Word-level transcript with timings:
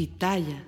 Pitaya. 0.00 0.66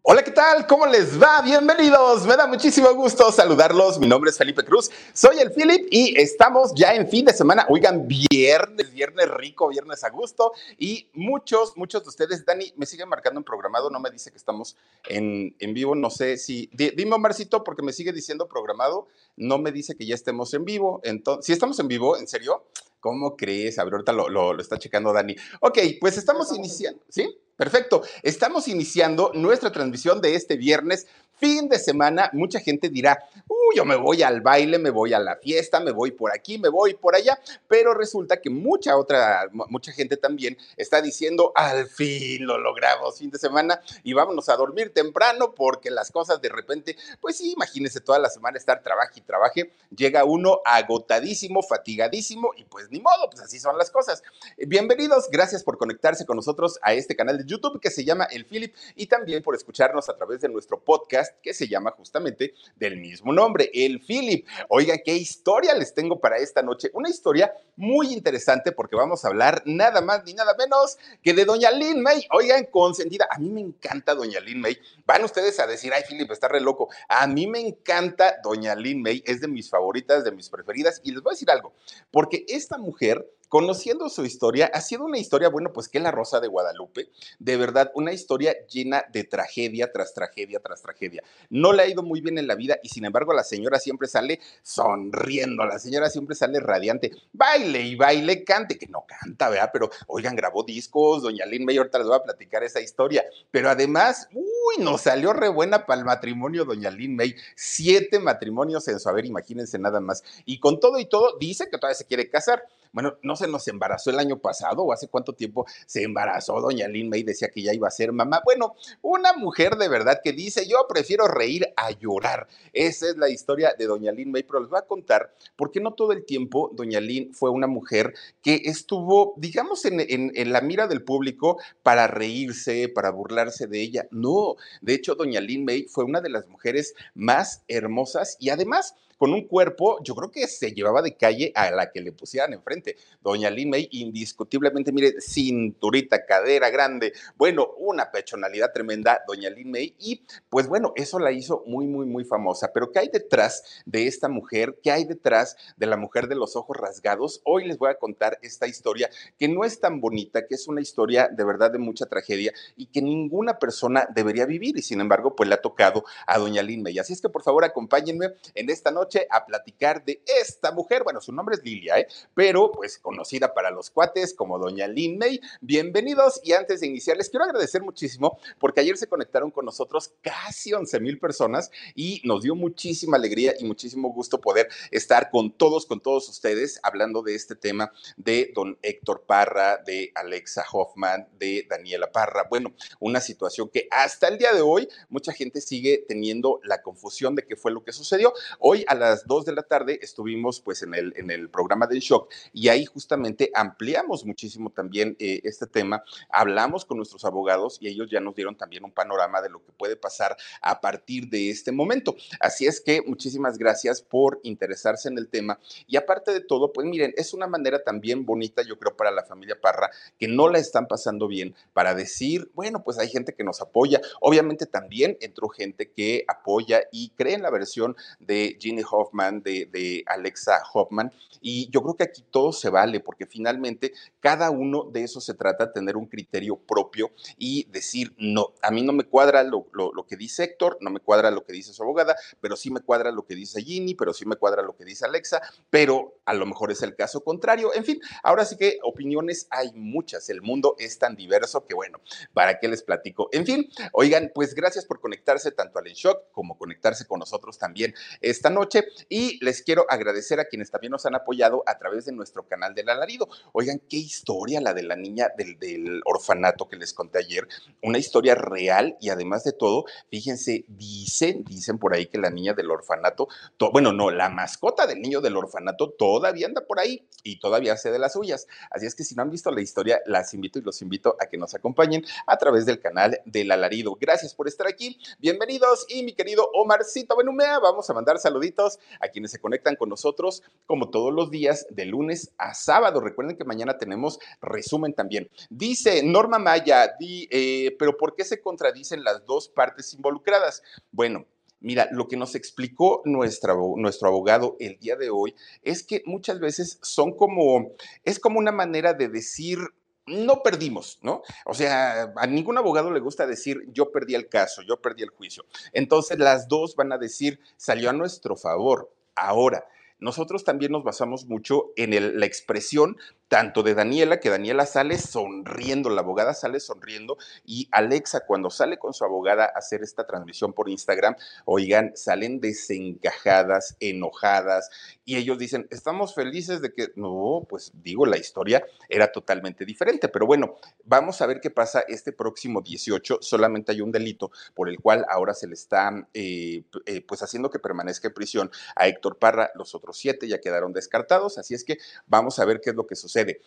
Hola, 0.00 0.24
¿qué 0.24 0.30
tal? 0.30 0.66
¿Cómo 0.66 0.86
les 0.86 1.22
va? 1.22 1.42
Bienvenidos. 1.42 2.24
Me 2.24 2.38
da 2.38 2.46
muchísimo 2.46 2.90
gusto 2.94 3.30
saludarlos. 3.30 3.98
Mi 3.98 4.06
nombre 4.06 4.30
es 4.30 4.38
Felipe 4.38 4.64
Cruz. 4.64 4.90
Soy 5.12 5.40
el 5.40 5.52
Philip 5.52 5.86
y 5.90 6.18
estamos 6.18 6.72
ya 6.74 6.94
en 6.94 7.06
fin 7.06 7.26
de 7.26 7.34
semana. 7.34 7.66
Oigan, 7.68 8.08
viernes, 8.08 8.90
viernes 8.94 9.30
rico, 9.30 9.68
viernes 9.68 10.02
a 10.04 10.08
gusto. 10.08 10.52
Y 10.78 11.10
muchos, 11.12 11.76
muchos 11.76 12.02
de 12.02 12.08
ustedes, 12.08 12.46
Dani, 12.46 12.72
me 12.78 12.86
siguen 12.86 13.10
marcando 13.10 13.38
en 13.38 13.44
programado. 13.44 13.90
No 13.90 14.00
me 14.00 14.10
dice 14.10 14.30
que 14.30 14.38
estamos 14.38 14.74
en, 15.06 15.54
en 15.58 15.74
vivo. 15.74 15.94
No 15.94 16.08
sé 16.08 16.38
si. 16.38 16.70
Dime, 16.72 17.18
Marcito, 17.18 17.62
porque 17.62 17.82
me 17.82 17.92
sigue 17.92 18.14
diciendo 18.14 18.48
programado. 18.48 19.06
No 19.36 19.58
me 19.58 19.70
dice 19.70 19.96
que 19.96 20.06
ya 20.06 20.14
estemos 20.14 20.54
en 20.54 20.64
vivo. 20.64 21.02
Entonces, 21.04 21.44
si 21.44 21.52
estamos 21.52 21.78
en 21.78 21.88
vivo, 21.88 22.16
¿en 22.16 22.26
serio? 22.26 22.64
¿Cómo 23.00 23.36
crees? 23.36 23.78
A 23.78 23.84
ver, 23.84 23.92
ahorita 23.92 24.12
lo, 24.14 24.30
lo 24.30 24.58
está 24.58 24.78
checando 24.78 25.12
Dani. 25.12 25.36
Ok, 25.60 25.78
pues 26.00 26.16
estamos 26.16 26.56
iniciando. 26.56 27.02
¿Sí? 27.10 27.28
Perfecto. 27.60 28.00
Estamos 28.22 28.68
iniciando 28.68 29.32
nuestra 29.34 29.70
transmisión 29.70 30.22
de 30.22 30.34
este 30.34 30.56
viernes 30.56 31.06
fin 31.40 31.70
de 31.70 31.78
semana, 31.78 32.28
mucha 32.34 32.60
gente 32.60 32.90
dirá, 32.90 33.18
uy, 33.48 33.76
yo 33.76 33.86
me 33.86 33.96
voy 33.96 34.22
al 34.22 34.42
baile, 34.42 34.78
me 34.78 34.90
voy 34.90 35.14
a 35.14 35.18
la 35.18 35.36
fiesta, 35.36 35.80
me 35.80 35.90
voy 35.90 36.10
por 36.10 36.32
aquí, 36.34 36.58
me 36.58 36.68
voy 36.68 36.94
por 36.94 37.14
allá, 37.14 37.40
pero 37.66 37.94
resulta 37.94 38.42
que 38.42 38.50
mucha 38.50 38.96
otra, 38.98 39.48
mucha 39.52 39.90
gente 39.92 40.18
también 40.18 40.58
está 40.76 41.00
diciendo, 41.00 41.52
al 41.54 41.86
fin 41.86 42.46
lo 42.46 42.58
logramos 42.58 43.18
fin 43.18 43.30
de 43.30 43.38
semana 43.38 43.80
y 44.04 44.12
vámonos 44.12 44.50
a 44.50 44.56
dormir 44.56 44.92
temprano 44.92 45.54
porque 45.54 45.90
las 45.90 46.10
cosas 46.10 46.42
de 46.42 46.50
repente, 46.50 46.96
pues 47.22 47.38
sí, 47.38 47.52
imagínense 47.52 48.00
toda 48.00 48.18
la 48.18 48.28
semana 48.28 48.58
estar 48.58 48.82
trabaje 48.82 49.20
y 49.20 49.22
trabaje, 49.22 49.72
llega 49.96 50.24
uno 50.24 50.60
agotadísimo, 50.66 51.62
fatigadísimo 51.62 52.50
y 52.54 52.64
pues 52.64 52.90
ni 52.90 53.00
modo, 53.00 53.30
pues 53.30 53.42
así 53.42 53.58
son 53.58 53.78
las 53.78 53.90
cosas. 53.90 54.22
Bienvenidos, 54.58 55.28
gracias 55.30 55.64
por 55.64 55.78
conectarse 55.78 56.26
con 56.26 56.36
nosotros 56.36 56.78
a 56.82 56.92
este 56.92 57.16
canal 57.16 57.38
de 57.38 57.44
YouTube 57.50 57.80
que 57.80 57.90
se 57.90 58.04
llama 58.04 58.24
El 58.24 58.46
Philip 58.46 58.74
y 58.94 59.06
también 59.06 59.42
por 59.42 59.54
escucharnos 59.54 60.08
a 60.08 60.16
través 60.16 60.40
de 60.40 60.48
nuestro 60.48 60.80
podcast 60.80 61.36
que 61.42 61.52
se 61.52 61.66
llama 61.68 61.90
justamente 61.90 62.54
del 62.76 62.96
mismo 62.96 63.32
nombre, 63.32 63.70
El 63.74 64.00
Philip. 64.00 64.46
Oiga, 64.68 64.98
qué 65.04 65.16
historia 65.16 65.74
les 65.74 65.92
tengo 65.92 66.20
para 66.20 66.38
esta 66.38 66.62
noche. 66.62 66.90
Una 66.94 67.10
historia 67.10 67.52
muy 67.76 68.12
interesante 68.12 68.72
porque 68.72 68.96
vamos 68.96 69.24
a 69.24 69.28
hablar 69.28 69.62
nada 69.66 70.00
más 70.00 70.24
ni 70.24 70.34
nada 70.34 70.54
menos 70.56 70.96
que 71.22 71.32
de 71.32 71.44
Doña 71.44 71.70
Lin 71.70 72.02
May. 72.02 72.26
Oigan, 72.30 72.66
consentida. 72.66 73.26
A 73.30 73.38
mí 73.38 73.50
me 73.50 73.60
encanta 73.60 74.14
Doña 74.14 74.40
Lin 74.40 74.60
May. 74.60 74.78
Van 75.06 75.24
ustedes 75.24 75.58
a 75.60 75.66
decir, 75.66 75.92
ay, 75.92 76.02
Philip, 76.08 76.30
está 76.30 76.48
re 76.48 76.60
loco. 76.60 76.88
A 77.08 77.26
mí 77.26 77.46
me 77.46 77.60
encanta 77.60 78.36
Doña 78.42 78.74
Lin 78.74 79.02
May. 79.02 79.22
Es 79.26 79.40
de 79.40 79.48
mis 79.48 79.68
favoritas, 79.68 80.24
de 80.24 80.32
mis 80.32 80.48
preferidas. 80.48 81.00
Y 81.02 81.12
les 81.12 81.22
voy 81.22 81.32
a 81.32 81.34
decir 81.34 81.50
algo, 81.50 81.72
porque 82.10 82.44
esta 82.48 82.78
mujer 82.78 83.26
conociendo 83.50 84.08
su 84.08 84.24
historia, 84.24 84.70
ha 84.72 84.80
sido 84.80 85.04
una 85.04 85.18
historia, 85.18 85.48
bueno, 85.48 85.72
pues 85.72 85.88
que 85.88 85.98
la 85.98 86.12
Rosa 86.12 86.40
de 86.40 86.46
Guadalupe, 86.48 87.10
de 87.40 87.56
verdad, 87.56 87.90
una 87.94 88.12
historia 88.12 88.54
llena 88.68 89.04
de 89.12 89.24
tragedia 89.24 89.90
tras 89.92 90.14
tragedia 90.14 90.60
tras 90.60 90.80
tragedia. 90.80 91.22
No 91.50 91.72
le 91.72 91.82
ha 91.82 91.88
ido 91.88 92.02
muy 92.02 92.20
bien 92.20 92.38
en 92.38 92.46
la 92.46 92.54
vida 92.54 92.78
y 92.82 92.88
sin 92.88 93.04
embargo 93.04 93.34
la 93.34 93.42
señora 93.42 93.80
siempre 93.80 94.06
sale 94.06 94.40
sonriendo, 94.62 95.64
la 95.66 95.80
señora 95.80 96.08
siempre 96.08 96.36
sale 96.36 96.60
radiante, 96.60 97.10
baile 97.32 97.80
y 97.80 97.96
baile, 97.96 98.44
cante, 98.44 98.78
que 98.78 98.86
no 98.86 99.04
canta. 99.06 99.50
Pero 99.72 99.90
oigan, 100.06 100.36
grabó 100.36 100.62
discos, 100.62 101.22
doña 101.22 101.44
Lynn 101.44 101.64
May, 101.64 101.76
ahorita 101.76 101.98
les 101.98 102.06
voy 102.06 102.16
a 102.16 102.22
platicar 102.22 102.62
esa 102.62 102.80
historia, 102.80 103.24
pero 103.50 103.68
además, 103.68 104.28
uy, 104.32 104.84
nos 104.84 105.02
salió 105.02 105.32
re 105.32 105.48
buena 105.48 105.86
para 105.86 105.98
el 105.98 106.06
matrimonio, 106.06 106.64
doña 106.64 106.90
Lynn 106.90 107.16
May, 107.16 107.34
siete 107.56 108.20
matrimonios 108.20 108.86
en 108.86 109.00
su 109.00 109.08
haber, 109.08 109.26
imagínense 109.26 109.76
nada 109.80 109.98
más, 109.98 110.22
y 110.44 110.60
con 110.60 110.78
todo 110.78 111.00
y 111.00 111.06
todo, 111.06 111.36
dice 111.38 111.68
que 111.68 111.78
todavía 111.78 111.96
se 111.96 112.06
quiere 112.06 112.30
casar. 112.30 112.62
Bueno, 112.92 113.18
no 113.22 113.36
se 113.36 113.46
nos 113.46 113.68
embarazó 113.68 114.10
el 114.10 114.18
año 114.18 114.38
pasado 114.38 114.82
o 114.82 114.92
hace 114.92 115.08
cuánto 115.08 115.32
tiempo 115.32 115.64
se 115.86 116.02
embarazó 116.02 116.60
doña 116.60 116.88
Lynn 116.88 117.08
May, 117.08 117.22
decía 117.22 117.48
que 117.48 117.62
ya 117.62 117.72
iba 117.72 117.86
a 117.86 117.92
ser 117.92 118.12
mamá. 118.12 118.42
Bueno, 118.44 118.74
una 119.02 119.32
mujer 119.32 119.76
de 119.76 119.88
verdad 119.88 120.20
que 120.22 120.32
dice, 120.32 120.66
yo 120.66 120.86
prefiero 120.88 121.28
reír 121.28 121.72
a 121.76 121.90
llorar. 121.92 122.48
Esa 122.72 123.08
es 123.10 123.16
la 123.16 123.28
historia 123.28 123.74
de 123.78 123.86
doña 123.86 124.12
Lynn 124.12 124.32
May, 124.32 124.42
pero 124.42 124.60
les 124.60 124.68
voy 124.68 124.78
a 124.78 124.86
contar 124.86 125.32
por 125.56 125.70
qué 125.70 125.80
no 125.80 125.94
todo 125.94 126.12
el 126.12 126.24
tiempo 126.24 126.70
doña 126.72 127.00
Lynn 127.00 127.32
fue 127.32 127.50
una 127.50 127.66
mujer 127.66 128.14
que 128.42 128.62
estuvo, 128.64 129.34
digamos, 129.36 129.84
en, 129.84 130.00
en, 130.00 130.52
la 130.52 130.60
mira 130.60 130.88
del 130.88 131.04
público 131.04 131.58
para 131.82 132.06
reírse, 132.06 132.88
para 132.88 133.10
burlarse 133.10 133.66
de 133.66 133.80
ella. 133.80 134.08
No, 134.10 134.56
de 134.80 134.94
hecho, 134.94 135.14
doña 135.14 135.40
Lynn 135.40 135.64
May 135.64 135.84
fue 135.84 136.04
una 136.04 136.20
de 136.20 136.30
las 136.30 136.48
mujeres 136.48 136.94
más 137.14 137.62
hermosas 137.68 138.36
y 138.40 138.50
además 138.50 138.96
con 139.20 139.34
un 139.34 139.46
cuerpo, 139.46 140.02
yo 140.02 140.14
creo 140.14 140.30
que 140.30 140.48
se 140.48 140.72
llevaba 140.72 141.02
de 141.02 141.14
calle 141.14 141.52
a 141.54 141.70
la 141.70 141.90
que 141.92 142.00
le 142.00 142.10
pusieran 142.10 142.54
enfrente. 142.54 142.96
Doña 143.20 143.50
Lin 143.50 143.68
May, 143.68 143.86
indiscutiblemente, 143.90 144.92
mire, 144.92 145.20
cinturita, 145.20 146.24
cadera 146.24 146.70
grande, 146.70 147.12
bueno, 147.36 147.68
una 147.76 148.10
pechonalidad 148.10 148.72
tremenda, 148.72 149.20
Doña 149.28 149.50
Lin 149.50 149.72
May, 149.72 149.94
y 149.98 150.22
pues 150.48 150.68
bueno, 150.68 150.94
eso 150.96 151.18
la 151.18 151.32
hizo 151.32 151.62
muy, 151.66 151.86
muy, 151.86 152.06
muy 152.06 152.24
famosa. 152.24 152.72
Pero 152.72 152.92
¿qué 152.92 153.00
hay 153.00 153.08
detrás 153.08 153.82
de 153.84 154.06
esta 154.06 154.30
mujer? 154.30 154.78
¿Qué 154.82 154.90
hay 154.90 155.04
detrás 155.04 155.54
de 155.76 155.84
la 155.84 155.98
mujer 155.98 156.26
de 156.26 156.36
los 156.36 156.56
ojos 156.56 156.78
rasgados? 156.78 157.42
Hoy 157.44 157.66
les 157.66 157.76
voy 157.76 157.90
a 157.90 157.98
contar 157.98 158.38
esta 158.40 158.66
historia 158.66 159.10
que 159.38 159.48
no 159.48 159.64
es 159.64 159.80
tan 159.80 160.00
bonita, 160.00 160.46
que 160.46 160.54
es 160.54 160.66
una 160.66 160.80
historia 160.80 161.28
de 161.28 161.44
verdad 161.44 161.70
de 161.70 161.78
mucha 161.78 162.06
tragedia 162.06 162.54
y 162.74 162.86
que 162.86 163.02
ninguna 163.02 163.58
persona 163.58 164.08
debería 164.14 164.46
vivir 164.46 164.78
y 164.78 164.82
sin 164.82 165.02
embargo, 165.02 165.36
pues 165.36 165.46
le 165.46 165.56
ha 165.56 165.60
tocado 165.60 166.04
a 166.26 166.38
Doña 166.38 166.62
Lin 166.62 166.82
May. 166.82 166.98
Así 166.98 167.12
es 167.12 167.20
que 167.20 167.28
por 167.28 167.42
favor 167.42 167.66
acompáñenme 167.66 168.28
en 168.54 168.70
esta 168.70 168.90
noche 168.90 169.09
a 169.30 169.44
platicar 169.44 170.04
de 170.04 170.22
esta 170.40 170.72
mujer. 170.72 171.02
Bueno, 171.02 171.20
su 171.20 171.32
nombre 171.32 171.56
es 171.56 171.64
Lilia, 171.64 171.98
¿eh? 171.98 172.06
pero 172.34 172.70
pues 172.70 172.98
conocida 172.98 173.52
para 173.52 173.70
los 173.70 173.90
cuates 173.90 174.34
como 174.34 174.58
Doña 174.58 174.86
Lin 174.86 175.18
May. 175.18 175.40
Bienvenidos 175.60 176.40
y 176.44 176.52
antes 176.52 176.80
de 176.80 176.86
iniciar, 176.86 177.16
les 177.16 177.28
quiero 177.28 177.44
agradecer 177.44 177.82
muchísimo 177.82 178.38
porque 178.58 178.80
ayer 178.80 178.96
se 178.96 179.08
conectaron 179.08 179.50
con 179.50 179.64
nosotros 179.64 180.12
casi 180.22 180.72
11 180.72 181.00
mil 181.00 181.18
personas 181.18 181.70
y 181.94 182.22
nos 182.24 182.42
dio 182.42 182.54
muchísima 182.54 183.16
alegría 183.16 183.54
y 183.58 183.64
muchísimo 183.64 184.12
gusto 184.12 184.40
poder 184.40 184.68
estar 184.90 185.30
con 185.30 185.50
todos, 185.50 185.86
con 185.86 186.00
todos 186.00 186.28
ustedes 186.28 186.78
hablando 186.82 187.22
de 187.22 187.34
este 187.34 187.56
tema 187.56 187.92
de 188.16 188.52
don 188.54 188.78
Héctor 188.82 189.24
Parra, 189.26 189.78
de 189.78 190.12
Alexa 190.14 190.64
Hoffman, 190.72 191.28
de 191.38 191.66
Daniela 191.68 192.12
Parra. 192.12 192.46
Bueno, 192.48 192.72
una 193.00 193.20
situación 193.20 193.68
que 193.68 193.88
hasta 193.90 194.28
el 194.28 194.38
día 194.38 194.52
de 194.52 194.60
hoy 194.60 194.88
mucha 195.08 195.32
gente 195.32 195.60
sigue 195.60 196.04
teniendo 196.06 196.60
la 196.62 196.82
confusión 196.82 197.34
de 197.34 197.44
qué 197.44 197.56
fue 197.56 197.72
lo 197.72 197.82
que 197.82 197.92
sucedió. 197.92 198.32
Hoy 198.58 198.84
a 198.86 198.94
las 199.00 199.26
2 199.26 199.46
de 199.46 199.54
la 199.54 199.62
tarde 199.62 199.98
estuvimos 200.02 200.60
pues 200.60 200.82
en 200.82 200.94
el, 200.94 201.14
en 201.16 201.30
el 201.30 201.48
programa 201.48 201.86
del 201.86 202.00
shock 202.00 202.30
y 202.52 202.68
ahí 202.68 202.84
justamente 202.84 203.50
ampliamos 203.54 204.24
muchísimo 204.26 204.70
también 204.70 205.16
eh, 205.18 205.40
este 205.44 205.66
tema, 205.66 206.04
hablamos 206.28 206.84
con 206.84 206.98
nuestros 206.98 207.24
abogados 207.24 207.78
y 207.80 207.88
ellos 207.88 208.10
ya 208.10 208.20
nos 208.20 208.34
dieron 208.34 208.56
también 208.56 208.84
un 208.84 208.92
panorama 208.92 209.40
de 209.40 209.48
lo 209.48 209.64
que 209.64 209.72
puede 209.72 209.96
pasar 209.96 210.36
a 210.60 210.80
partir 210.80 211.28
de 211.30 211.50
este 211.50 211.72
momento. 211.72 212.14
Así 212.40 212.66
es 212.66 212.80
que 212.80 213.00
muchísimas 213.02 213.56
gracias 213.56 214.02
por 214.02 214.38
interesarse 214.42 215.08
en 215.08 215.16
el 215.16 215.28
tema. 215.28 215.58
Y 215.86 215.96
aparte 215.96 216.32
de 216.32 216.40
todo, 216.40 216.72
pues 216.72 216.86
miren, 216.86 217.14
es 217.16 217.32
una 217.32 217.46
manera 217.46 217.82
también 217.82 218.26
bonita 218.26 218.62
yo 218.62 218.78
creo 218.78 218.96
para 218.96 219.10
la 219.10 219.24
familia 219.24 219.58
Parra 219.58 219.90
que 220.18 220.28
no 220.28 220.48
la 220.50 220.58
están 220.58 220.86
pasando 220.86 221.26
bien 221.26 221.54
para 221.72 221.94
decir, 221.94 222.50
bueno, 222.54 222.84
pues 222.84 222.98
hay 222.98 223.08
gente 223.08 223.34
que 223.34 223.44
nos 223.44 223.62
apoya, 223.62 224.02
obviamente 224.20 224.66
también 224.66 225.16
entró 225.22 225.48
gente 225.48 225.90
que 225.90 226.24
apoya 226.28 226.82
y 226.92 227.10
cree 227.16 227.34
en 227.34 227.42
la 227.42 227.50
versión 227.50 227.96
de 228.18 228.58
Ginny 228.60 228.82
Hoffman, 228.90 229.42
de, 229.42 229.66
de 229.66 230.02
Alexa 230.06 230.62
Hoffman, 230.72 231.12
y 231.40 231.70
yo 231.70 231.82
creo 231.82 231.96
que 231.96 232.04
aquí 232.04 232.22
todo 232.30 232.52
se 232.52 232.70
vale, 232.70 233.00
porque 233.00 233.26
finalmente 233.26 233.92
cada 234.20 234.50
uno 234.50 234.84
de 234.84 235.04
eso 235.04 235.20
se 235.20 235.34
trata, 235.34 235.72
tener 235.72 235.96
un 235.96 236.06
criterio 236.06 236.56
propio 236.56 237.10
y 237.38 237.64
decir, 237.70 238.14
no, 238.18 238.52
a 238.62 238.70
mí 238.70 238.82
no 238.82 238.92
me 238.92 239.04
cuadra 239.04 239.42
lo, 239.42 239.66
que 240.06 240.16
dice 240.16 240.44
Héctor, 240.44 240.78
no 240.80 240.90
me 240.90 241.00
cuadra 241.00 241.30
lo 241.30 241.44
que 241.44 241.52
dice 241.52 241.72
su 241.72 241.82
abogada, 241.82 242.16
pero 242.40 242.56
sí 242.56 242.70
me 242.70 242.80
cuadra 242.80 243.10
lo 243.10 243.24
que 243.24 243.34
dice 243.34 243.62
Ginny, 243.62 243.94
pero 243.94 244.12
sí 244.12 244.26
me 244.26 244.36
cuadra 244.36 244.62
lo 244.62 244.76
que 244.76 244.84
dice 244.84 245.04
Alexa, 245.04 245.40
pero 245.70 246.20
a 246.24 246.34
lo 246.34 246.46
mejor 246.46 246.70
es 246.70 246.82
el 246.82 246.94
caso 246.94 247.22
contrario. 247.22 247.72
En 247.74 247.84
fin, 247.84 248.00
ahora 248.22 248.44
sí 248.44 248.56
que 248.56 248.78
opiniones 248.82 249.46
hay 249.50 249.72
muchas, 249.74 250.28
el 250.28 250.42
mundo 250.42 250.76
es 250.78 250.98
tan 250.98 251.16
diverso 251.16 251.64
que 251.64 251.74
bueno, 251.74 252.00
¿para 252.34 252.58
qué 252.58 252.68
les 252.68 252.82
platico? 252.82 253.28
En 253.32 253.46
fin, 253.46 253.68
oigan, 253.92 254.30
pues 254.34 254.54
gracias 254.54 254.84
por 254.84 255.00
conectarse 255.00 255.52
tanto 255.52 255.78
al 255.78 255.86
En 255.86 255.94
Shock 255.94 256.30
como 256.32 256.58
conectarse 256.58 257.06
con 257.06 257.20
nosotros 257.20 257.58
también 257.58 257.94
esta 258.20 258.50
noche 258.50 258.79
y 259.08 259.42
les 259.44 259.62
quiero 259.62 259.86
agradecer 259.88 260.40
a 260.40 260.44
quienes 260.46 260.70
también 260.70 260.92
nos 260.92 261.06
han 261.06 261.14
apoyado 261.14 261.62
a 261.66 261.78
través 261.78 262.04
de 262.06 262.12
nuestro 262.12 262.46
canal 262.46 262.74
del 262.74 262.88
alarido. 262.88 263.28
Oigan, 263.52 263.80
qué 263.88 263.96
historia 263.96 264.60
la 264.60 264.74
de 264.74 264.82
la 264.82 264.96
niña 264.96 265.28
del, 265.36 265.58
del 265.58 266.00
orfanato 266.04 266.68
que 266.68 266.76
les 266.76 266.92
conté 266.92 267.18
ayer, 267.18 267.46
una 267.82 267.98
historia 267.98 268.34
real 268.34 268.96
y 269.00 269.10
además 269.10 269.44
de 269.44 269.52
todo, 269.52 269.84
fíjense, 270.10 270.64
dicen, 270.68 271.44
dicen 271.44 271.78
por 271.78 271.94
ahí 271.94 272.06
que 272.06 272.18
la 272.18 272.30
niña 272.30 272.54
del 272.54 272.70
orfanato, 272.70 273.28
to, 273.56 273.70
bueno, 273.70 273.92
no, 273.92 274.10
la 274.10 274.28
mascota 274.28 274.86
del 274.86 275.00
niño 275.00 275.20
del 275.20 275.36
orfanato 275.36 275.90
todavía 275.90 276.46
anda 276.46 276.66
por 276.66 276.78
ahí 276.78 277.06
y 277.22 277.38
todavía 277.38 277.74
hace 277.74 277.90
de 277.90 277.98
las 277.98 278.14
suyas. 278.14 278.46
Así 278.70 278.86
es 278.86 278.94
que 278.94 279.04
si 279.04 279.14
no 279.14 279.22
han 279.22 279.30
visto 279.30 279.50
la 279.50 279.60
historia, 279.60 280.00
las 280.06 280.34
invito 280.34 280.58
y 280.58 280.62
los 280.62 280.82
invito 280.82 281.16
a 281.20 281.26
que 281.26 281.38
nos 281.38 281.54
acompañen 281.54 282.04
a 282.26 282.36
través 282.36 282.66
del 282.66 282.80
canal 282.80 283.20
del 283.24 283.50
alarido. 283.50 283.96
Gracias 284.00 284.34
por 284.34 284.48
estar 284.48 284.66
aquí, 284.66 284.98
bienvenidos 285.18 285.86
y 285.88 286.02
mi 286.02 286.14
querido 286.14 286.50
Omarcito 286.54 287.16
Benumea, 287.16 287.58
vamos 287.58 287.88
a 287.88 287.94
mandar 287.94 288.18
saluditos 288.18 288.59
a 289.00 289.08
quienes 289.08 289.30
se 289.30 289.40
conectan 289.40 289.76
con 289.76 289.88
nosotros 289.88 290.42
como 290.66 290.90
todos 290.90 291.12
los 291.12 291.30
días 291.30 291.66
de 291.70 291.86
lunes 291.86 292.32
a 292.38 292.54
sábado. 292.54 293.00
Recuerden 293.00 293.36
que 293.36 293.44
mañana 293.44 293.78
tenemos 293.78 294.18
resumen 294.40 294.94
también. 294.94 295.28
Dice 295.48 296.02
Norma 296.02 296.38
Maya, 296.38 296.94
di, 296.98 297.28
eh, 297.30 297.76
pero 297.78 297.96
¿por 297.96 298.14
qué 298.14 298.24
se 298.24 298.40
contradicen 298.40 299.04
las 299.04 299.24
dos 299.24 299.48
partes 299.48 299.94
involucradas? 299.94 300.62
Bueno, 300.92 301.26
Mira, 301.62 301.88
lo 301.92 302.08
que 302.08 302.16
nos 302.16 302.34
explicó 302.34 303.02
nuestro 303.04 304.08
abogado 304.08 304.56
el 304.60 304.78
día 304.78 304.96
de 304.96 305.10
hoy 305.10 305.34
es 305.62 305.82
que 305.82 306.02
muchas 306.06 306.40
veces 306.40 306.78
son 306.80 307.14
como, 307.14 307.72
es 308.02 308.18
como 308.18 308.38
una 308.38 308.50
manera 308.50 308.94
de 308.94 309.08
decir, 309.08 309.58
no 310.06 310.42
perdimos, 310.42 310.98
¿no? 311.02 311.22
O 311.44 311.54
sea, 311.54 312.12
a 312.16 312.26
ningún 312.26 312.58
abogado 312.58 312.90
le 312.90 313.00
gusta 313.00 313.26
decir, 313.26 313.64
yo 313.72 313.92
perdí 313.92 314.14
el 314.14 314.28
caso, 314.28 314.62
yo 314.62 314.80
perdí 314.80 315.02
el 315.02 315.10
juicio. 315.10 315.44
Entonces 315.72 316.18
las 316.18 316.48
dos 316.48 316.76
van 316.76 316.92
a 316.92 316.98
decir, 316.98 317.40
salió 317.56 317.90
a 317.90 317.92
nuestro 317.92 318.36
favor. 318.36 318.92
Ahora, 319.14 319.66
nosotros 319.98 320.44
también 320.44 320.72
nos 320.72 320.82
basamos 320.82 321.26
mucho 321.26 321.72
en 321.76 322.18
la 322.18 322.26
expresión 322.26 322.96
tanto 323.30 323.62
de 323.62 323.74
Daniela, 323.74 324.18
que 324.18 324.28
Daniela 324.28 324.66
sale 324.66 324.98
sonriendo, 324.98 325.88
la 325.88 326.00
abogada 326.00 326.34
sale 326.34 326.58
sonriendo, 326.58 327.16
y 327.46 327.68
Alexa 327.70 328.26
cuando 328.26 328.50
sale 328.50 328.76
con 328.76 328.92
su 328.92 329.04
abogada 329.04 329.44
a 329.44 329.58
hacer 329.58 329.84
esta 329.84 330.04
transmisión 330.04 330.52
por 330.52 330.68
Instagram, 330.68 331.14
oigan, 331.44 331.92
salen 331.94 332.40
desencajadas, 332.40 333.76
enojadas, 333.78 334.68
y 335.04 335.14
ellos 335.14 335.38
dicen, 335.38 335.68
estamos 335.70 336.12
felices 336.12 336.60
de 336.60 336.72
que, 336.72 336.88
no, 336.96 337.46
pues 337.48 337.70
digo, 337.72 338.04
la 338.04 338.18
historia 338.18 338.64
era 338.88 339.12
totalmente 339.12 339.64
diferente, 339.64 340.08
pero 340.08 340.26
bueno, 340.26 340.56
vamos 340.84 341.22
a 341.22 341.26
ver 341.26 341.40
qué 341.40 341.50
pasa 341.50 341.84
este 341.86 342.10
próximo 342.10 342.62
18, 342.62 343.18
solamente 343.20 343.70
hay 343.70 343.80
un 343.80 343.92
delito 343.92 344.32
por 344.56 344.68
el 344.68 344.80
cual 344.80 345.06
ahora 345.08 345.34
se 345.34 345.46
le 345.46 345.54
está, 345.54 346.08
eh, 346.14 346.64
eh, 346.84 347.00
pues 347.06 347.22
haciendo 347.22 347.48
que 347.48 347.60
permanezca 347.60 348.08
en 348.08 348.14
prisión 348.14 348.50
a 348.74 348.88
Héctor 348.88 349.18
Parra, 349.18 349.52
los 349.54 349.76
otros 349.76 349.96
siete 349.96 350.26
ya 350.26 350.40
quedaron 350.40 350.72
descartados, 350.72 351.38
así 351.38 351.54
es 351.54 351.62
que 351.62 351.78
vamos 352.08 352.40
a 352.40 352.44
ver 352.44 352.60
qué 352.60 352.70
es 352.70 352.76
lo 352.76 352.88
que 352.88 352.96
sucede 352.96 353.19
sucede. 353.20 353.40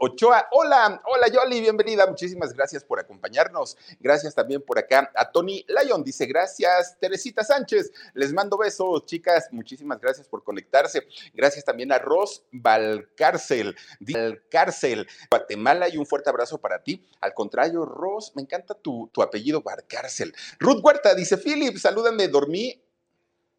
Ochoa, 0.00 0.48
hola, 0.52 1.00
hola 1.06 1.28
Yoli, 1.28 1.60
bienvenida, 1.60 2.06
muchísimas 2.06 2.52
gracias 2.52 2.84
por 2.84 3.00
acompañarnos. 3.00 3.76
Gracias 4.00 4.34
también 4.34 4.62
por 4.62 4.78
acá 4.78 5.10
a 5.14 5.30
Tony 5.30 5.64
Lyon, 5.68 6.04
dice 6.04 6.26
gracias, 6.26 6.96
Teresita 7.00 7.44
Sánchez, 7.44 7.92
les 8.14 8.32
mando 8.32 8.56
besos, 8.58 9.04
chicas, 9.06 9.48
muchísimas 9.52 10.00
gracias 10.00 10.28
por 10.28 10.42
conectarse. 10.44 11.06
Gracias 11.34 11.64
también 11.64 11.92
a 11.92 11.98
Ros 11.98 12.44
Valcárcel, 12.52 13.76
Valcárcel, 14.00 15.06
Guatemala 15.30 15.88
y 15.88 15.96
un 15.96 16.06
fuerte 16.06 16.30
abrazo 16.30 16.58
para 16.58 16.82
ti. 16.82 17.04
Al 17.20 17.34
contrario, 17.34 17.84
Ros, 17.84 18.32
me 18.34 18.42
encanta 18.42 18.74
tu, 18.74 19.10
tu 19.12 19.22
apellido 19.22 19.62
Valcárcel. 19.62 20.34
Ruth 20.58 20.80
Huerta 20.82 21.14
dice, 21.14 21.36
Philip, 21.36 21.76
salúdame, 21.76 22.28
dormí 22.28 22.82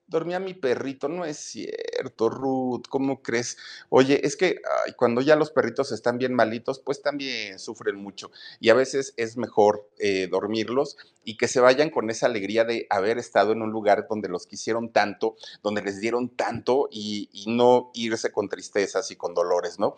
dormía 0.10 0.40
mi 0.40 0.54
perrito. 0.54 1.08
No 1.08 1.26
es 1.26 1.38
cierto, 1.38 2.30
Ruth, 2.30 2.84
¿cómo 2.90 3.22
crees? 3.22 3.58
Oye, 3.90 4.26
es 4.26 4.36
que 4.36 4.62
cuando 4.98 5.22
ya 5.22 5.36
los 5.36 5.52
perritos 5.52 5.92
están 5.92 6.18
bien 6.18 6.34
malitos, 6.34 6.80
pues 6.80 7.02
también 7.02 7.60
sufren 7.60 7.96
mucho. 7.96 8.32
Y 8.60 8.70
a 8.70 8.74
veces 8.74 9.14
es 9.18 9.38
mejor 9.38 9.90
eh, 10.00 10.28
dormirlos 10.30 10.98
y 11.24 11.38
que 11.38 11.48
se 11.48 11.60
vayan 11.60 11.90
con 11.90 12.10
esa 12.10 12.26
alegría 12.26 12.66
de 12.66 12.88
haber 12.90 13.18
estado 13.18 13.52
en 13.52 13.62
un 13.62 13.72
lugar 13.72 14.08
donde 14.10 14.30
los 14.30 14.48
quisieron 14.48 14.92
tanto, 14.92 15.36
donde 15.64 15.82
les 15.82 16.02
dieron 16.02 16.30
tanto 16.30 16.90
y 16.92 17.30
no 17.48 17.92
irse 17.94 18.32
con 18.32 18.50
tristezas 18.50 19.12
y 19.12 19.16
con 19.16 19.34
dolores, 19.34 19.80
¿no? 19.80 19.98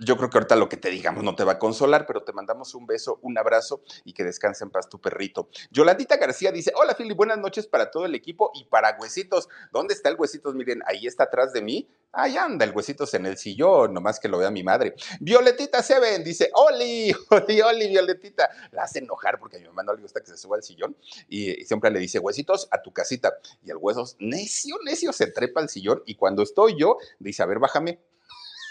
Yo 0.00 0.16
creo 0.16 0.30
que 0.30 0.38
ahorita 0.38 0.56
lo 0.56 0.68
que 0.68 0.78
te 0.78 0.88
digamos 0.88 1.22
no 1.22 1.34
te 1.36 1.44
va 1.44 1.52
a 1.52 1.58
consolar, 1.58 2.06
pero 2.06 2.22
te 2.22 2.32
mandamos 2.32 2.74
un 2.74 2.86
beso, 2.86 3.18
un 3.22 3.36
abrazo 3.36 3.82
y 4.04 4.14
que 4.14 4.24
descanse 4.24 4.64
en 4.64 4.70
paz 4.70 4.88
tu 4.88 5.00
perrito. 5.00 5.48
Yolandita 5.70 6.16
García 6.16 6.50
dice, 6.50 6.72
hola 6.74 6.94
Philly, 6.94 7.14
buenas 7.14 7.38
noches 7.38 7.66
para 7.66 7.90
todo 7.90 8.06
el 8.06 8.14
equipo 8.14 8.50
y 8.54 8.64
para 8.64 8.96
Huesitos. 8.98 9.48
¿Dónde 9.72 9.92
está 9.92 10.08
el 10.08 10.16
Huesitos? 10.18 10.54
Miren, 10.54 10.82
ahí 10.86 11.06
está 11.06 11.24
atrás 11.24 11.52
de 11.52 11.60
mí. 11.60 11.88
Ahí 12.12 12.36
anda 12.36 12.64
el 12.64 12.72
Huesitos 12.72 13.12
en 13.14 13.26
el 13.26 13.36
sillón, 13.36 13.92
nomás 13.92 14.18
que 14.18 14.28
lo 14.28 14.38
vea 14.38 14.50
mi 14.50 14.64
madre. 14.64 14.94
Violetita 15.20 15.82
Seven 15.82 16.24
dice, 16.24 16.50
Oli, 16.54 17.14
Oli, 17.30 17.60
Oli, 17.60 17.88
Violetita. 17.88 18.50
La 18.72 18.84
hace 18.84 19.00
enojar 19.00 19.38
porque 19.38 19.58
a 19.58 19.60
mi 19.60 19.66
mamá 19.66 19.82
no 19.82 19.94
le 19.94 20.02
gusta 20.02 20.20
que 20.20 20.26
se 20.26 20.38
suba 20.38 20.56
al 20.56 20.62
sillón 20.62 20.96
y, 21.28 21.60
y 21.60 21.64
siempre 21.66 21.90
le 21.90 22.00
dice, 22.00 22.18
Huesitos, 22.18 22.68
a 22.70 22.80
tu 22.80 22.92
casita. 22.92 23.34
Y 23.62 23.70
el 23.70 23.76
Huesos, 23.76 24.16
necio, 24.18 24.76
necio, 24.84 25.12
se 25.12 25.26
trepa 25.26 25.60
al 25.60 25.68
sillón 25.68 26.02
y 26.06 26.14
cuando 26.14 26.42
estoy 26.42 26.74
yo, 26.78 26.96
dice, 27.18 27.42
a 27.42 27.46
ver, 27.46 27.58
bájame 27.58 28.00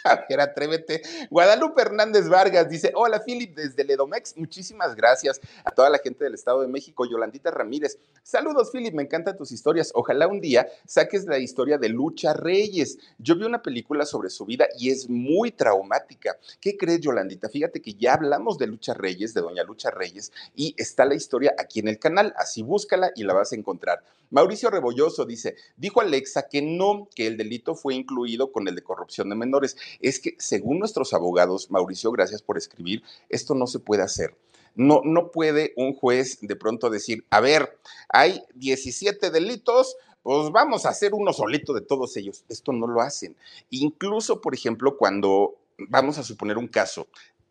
A 0.09 0.25
ver, 0.27 0.39
atrévete. 0.41 1.03
Guadalupe 1.29 1.83
Hernández 1.83 2.27
Vargas 2.27 2.67
dice: 2.67 2.91
Hola, 2.95 3.21
Philip, 3.23 3.55
desde 3.55 3.83
Ledomex. 3.83 4.35
Muchísimas 4.37 4.95
gracias 4.95 5.39
a 5.63 5.69
toda 5.69 5.91
la 5.91 5.99
gente 5.99 6.23
del 6.23 6.33
Estado 6.33 6.61
de 6.61 6.67
México. 6.67 7.05
Yolandita 7.05 7.51
Ramírez. 7.51 7.99
Saludos, 8.23 8.71
Philip. 8.71 8.93
Me 8.95 9.03
encantan 9.03 9.37
tus 9.37 9.51
historias. 9.51 9.91
Ojalá 9.93 10.27
un 10.27 10.41
día 10.41 10.67
saques 10.87 11.25
la 11.25 11.37
historia 11.37 11.77
de 11.77 11.89
Lucha 11.89 12.33
Reyes. 12.33 12.97
Yo 13.19 13.35
vi 13.35 13.43
una 13.43 13.61
película 13.61 14.03
sobre 14.05 14.31
su 14.31 14.45
vida 14.45 14.67
y 14.79 14.89
es 14.89 15.07
muy 15.07 15.51
traumática. 15.51 16.37
¿Qué 16.59 16.75
crees, 16.75 17.01
Yolandita? 17.01 17.47
Fíjate 17.47 17.79
que 17.79 17.93
ya 17.93 18.15
hablamos 18.15 18.57
de 18.57 18.65
Lucha 18.65 18.95
Reyes, 18.95 19.35
de 19.35 19.41
Doña 19.41 19.63
Lucha 19.63 19.91
Reyes, 19.91 20.31
y 20.55 20.73
está 20.77 21.05
la 21.05 21.13
historia 21.13 21.53
aquí 21.59 21.81
en 21.81 21.87
el 21.87 21.99
canal. 21.99 22.33
Así 22.35 22.63
búscala 22.63 23.11
y 23.15 23.23
la 23.25 23.33
vas 23.35 23.51
a 23.51 23.55
encontrar. 23.55 24.03
Mauricio 24.31 24.69
Rebolloso 24.69 25.25
dice: 25.25 25.55
Dijo 25.75 26.01
Alexa 26.01 26.47
que 26.47 26.61
no, 26.61 27.09
que 27.15 27.27
el 27.27 27.37
delito 27.37 27.75
fue 27.75 27.95
incluido 27.95 28.51
con 28.51 28.67
el 28.67 28.75
de 28.75 28.83
corrupción 28.83 29.29
de 29.29 29.35
menores 29.35 29.75
es 29.99 30.19
que 30.19 30.35
según 30.39 30.79
nuestros 30.79 31.13
abogados, 31.13 31.69
Mauricio, 31.71 32.11
gracias 32.11 32.41
por 32.41 32.57
escribir, 32.57 33.03
esto 33.29 33.55
no 33.55 33.67
se 33.67 33.79
puede 33.79 34.03
hacer. 34.03 34.35
No, 34.75 35.01
no 35.03 35.31
puede 35.31 35.73
un 35.75 35.93
juez 35.93 36.39
de 36.41 36.55
pronto 36.55 36.89
decir, 36.89 37.25
a 37.29 37.39
ver, 37.41 37.77
hay 38.07 38.43
17 38.55 39.31
delitos, 39.31 39.97
pues 40.21 40.51
vamos 40.51 40.85
a 40.85 40.89
hacer 40.89 41.13
uno 41.13 41.33
solito 41.33 41.73
de 41.73 41.81
todos 41.81 42.15
ellos. 42.17 42.43
Esto 42.49 42.71
no 42.71 42.87
lo 42.87 43.01
hacen. 43.01 43.35
Incluso, 43.69 44.41
por 44.41 44.53
ejemplo, 44.53 44.97
cuando 44.97 45.55
vamos 45.87 46.17
a 46.17 46.23
suponer 46.23 46.57
un 46.57 46.67
caso, 46.67 47.07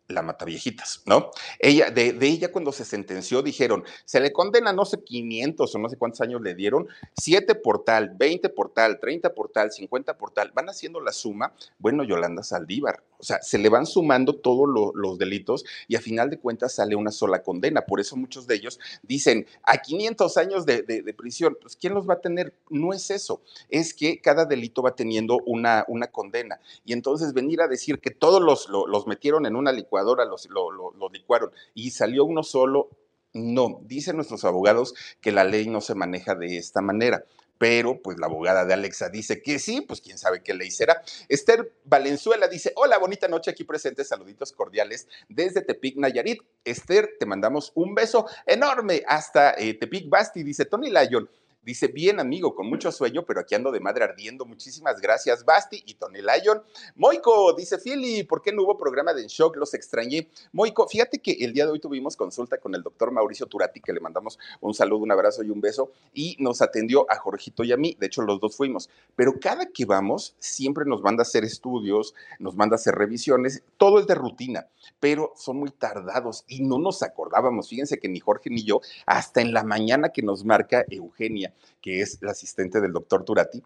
la 0.09 0.23
Mataviejitas, 0.23 1.03
¿no? 1.05 1.29
Ella, 1.59 1.91
de, 1.91 2.17
ella 2.21 2.51
cuando 2.51 2.71
se 2.71 2.83
sentenció 2.83 3.41
dijeron, 3.41 3.83
se 4.05 4.19
le 4.19 4.33
condena 4.33 4.73
no 4.73 4.85
sé 4.85 5.03
500 5.03 5.73
o 5.73 5.79
no 5.79 5.87
sé 5.87 5.97
cuántos 5.97 6.21
años 6.21 6.41
le 6.41 6.55
dieron, 6.55 6.87
7 7.15 7.55
por 7.55 7.83
tal, 7.83 8.09
20 8.17 8.49
por 8.49 8.73
tal, 8.73 8.99
30 8.99 9.33
por 9.33 9.49
tal, 9.49 9.71
50 9.71 10.17
por 10.17 10.31
tal, 10.31 10.51
van 10.51 10.69
haciendo 10.69 10.99
la 10.99 11.13
suma, 11.13 11.53
bueno, 11.77 12.03
Yolanda 12.03 12.43
Saldívar, 12.43 13.03
o 13.19 13.23
sea, 13.23 13.41
se 13.41 13.59
le 13.59 13.69
van 13.69 13.85
sumando 13.85 14.35
todos 14.35 14.67
lo, 14.67 14.91
los 14.95 15.17
delitos 15.19 15.63
y 15.87 15.95
a 15.95 16.01
final 16.01 16.29
de 16.29 16.39
cuentas 16.39 16.73
sale 16.73 16.95
una 16.95 17.11
sola 17.11 17.43
condena, 17.43 17.81
por 17.81 17.99
eso 17.99 18.15
muchos 18.15 18.47
de 18.47 18.55
ellos 18.55 18.79
dicen, 19.03 19.45
a 19.63 19.77
500 19.77 20.37
años 20.37 20.65
de, 20.65 20.81
de, 20.81 21.03
de 21.03 21.13
prisión, 21.13 21.57
pues 21.61 21.75
¿quién 21.75 21.93
los 21.93 22.09
va 22.09 22.15
a 22.15 22.21
tener? 22.21 22.55
No 22.69 22.93
es 22.93 23.11
eso, 23.11 23.41
es 23.69 23.93
que 23.93 24.21
cada 24.21 24.45
delito 24.45 24.81
va 24.81 24.95
teniendo 24.95 25.37
una, 25.45 25.85
una 25.87 26.07
condena 26.07 26.59
y 26.83 26.93
entonces 26.93 27.33
venir 27.33 27.61
a 27.61 27.67
decir 27.67 27.99
que 27.99 28.09
todos 28.09 28.41
los, 28.41 28.69
los, 28.69 28.87
los 28.87 29.05
metieron 29.05 29.45
en 29.45 29.55
una 29.55 29.71
licuadora, 29.71 29.98
lo 30.03 31.09
licuaron 31.11 31.51
y 31.73 31.91
salió 31.91 32.25
uno 32.25 32.43
solo. 32.43 32.89
No, 33.31 33.81
dicen 33.83 34.15
nuestros 34.15 34.43
abogados 34.43 34.95
que 35.21 35.31
la 35.31 35.43
ley 35.43 35.67
no 35.67 35.81
se 35.81 35.93
maneja 35.93 36.33
de 36.33 36.57
esta 36.57 36.81
manera 36.81 37.23
pero 37.59 38.01
pues 38.01 38.17
la 38.17 38.25
abogada 38.25 38.65
de 38.65 38.73
Alexa 38.73 39.09
dice 39.09 39.43
que 39.43 39.59
sí, 39.59 39.81
pues 39.81 40.01
quién 40.01 40.17
sabe 40.17 40.41
qué 40.41 40.55
ley 40.55 40.71
será. 40.71 41.03
Esther 41.27 41.71
Valenzuela 41.83 42.47
dice, 42.47 42.71
hola, 42.75 42.97
bonita 42.97 43.27
noche 43.27 43.51
aquí 43.51 43.65
presente, 43.65 44.03
saluditos 44.03 44.53
cordiales 44.53 45.07
desde 45.27 45.61
Tepic, 45.61 45.97
Nayarit. 45.97 46.41
Esther, 46.63 47.17
te 47.19 47.25
mandamos 47.25 47.71
un 47.75 47.93
beso 47.93 48.25
enorme 48.47 49.03
hasta 49.05 49.51
eh, 49.51 49.73
Tepic 49.73 50.09
Basti, 50.09 50.41
dice 50.41 50.65
Tony 50.65 50.89
Lyon. 50.89 51.29
Dice, 51.61 51.87
bien 51.87 52.21
amigo, 52.21 52.55
con 52.55 52.69
mucho 52.69 52.89
sueño, 52.89 53.25
pero 53.25 53.41
aquí 53.41 53.53
ando 53.53 53.69
de 53.71 53.81
madre 53.81 54.05
ardiendo. 54.05 54.45
Muchísimas 54.45 55.01
gracias, 55.01 55.43
Basti 55.43 55.83
y 55.85 55.95
Tony 55.95 56.19
Lyon. 56.21 56.63
Moico, 56.95 57.53
dice 57.53 57.77
Philly, 57.77 58.23
¿por 58.23 58.41
qué 58.41 58.53
no 58.53 58.63
hubo 58.63 58.77
programa 58.77 59.13
de 59.13 59.23
En 59.23 59.27
Shock? 59.27 59.57
Los 59.57 59.73
extrañé. 59.73 60.29
Moico, 60.53 60.87
fíjate 60.87 61.19
que 61.19 61.33
el 61.33 61.51
día 61.51 61.65
de 61.65 61.73
hoy 61.73 61.79
tuvimos 61.81 62.15
consulta 62.15 62.59
con 62.59 62.75
el 62.75 62.81
doctor 62.81 63.11
Mauricio 63.11 63.45
Turati, 63.45 63.81
que 63.81 63.91
le 63.91 63.99
mandamos 63.99 64.39
un 64.61 64.73
saludo, 64.73 65.03
un 65.03 65.11
abrazo 65.11 65.43
y 65.43 65.49
un 65.49 65.59
beso, 65.59 65.91
y 66.13 66.37
nos 66.39 66.61
atendió 66.61 67.05
a 67.11 67.17
Jorgito 67.17 67.65
y 67.65 67.73
a 67.73 67.77
mí. 67.77 67.97
De 67.99 68.05
hecho, 68.05 68.21
los 68.21 68.39
dos 68.39 68.55
fuimos. 68.55 68.89
Pero 69.17 69.33
cada 69.41 69.65
que 69.65 69.83
vamos, 69.83 70.35
siempre 70.39 70.85
nos 70.85 71.01
manda 71.01 71.21
a 71.21 71.23
hacer 71.23 71.43
estudios, 71.43 72.15
nos 72.39 72.55
manda 72.55 72.75
a 72.75 72.77
hacer 72.77 72.95
revisiones. 72.95 73.63
Todo 73.75 73.99
es 73.99 74.07
de 74.07 74.15
rutina, 74.15 74.67
pero 75.01 75.33
son 75.35 75.57
muy 75.57 75.71
tardados 75.71 76.45
y 76.47 76.61
no 76.61 76.79
nos 76.79 77.03
acordábamos. 77.03 77.67
Fíjense 77.67 77.99
que 77.99 78.07
ni 78.07 78.21
Jorge 78.21 78.49
ni 78.49 78.63
yo, 78.63 78.79
hasta 79.05 79.41
en 79.41 79.53
la 79.53 79.63
mañana 79.63 80.09
que 80.09 80.21
nos 80.21 80.45
marca 80.45 80.85
Eugenia 80.89 81.48
que 81.81 82.01
es 82.01 82.19
la 82.21 82.31
asistente 82.31 82.81
del 82.81 82.93
doctor 82.93 83.23
Turati, 83.23 83.63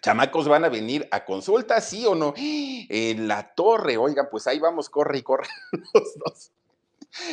chamacos 0.00 0.48
van 0.48 0.64
a 0.64 0.68
venir 0.68 1.08
a 1.10 1.24
consulta, 1.24 1.80
sí 1.80 2.04
o 2.06 2.14
no, 2.14 2.34
en 2.36 3.28
la 3.28 3.54
torre, 3.54 3.96
oigan, 3.96 4.28
pues 4.30 4.46
ahí 4.46 4.58
vamos, 4.58 4.90
corre 4.90 5.18
y 5.18 5.22
corre 5.22 5.48
los 5.94 6.18
dos. 6.18 6.50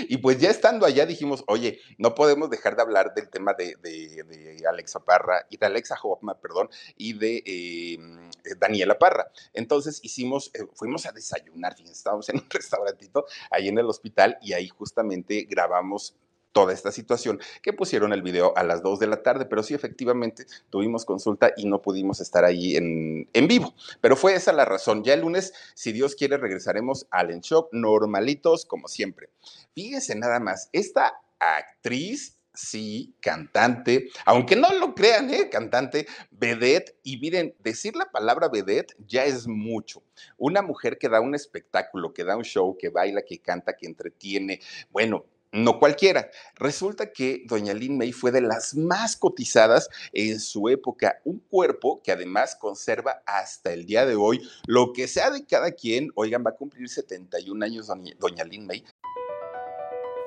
Y 0.07 0.17
pues 0.17 0.37
ya 0.39 0.49
estando 0.49 0.85
allá 0.85 1.05
dijimos, 1.05 1.43
oye, 1.47 1.79
no 1.97 2.13
podemos 2.13 2.49
dejar 2.49 2.75
de 2.75 2.83
hablar 2.83 3.13
del 3.15 3.29
tema 3.29 3.53
de, 3.53 4.63
Alexa 4.69 4.99
Parra 4.99 5.45
y 5.49 5.57
de 5.57 5.65
Alexa 5.65 5.97
Hoffman, 6.01 6.37
perdón, 6.39 6.69
y 6.95 7.13
de 7.13 7.43
em, 7.45 8.29
Daniela 8.59 8.99
Parra. 8.99 9.31
Entonces 9.53 9.99
hicimos, 10.03 10.51
eh, 10.53 10.67
fuimos 10.75 11.05
a 11.05 11.11
desayunar, 11.11 11.75
estábamos 11.83 12.29
en 12.29 12.37
un 12.37 12.49
restaurantito 12.49 13.25
ahí 13.49 13.69
en 13.69 13.79
el 13.79 13.87
hospital 13.87 14.37
y 14.41 14.53
ahí 14.53 14.67
justamente 14.67 15.47
grabamos 15.49 16.15
toda 16.51 16.73
esta 16.73 16.91
situación, 16.91 17.39
que 17.61 17.73
pusieron 17.73 18.13
el 18.13 18.21
video 18.21 18.53
a 18.57 18.63
las 18.63 18.83
2 18.83 18.99
de 18.99 19.07
la 19.07 19.23
tarde, 19.23 19.45
pero 19.45 19.63
sí 19.63 19.73
efectivamente 19.73 20.45
tuvimos 20.69 21.05
consulta 21.05 21.51
y 21.55 21.65
no 21.65 21.81
pudimos 21.81 22.21
estar 22.21 22.43
ahí 22.43 22.75
en, 22.75 23.29
en 23.33 23.47
vivo. 23.47 23.73
Pero 24.01 24.15
fue 24.15 24.35
esa 24.35 24.51
la 24.51 24.65
razón. 24.65 25.03
Ya 25.03 25.13
el 25.13 25.21
lunes, 25.21 25.53
si 25.73 25.91
Dios 25.91 26.15
quiere, 26.15 26.37
regresaremos 26.37 27.07
al 27.11 27.31
En 27.31 27.41
Shock 27.41 27.69
normalitos 27.71 28.65
como 28.65 28.87
siempre. 28.87 29.29
Fíjese 29.73 30.15
nada 30.15 30.39
más, 30.39 30.69
esta 30.73 31.13
actriz 31.39 32.37
sí, 32.53 33.15
cantante, 33.21 34.09
aunque 34.25 34.55
no 34.55 34.73
lo 34.73 34.93
crean, 34.93 35.29
¿eh? 35.33 35.49
cantante, 35.49 36.07
vedette, 36.31 36.97
y 37.03 37.17
miren, 37.17 37.55
decir 37.59 37.95
la 37.95 38.11
palabra 38.11 38.49
vedette 38.49 38.95
ya 39.07 39.25
es 39.25 39.47
mucho. 39.47 40.03
Una 40.37 40.61
mujer 40.61 40.97
que 40.97 41.09
da 41.09 41.21
un 41.21 41.35
espectáculo, 41.35 42.13
que 42.13 42.23
da 42.23 42.35
un 42.35 42.43
show, 42.43 42.77
que 42.77 42.89
baila, 42.89 43.21
que 43.21 43.39
canta, 43.39 43.75
que 43.77 43.87
entretiene, 43.87 44.59
bueno, 44.91 45.25
no 45.51 45.79
cualquiera. 45.79 46.29
Resulta 46.55 47.11
que 47.11 47.43
doña 47.45 47.73
Lynn 47.73 47.97
May 47.97 48.11
fue 48.11 48.31
de 48.31 48.41
las 48.41 48.75
más 48.75 49.15
cotizadas 49.15 49.89
en 50.13 50.39
su 50.39 50.69
época, 50.69 51.19
un 51.25 51.39
cuerpo 51.39 52.01
que 52.03 52.11
además 52.11 52.55
conserva 52.55 53.21
hasta 53.25 53.73
el 53.73 53.85
día 53.85 54.05
de 54.05 54.15
hoy 54.15 54.41
lo 54.65 54.93
que 54.93 55.07
sea 55.07 55.29
de 55.29 55.45
cada 55.45 55.71
quien. 55.71 56.09
Oigan, 56.15 56.43
va 56.45 56.51
a 56.51 56.55
cumplir 56.55 56.89
71 56.89 57.65
años 57.65 57.87
doña 58.19 58.43
Lynn 58.43 58.65
May. 58.65 58.83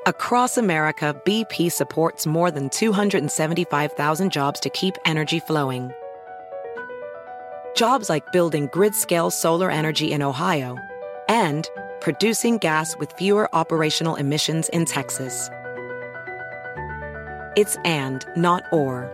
Across 0.06 0.58
America, 0.58 1.18
BP 1.24 1.72
supports 1.72 2.26
more 2.26 2.50
than 2.50 2.68
275,000 2.68 4.30
jobs 4.30 4.60
to 4.60 4.68
keep 4.68 4.98
energy 5.06 5.40
flowing. 5.40 5.90
Jobs 7.74 8.10
like 8.10 8.30
building 8.30 8.68
grid-scale 8.70 9.30
solar 9.30 9.70
energy 9.70 10.12
in 10.12 10.22
Ohio 10.22 10.76
and 11.28 11.68
producing 12.04 12.58
gas 12.58 12.94
with 12.98 13.10
fewer 13.12 13.48
operational 13.54 14.16
emissions 14.16 14.68
in 14.74 14.84
Texas. 14.84 15.48
It's 17.56 17.76
and, 17.86 18.26
not 18.36 18.62
or. 18.72 19.08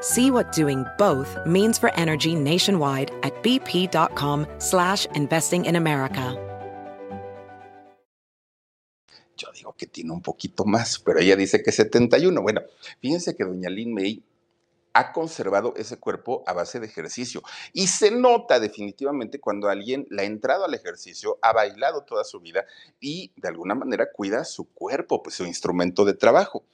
See 0.00 0.32
what 0.32 0.50
doing 0.50 0.84
both 0.98 1.38
means 1.46 1.78
for 1.78 1.94
energy 1.94 2.34
nationwide 2.34 3.12
at 3.22 3.40
bp.com 3.44 4.48
slash 4.58 5.06
investing 5.14 5.66
in 5.66 5.76
America. 5.76 6.34
Yo 9.38 9.52
digo 9.54 9.76
que 9.76 9.86
tiene 9.86 10.10
un 10.10 10.22
poquito 10.22 10.64
más, 10.64 10.98
pero 10.98 11.20
ella 11.20 11.36
dice 11.36 11.62
que 11.62 11.70
71. 11.70 12.42
Bueno, 12.42 12.62
fíjense 13.00 13.36
que 13.36 13.44
doña 13.44 13.70
Lynn 13.70 13.94
May 13.94 14.20
ha 14.98 15.12
conservado 15.12 15.74
ese 15.76 15.96
cuerpo 15.98 16.42
a 16.44 16.52
base 16.52 16.80
de 16.80 16.86
ejercicio. 16.86 17.40
Y 17.72 17.86
se 17.86 18.10
nota 18.10 18.58
definitivamente 18.58 19.38
cuando 19.38 19.68
alguien 19.68 20.08
le 20.10 20.22
ha 20.22 20.24
entrado 20.24 20.64
al 20.64 20.74
ejercicio, 20.74 21.38
ha 21.40 21.52
bailado 21.52 22.02
toda 22.02 22.24
su 22.24 22.40
vida 22.40 22.66
y 22.98 23.32
de 23.36 23.46
alguna 23.46 23.76
manera 23.76 24.10
cuida 24.12 24.44
su 24.44 24.72
cuerpo, 24.72 25.22
pues 25.22 25.36
su 25.36 25.46
instrumento 25.46 26.04
de 26.04 26.14
trabajo. 26.14 26.64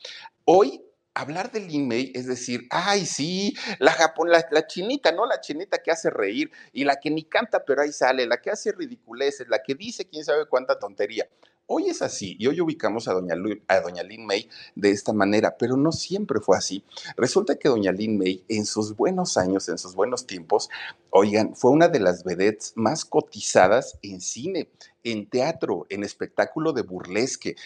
Hoy 0.46 0.82
hablar 1.12 1.52
del 1.52 1.68
Lin 1.68 1.92
es 1.92 2.26
decir, 2.26 2.66
ay, 2.70 3.04
sí, 3.04 3.54
la, 3.78 3.92
Japón, 3.92 4.30
la, 4.30 4.66
chinita, 4.66 5.12
¿no? 5.12 5.26
La 5.26 5.42
chinita 5.42 5.82
que 5.82 5.90
hace 5.90 6.08
reír 6.08 6.50
y 6.72 6.84
la 6.84 6.96
que 6.96 7.10
ni 7.10 7.24
canta, 7.24 7.62
pero 7.66 7.82
ahí 7.82 7.92
sale, 7.92 8.26
la 8.26 8.38
que 8.40 8.50
hace 8.50 8.72
ridiculeces, 8.72 9.48
la 9.48 9.62
que 9.62 9.74
dice 9.74 10.06
quién 10.06 10.24
sabe 10.24 10.46
cuánta 10.46 10.78
tontería. 10.78 11.28
Hoy 11.66 11.88
es 11.88 12.02
así 12.02 12.36
y 12.38 12.46
hoy 12.46 12.60
ubicamos 12.60 13.08
a 13.08 13.14
doña, 13.14 13.34
doña 13.36 14.02
Lin 14.02 14.26
May 14.26 14.50
de 14.74 14.90
esta 14.90 15.14
manera, 15.14 15.56
pero 15.56 15.78
no 15.78 15.92
siempre 15.92 16.38
fue 16.40 16.58
así. 16.58 16.84
Resulta 17.16 17.56
que 17.56 17.70
doña 17.70 17.90
Lin 17.90 18.18
May 18.18 18.44
en 18.48 18.66
sus 18.66 18.94
buenos 18.94 19.38
años, 19.38 19.70
en 19.70 19.78
sus 19.78 19.94
buenos 19.94 20.26
tiempos, 20.26 20.68
oigan, 21.08 21.56
fue 21.56 21.70
una 21.70 21.88
de 21.88 22.00
las 22.00 22.22
vedettes 22.22 22.74
más 22.76 23.06
cotizadas 23.06 23.98
en 24.02 24.20
cine, 24.20 24.68
en 25.04 25.26
teatro, 25.26 25.86
en 25.88 26.04
espectáculo 26.04 26.74
de 26.74 26.82
burlesque, 26.82 27.56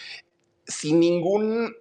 sin 0.65 1.01
ningún 1.01 1.75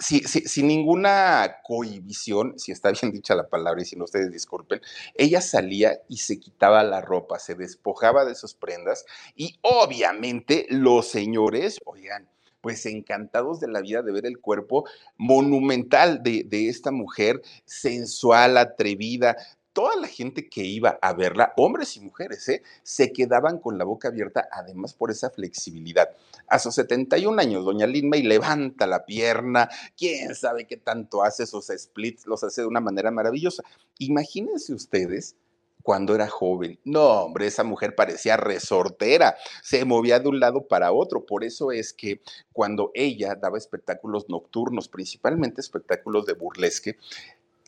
sin 0.00 0.66
ninguna 0.66 1.58
cohibición, 1.62 2.58
si 2.58 2.72
está 2.72 2.90
bien 2.90 3.12
dicha 3.12 3.34
la 3.34 3.48
palabra 3.48 3.82
y 3.82 3.84
si 3.84 3.96
no 3.96 4.04
ustedes 4.04 4.32
disculpen, 4.32 4.80
ella 5.14 5.40
salía 5.40 6.00
y 6.08 6.16
se 6.16 6.40
quitaba 6.40 6.82
la 6.82 7.00
ropa, 7.00 7.38
se 7.38 7.54
despojaba 7.54 8.24
de 8.24 8.34
sus 8.34 8.54
prendas 8.54 9.04
y 9.36 9.58
obviamente 9.62 10.66
los 10.70 11.08
señores, 11.08 11.78
oigan, 11.84 12.28
pues 12.60 12.84
encantados 12.86 13.60
de 13.60 13.68
la 13.68 13.80
vida 13.80 14.02
de 14.02 14.12
ver 14.12 14.26
el 14.26 14.38
cuerpo 14.38 14.84
monumental 15.16 16.22
de, 16.22 16.44
de 16.44 16.68
esta 16.68 16.90
mujer, 16.90 17.40
sensual, 17.64 18.58
atrevida, 18.58 19.36
toda 19.72 19.96
la 19.96 20.08
gente 20.08 20.48
que 20.48 20.62
iba 20.64 20.98
a 21.00 21.12
verla, 21.12 21.52
hombres 21.56 21.96
y 21.96 22.00
mujeres, 22.00 22.48
¿eh? 22.48 22.62
se 22.82 23.12
quedaban 23.12 23.58
con 23.58 23.78
la 23.78 23.84
boca 23.84 24.08
abierta, 24.08 24.48
además 24.50 24.94
por 24.94 25.10
esa 25.10 25.30
flexibilidad. 25.30 26.10
A 26.48 26.58
sus 26.58 26.74
71 26.74 27.40
años, 27.40 27.64
doña 27.64 27.86
Lin 27.86 28.08
May 28.08 28.22
levanta 28.22 28.86
la 28.86 29.04
pierna, 29.04 29.68
quién 29.96 30.34
sabe 30.34 30.66
qué 30.66 30.76
tanto 30.76 31.22
hace 31.22 31.44
esos 31.44 31.70
splits, 31.76 32.26
los 32.26 32.42
hace 32.42 32.62
de 32.62 32.66
una 32.66 32.80
manera 32.80 33.10
maravillosa. 33.10 33.62
Imagínense 33.98 34.74
ustedes 34.74 35.36
cuando 35.82 36.14
era 36.14 36.28
joven. 36.28 36.78
No, 36.84 37.22
hombre, 37.22 37.46
esa 37.46 37.64
mujer 37.64 37.94
parecía 37.94 38.36
resortera, 38.36 39.36
se 39.62 39.84
movía 39.84 40.18
de 40.20 40.28
un 40.28 40.40
lado 40.40 40.66
para 40.66 40.92
otro. 40.92 41.24
Por 41.24 41.44
eso 41.44 41.72
es 41.72 41.92
que 41.92 42.20
cuando 42.52 42.90
ella 42.94 43.34
daba 43.34 43.58
espectáculos 43.58 44.28
nocturnos, 44.28 44.88
principalmente 44.88 45.60
espectáculos 45.60 46.26
de 46.26 46.34
burlesque, 46.34 46.96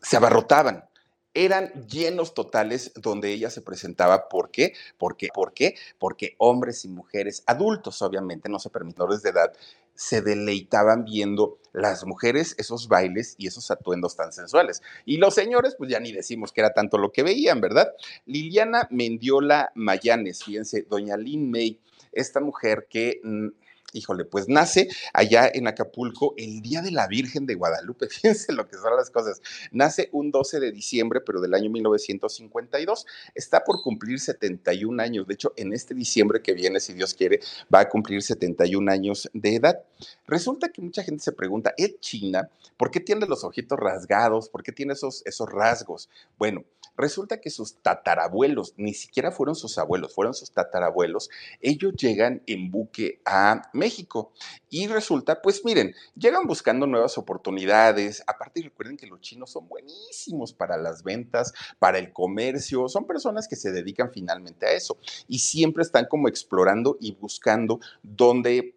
se 0.02 0.16
abarrotaban 0.16 0.85
eran 1.34 1.86
llenos 1.86 2.34
totales 2.34 2.92
donde 2.96 3.32
ella 3.32 3.50
se 3.50 3.62
presentaba. 3.62 4.28
¿Por 4.28 4.50
qué? 4.50 4.74
Porque, 4.98 5.28
¿Por 5.32 5.54
qué? 5.54 5.76
Porque 5.98 6.34
hombres 6.38 6.84
y 6.84 6.88
mujeres, 6.88 7.42
adultos 7.46 8.02
obviamente, 8.02 8.48
no 8.48 8.58
se 8.58 8.70
permitidores 8.70 9.22
de 9.22 9.30
edad, 9.30 9.52
se 9.94 10.22
deleitaban 10.22 11.04
viendo 11.04 11.58
las 11.72 12.04
mujeres 12.04 12.54
esos 12.58 12.88
bailes 12.88 13.34
y 13.38 13.46
esos 13.46 13.70
atuendos 13.70 14.16
tan 14.16 14.32
sensuales. 14.32 14.82
Y 15.04 15.18
los 15.18 15.34
señores, 15.34 15.74
pues 15.76 15.90
ya 15.90 16.00
ni 16.00 16.12
decimos 16.12 16.52
que 16.52 16.60
era 16.60 16.72
tanto 16.72 16.98
lo 16.98 17.12
que 17.12 17.22
veían, 17.22 17.60
¿verdad? 17.60 17.92
Liliana 18.26 18.88
Mendiola 18.90 19.70
Mayanes, 19.74 20.44
fíjense, 20.44 20.86
doña 20.88 21.16
Lynn 21.16 21.50
May, 21.50 21.78
esta 22.12 22.40
mujer 22.40 22.86
que 22.88 23.20
mm, 23.22 23.48
híjole, 23.92 24.25
pues 24.25 24.49
nace 24.49 24.88
allá 25.12 25.50
en 25.52 25.68
Acapulco 25.68 26.34
el 26.37 26.62
Día 26.62 26.82
de 26.82 26.90
la 26.90 27.06
Virgen 27.06 27.46
de 27.46 27.54
Guadalupe. 27.54 28.06
Fíjense 28.11 28.52
lo 28.52 28.68
que 28.68 28.76
son 28.76 28.96
las 28.96 29.11
cosas. 29.11 29.40
Nace 29.70 30.08
un 30.12 30.30
12 30.30 30.61
de 30.61 30.72
diciembre, 30.72 31.20
pero 31.20 31.40
del 31.40 31.54
año 31.54 31.70
1952. 31.70 33.06
Está 33.34 33.64
por 33.64 33.82
cumplir 33.82 34.20
71 34.20 35.02
años. 35.02 35.26
De 35.26 35.34
hecho, 35.34 35.52
en 35.56 35.72
este 35.72 35.94
diciembre 35.94 36.42
que 36.42 36.54
viene, 36.54 36.80
si 36.80 36.92
Dios 36.92 37.14
quiere, 37.14 37.40
va 37.72 37.80
a 37.80 37.88
cumplir 37.88 38.22
71 38.22 38.90
años 38.90 39.30
de 39.32 39.56
edad. 39.56 39.82
Resulta 40.26 40.68
que 40.70 40.82
mucha 40.82 41.02
gente 41.02 41.22
se 41.22 41.32
pregunta, 41.32 41.75
¿es 41.76 41.99
China? 42.00 42.49
¿Por 42.76 42.90
qué 42.90 43.00
tiene 43.00 43.26
los 43.26 43.44
ojitos 43.44 43.78
rasgados? 43.78 44.49
¿Por 44.49 44.62
qué 44.62 44.72
tiene 44.72 44.94
esos, 44.94 45.22
esos 45.26 45.49
rasgos? 45.49 46.08
Bueno, 46.38 46.64
Resulta 46.96 47.40
que 47.40 47.50
sus 47.50 47.76
tatarabuelos, 47.76 48.75
ni 48.76 48.94
siquiera 48.94 49.32
fueron 49.32 49.54
sus 49.54 49.78
abuelos, 49.78 50.14
fueron 50.14 50.34
sus 50.34 50.52
tatarabuelos, 50.52 51.30
ellos 51.61 51.94
llegan 51.96 52.42
en 52.46 52.70
buque 52.70 53.20
a 53.25 53.62
México. 53.72 54.32
Y 54.68 54.87
resulta, 54.87 55.42
pues 55.42 55.64
miren, 55.64 55.94
llegan 56.16 56.46
buscando 56.46 56.87
nuevas 56.87 57.18
oportunidades. 57.18 58.22
Aparte, 58.26 58.62
recuerden 58.62 58.96
que 58.96 59.06
los 59.06 59.20
chinos 59.20 59.50
son 59.50 59.68
buenísimos 59.68 60.52
para 60.52 60.76
las 60.76 61.02
ventas, 61.02 61.52
para 61.78 61.99
el 61.99 62.12
comercio, 62.12 62.88
son 62.88 63.06
personas 63.06 63.49
que 63.49 63.56
se 63.56 63.72
dedican 63.72 64.11
finalmente 64.12 64.66
a 64.66 64.72
eso 64.72 64.96
y 65.28 65.38
siempre 65.38 65.82
están 65.82 66.06
como 66.06 66.28
explorando 66.28 66.96
y 67.00 67.12
buscando 67.12 67.80
dónde 68.02 68.75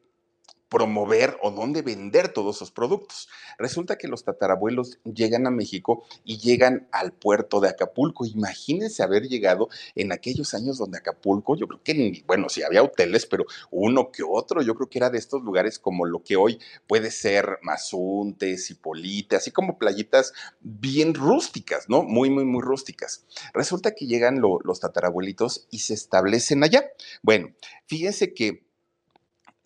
promover 0.69 1.37
o 1.41 1.51
dónde 1.51 1.81
vender 1.81 2.29
todos 2.29 2.57
esos 2.57 2.71
productos. 2.71 3.29
Resulta 3.57 3.97
que 3.97 4.07
los 4.07 4.23
tatarabuelos 4.23 4.99
llegan 5.03 5.47
a 5.47 5.51
México 5.51 6.03
y 6.23 6.37
llegan 6.39 6.87
al 6.91 7.13
puerto 7.13 7.59
de 7.59 7.69
Acapulco. 7.69 8.25
Imagínense 8.25 9.03
haber 9.03 9.27
llegado 9.27 9.69
en 9.95 10.11
aquellos 10.11 10.53
años 10.53 10.77
donde 10.77 10.97
Acapulco, 10.97 11.55
yo 11.55 11.67
creo 11.67 11.81
que, 11.83 12.23
bueno, 12.25 12.49
sí 12.49 12.63
había 12.63 12.83
hoteles, 12.83 13.25
pero 13.25 13.45
uno 13.71 14.11
que 14.11 14.23
otro, 14.23 14.61
yo 14.61 14.75
creo 14.75 14.89
que 14.89 14.99
era 14.99 15.09
de 15.09 15.17
estos 15.17 15.43
lugares 15.43 15.79
como 15.79 16.05
lo 16.05 16.23
que 16.23 16.35
hoy 16.35 16.59
puede 16.87 17.11
ser 17.11 17.59
Mazunte, 17.61 18.57
Cipolite, 18.57 19.35
así 19.35 19.51
como 19.51 19.77
playitas 19.77 20.33
bien 20.61 21.13
rústicas, 21.13 21.89
¿no? 21.89 22.03
Muy, 22.03 22.29
muy, 22.29 22.45
muy 22.45 22.61
rústicas. 22.61 23.25
Resulta 23.53 23.93
que 23.93 24.07
llegan 24.07 24.41
los 24.41 24.79
tatarabuelitos 24.79 25.67
y 25.69 25.79
se 25.79 25.93
establecen 25.93 26.63
allá. 26.63 26.85
Bueno, 27.21 27.53
fíjense 27.85 28.33
que 28.33 28.64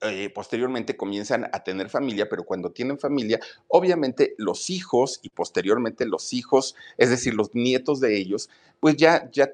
eh, 0.02 0.30
posteriormente 0.30 0.96
comienzan 0.96 1.50
a 1.52 1.64
tener 1.64 1.90
familia, 1.90 2.30
pero 2.30 2.46
cuando 2.46 2.72
tienen 2.72 3.00
familia, 3.00 3.40
obviamente 3.68 4.34
los 4.38 4.70
hijos 4.70 5.20
y 5.24 5.30
posteriormente 5.30 6.06
los 6.06 6.32
hijos, 6.32 6.76
es 6.98 7.10
decir, 7.10 7.34
los 7.34 7.54
nietos 7.54 8.00
de 8.00 8.18
ellos, 8.18 8.50
pues 8.80 8.96
ya, 8.96 9.30
ya 9.32 9.52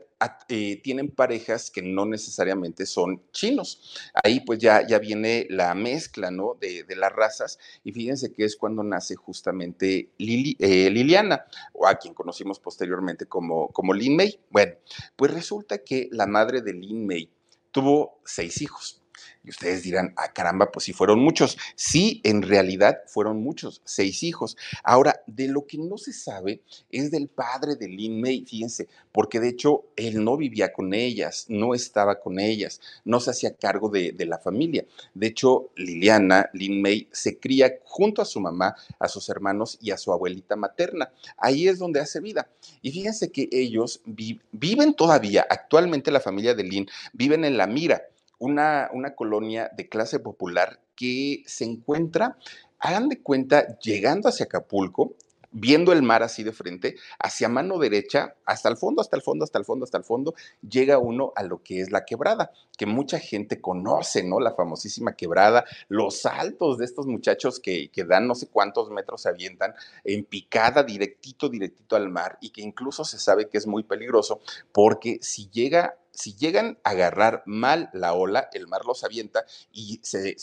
eh, 0.49 0.79
tienen 0.83 1.09
parejas 1.09 1.71
que 1.71 1.81
no 1.81 2.05
necesariamente 2.05 2.85
son 2.85 3.21
chinos. 3.31 3.97
Ahí 4.23 4.39
pues 4.41 4.59
ya, 4.59 4.85
ya 4.85 4.99
viene 4.99 5.47
la 5.49 5.73
mezcla, 5.73 6.29
¿no? 6.29 6.55
De, 6.59 6.85
las 6.95 7.11
razas 7.11 7.59
y 7.83 7.91
fíjense 7.91 8.31
que 8.31 8.45
es 8.45 8.55
cuando 8.55 8.83
nace 8.83 9.15
justamente 9.15 10.09
eh, 10.19 10.89
Liliana, 10.91 11.45
o 11.73 11.87
a 11.87 11.95
quien 11.95 12.13
conocimos 12.13 12.59
posteriormente 12.59 13.25
como, 13.25 13.69
como 13.69 13.93
Lin 13.93 14.15
May. 14.15 14.39
Bueno, 14.51 14.73
pues 15.15 15.33
resulta 15.33 15.79
que 15.79 16.07
la 16.11 16.27
madre 16.27 16.61
de 16.61 16.73
Lin 16.73 17.07
May 17.07 17.29
tuvo 17.71 18.19
seis 18.25 18.61
hijos. 18.61 19.01
Y 19.45 19.51
ustedes 19.51 19.83
dirán, 19.83 20.13
ah, 20.17 20.33
caramba, 20.33 20.71
pues 20.71 20.85
sí 20.85 20.93
fueron 20.93 21.19
muchos. 21.19 21.57
Sí, 21.75 22.19
en 22.23 22.41
realidad 22.41 23.01
fueron 23.07 23.43
muchos, 23.43 23.81
seis 23.85 24.23
hijos. 24.23 24.57
Ahora, 24.83 25.21
de 25.27 25.47
lo 25.47 25.67
que 25.67 25.77
no 25.77 25.97
se 25.97 26.13
sabe 26.13 26.61
es 26.89 27.11
del 27.11 27.27
padre 27.27 27.75
de 27.75 27.87
Lin 27.87 28.19
May, 28.19 28.43
fíjense, 28.45 28.87
porque 29.11 29.39
de 29.39 29.49
hecho 29.49 29.85
él 29.95 30.23
no 30.23 30.35
vivía 30.35 30.73
con 30.73 30.93
ellas, 30.93 31.45
no 31.47 31.75
estaba 31.75 32.19
con 32.19 32.39
ellas, 32.39 32.81
no 33.03 33.19
se 33.19 33.31
hacía 33.31 33.55
cargo 33.55 33.89
de, 33.89 34.13
de 34.13 34.25
la 34.25 34.39
familia. 34.39 34.85
De 35.13 35.27
hecho, 35.27 35.69
Liliana, 35.75 36.49
Lin 36.53 36.81
May, 36.81 37.07
se 37.11 37.37
cría 37.37 37.79
junto 37.83 38.23
a 38.23 38.25
su 38.25 38.39
mamá, 38.39 38.75
a 38.99 39.07
sus 39.07 39.29
hermanos 39.29 39.77
y 39.79 39.91
a 39.91 39.97
su 39.97 40.11
abuelita 40.11 40.55
materna. 40.55 41.11
Ahí 41.37 41.67
es 41.67 41.77
donde 41.77 41.99
hace 41.99 42.19
vida. 42.19 42.49
Y 42.81 42.91
fíjense 42.91 43.31
que 43.31 43.47
ellos 43.51 44.01
viven 44.05 44.95
todavía, 44.95 45.45
actualmente 45.49 46.09
la 46.09 46.19
familia 46.19 46.55
de 46.55 46.63
Lin, 46.63 46.87
viven 47.13 47.45
en 47.45 47.57
La 47.57 47.67
Mira 47.67 48.01
una, 48.39 48.89
una 48.93 49.15
colonia 49.15 49.71
de 49.75 49.89
clase 49.89 50.19
popular 50.19 50.79
que 50.95 51.43
se 51.45 51.65
encuentra, 51.65 52.37
hagan 52.79 53.09
de 53.09 53.21
cuenta, 53.21 53.77
llegando 53.79 54.29
hacia 54.29 54.45
Acapulco, 54.45 55.15
viendo 55.57 55.93
el 55.93 56.03
mar 56.03 56.21
así 56.21 56.43
de 56.43 56.51
frente, 56.51 56.95
hacia 57.17 57.47
mano 57.47 57.79
derecha, 57.79 58.35
hasta 58.45 58.67
el 58.67 58.75
fondo, 58.75 59.01
hasta 59.01 59.15
el 59.15 59.21
fondo, 59.21 59.45
hasta 59.45 59.57
el 59.57 59.63
fondo, 59.63 59.85
hasta 59.85 59.97
el 59.97 60.03
fondo, 60.03 60.35
llega 60.69 60.97
uno 60.97 61.31
a 61.33 61.43
lo 61.43 61.63
que 61.63 61.79
es 61.79 61.91
la 61.91 62.03
quebrada, 62.03 62.51
que 62.77 62.85
mucha 62.85 63.19
gente 63.19 63.61
conoce, 63.61 64.23
¿no? 64.23 64.41
La 64.41 64.53
famosísima 64.53 65.15
quebrada, 65.15 65.63
los 65.87 66.21
saltos 66.21 66.77
de 66.77 66.83
estos 66.83 67.07
muchachos 67.07 67.61
que, 67.61 67.89
que 67.89 68.03
dan 68.03 68.27
no 68.27 68.35
sé 68.35 68.47
cuántos 68.47 68.89
metros 68.89 69.21
se 69.21 69.29
avientan 69.29 69.73
en 70.03 70.25
picada 70.25 70.83
directito, 70.83 71.47
directito 71.47 71.95
al 71.95 72.09
mar 72.09 72.37
y 72.41 72.49
que 72.49 72.61
incluso 72.61 73.05
se 73.05 73.17
sabe 73.17 73.47
que 73.47 73.57
es 73.57 73.65
muy 73.65 73.83
peligroso 73.83 74.41
porque 74.73 75.19
si 75.21 75.49
llega 75.51 75.97
si 76.15 76.33
llegan 76.35 76.79
a 76.83 76.91
agarrar 76.91 77.43
mal 77.45 77.89
la 77.93 78.13
ola, 78.13 78.49
el 78.53 78.67
mar 78.67 78.85
los 78.85 79.03
avienta 79.03 79.45
y 79.71 79.99
se, 80.01 80.35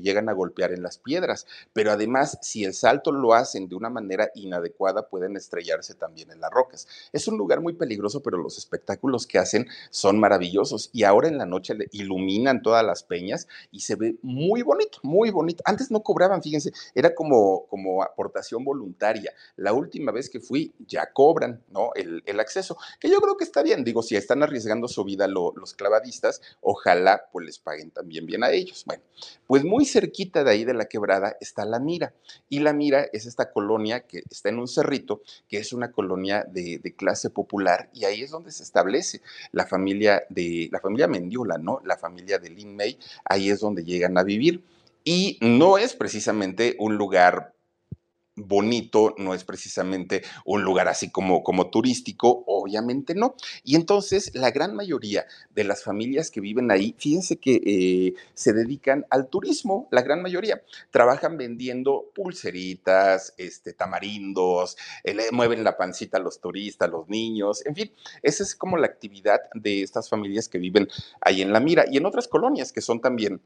llegan 0.00 0.28
a 0.28 0.32
golpear 0.32 0.72
en 0.72 0.82
las 0.82 0.98
piedras. 0.98 1.46
Pero 1.72 1.92
además, 1.92 2.38
si 2.42 2.64
el 2.64 2.74
salto 2.74 3.12
lo 3.12 3.32
hacen 3.34 3.68
de 3.68 3.76
una 3.76 3.88
manera 3.88 4.30
inadecuada, 4.34 5.08
pueden 5.08 5.36
estrellarse 5.36 5.94
también 5.94 6.30
en 6.32 6.40
las 6.40 6.50
rocas. 6.50 6.88
Es 7.12 7.28
un 7.28 7.38
lugar 7.38 7.60
muy 7.60 7.74
peligroso, 7.74 8.22
pero 8.22 8.36
los 8.36 8.58
espectáculos 8.58 9.26
que 9.26 9.38
hacen 9.38 9.68
son 9.90 10.18
maravillosos. 10.18 10.90
Y 10.92 11.04
ahora 11.04 11.28
en 11.28 11.38
la 11.38 11.46
noche 11.46 11.74
iluminan 11.92 12.62
todas 12.62 12.84
las 12.84 13.04
peñas 13.04 13.46
y 13.70 13.80
se 13.80 13.94
ve 13.94 14.16
muy 14.22 14.62
bonito, 14.62 14.98
muy 15.02 15.30
bonito. 15.30 15.62
Antes 15.64 15.90
no 15.90 16.02
cobraban, 16.02 16.42
fíjense, 16.42 16.72
era 16.94 17.14
como, 17.14 17.66
como 17.68 18.02
aportación 18.02 18.64
voluntaria. 18.64 19.32
La 19.56 19.72
última 19.72 20.10
vez 20.10 20.28
que 20.28 20.40
fui, 20.40 20.74
ya 20.80 21.12
cobran, 21.12 21.62
¿no? 21.70 21.90
El, 21.94 22.22
el 22.26 22.40
acceso, 22.40 22.76
que 22.98 23.08
yo 23.08 23.20
creo 23.20 23.36
que 23.36 23.44
está 23.44 23.62
bien. 23.62 23.84
Digo, 23.84 24.02
si 24.02 24.16
están 24.16 24.42
arriesgando 24.42 24.88
su 24.88 25.04
vida 25.04 25.11
los 25.16 25.74
clavadistas, 25.74 26.40
ojalá 26.60 27.28
pues 27.32 27.46
les 27.46 27.58
paguen 27.58 27.90
también 27.90 28.26
bien 28.26 28.44
a 28.44 28.50
ellos. 28.50 28.84
Bueno, 28.86 29.02
pues 29.46 29.64
muy 29.64 29.84
cerquita 29.84 30.44
de 30.44 30.50
ahí 30.50 30.64
de 30.64 30.74
la 30.74 30.86
quebrada 30.86 31.36
está 31.40 31.64
La 31.64 31.78
Mira, 31.78 32.14
y 32.48 32.60
La 32.60 32.72
Mira 32.72 33.06
es 33.12 33.26
esta 33.26 33.52
colonia 33.52 34.06
que 34.06 34.22
está 34.30 34.48
en 34.48 34.58
un 34.58 34.68
cerrito, 34.68 35.22
que 35.48 35.58
es 35.58 35.72
una 35.72 35.92
colonia 35.92 36.44
de, 36.48 36.80
clase 36.96 37.30
popular, 37.30 37.88
y 37.92 38.04
ahí 38.04 38.22
es 38.22 38.30
donde 38.30 38.52
se 38.52 38.62
establece 38.62 39.22
la 39.50 39.66
familia 39.66 40.24
de, 40.28 40.68
la 40.70 40.80
familia 40.80 41.08
Mendiola, 41.08 41.58
¿no? 41.58 41.80
La 41.84 41.96
familia 41.96 42.38
de 42.38 42.50
Lin 42.50 42.76
May, 42.76 42.98
ahí 43.24 43.50
es 43.50 43.60
donde 43.60 43.84
llegan 43.84 44.18
a 44.18 44.22
vivir. 44.22 44.64
Y 45.04 45.38
no 45.40 45.78
es 45.78 45.94
precisamente 45.94 46.76
un 46.78 46.96
lugar 46.96 47.54
bonito, 48.34 49.14
no 49.18 49.34
es 49.34 49.44
precisamente 49.44 50.22
un 50.44 50.62
lugar 50.62 50.88
así 50.88 51.10
como, 51.10 51.42
como 51.42 51.70
turístico, 51.70 52.44
obviamente 52.46 53.14
no. 53.14 53.34
Y 53.62 53.76
entonces 53.76 54.34
la 54.34 54.50
gran 54.50 54.74
mayoría 54.74 55.26
de 55.50 55.64
las 55.64 55.84
familias 55.84 56.30
que 56.30 56.40
viven 56.40 56.70
ahí, 56.70 56.94
fíjense 56.98 57.36
que 57.36 57.60
eh, 57.64 58.14
se 58.34 58.52
dedican 58.52 59.06
al 59.10 59.28
turismo, 59.28 59.88
la 59.90 60.02
gran 60.02 60.22
mayoría. 60.22 60.62
Trabajan 60.90 61.36
vendiendo 61.36 62.10
pulseritas, 62.14 63.34
este, 63.36 63.72
tamarindos, 63.72 64.76
eh, 65.04 65.14
le 65.14 65.30
mueven 65.30 65.64
la 65.64 65.76
pancita 65.76 66.18
a 66.18 66.20
los 66.20 66.40
turistas, 66.40 66.88
a 66.88 66.90
los 66.90 67.08
niños, 67.08 67.64
en 67.66 67.74
fin, 67.74 67.92
esa 68.22 68.42
es 68.42 68.54
como 68.54 68.76
la 68.76 68.86
actividad 68.86 69.40
de 69.54 69.82
estas 69.82 70.08
familias 70.08 70.48
que 70.48 70.58
viven 70.58 70.88
ahí 71.20 71.42
en 71.42 71.52
La 71.52 71.60
Mira 71.60 71.84
y 71.90 71.98
en 71.98 72.06
otras 72.06 72.28
colonias 72.28 72.72
que 72.72 72.80
son 72.80 73.00
también 73.00 73.40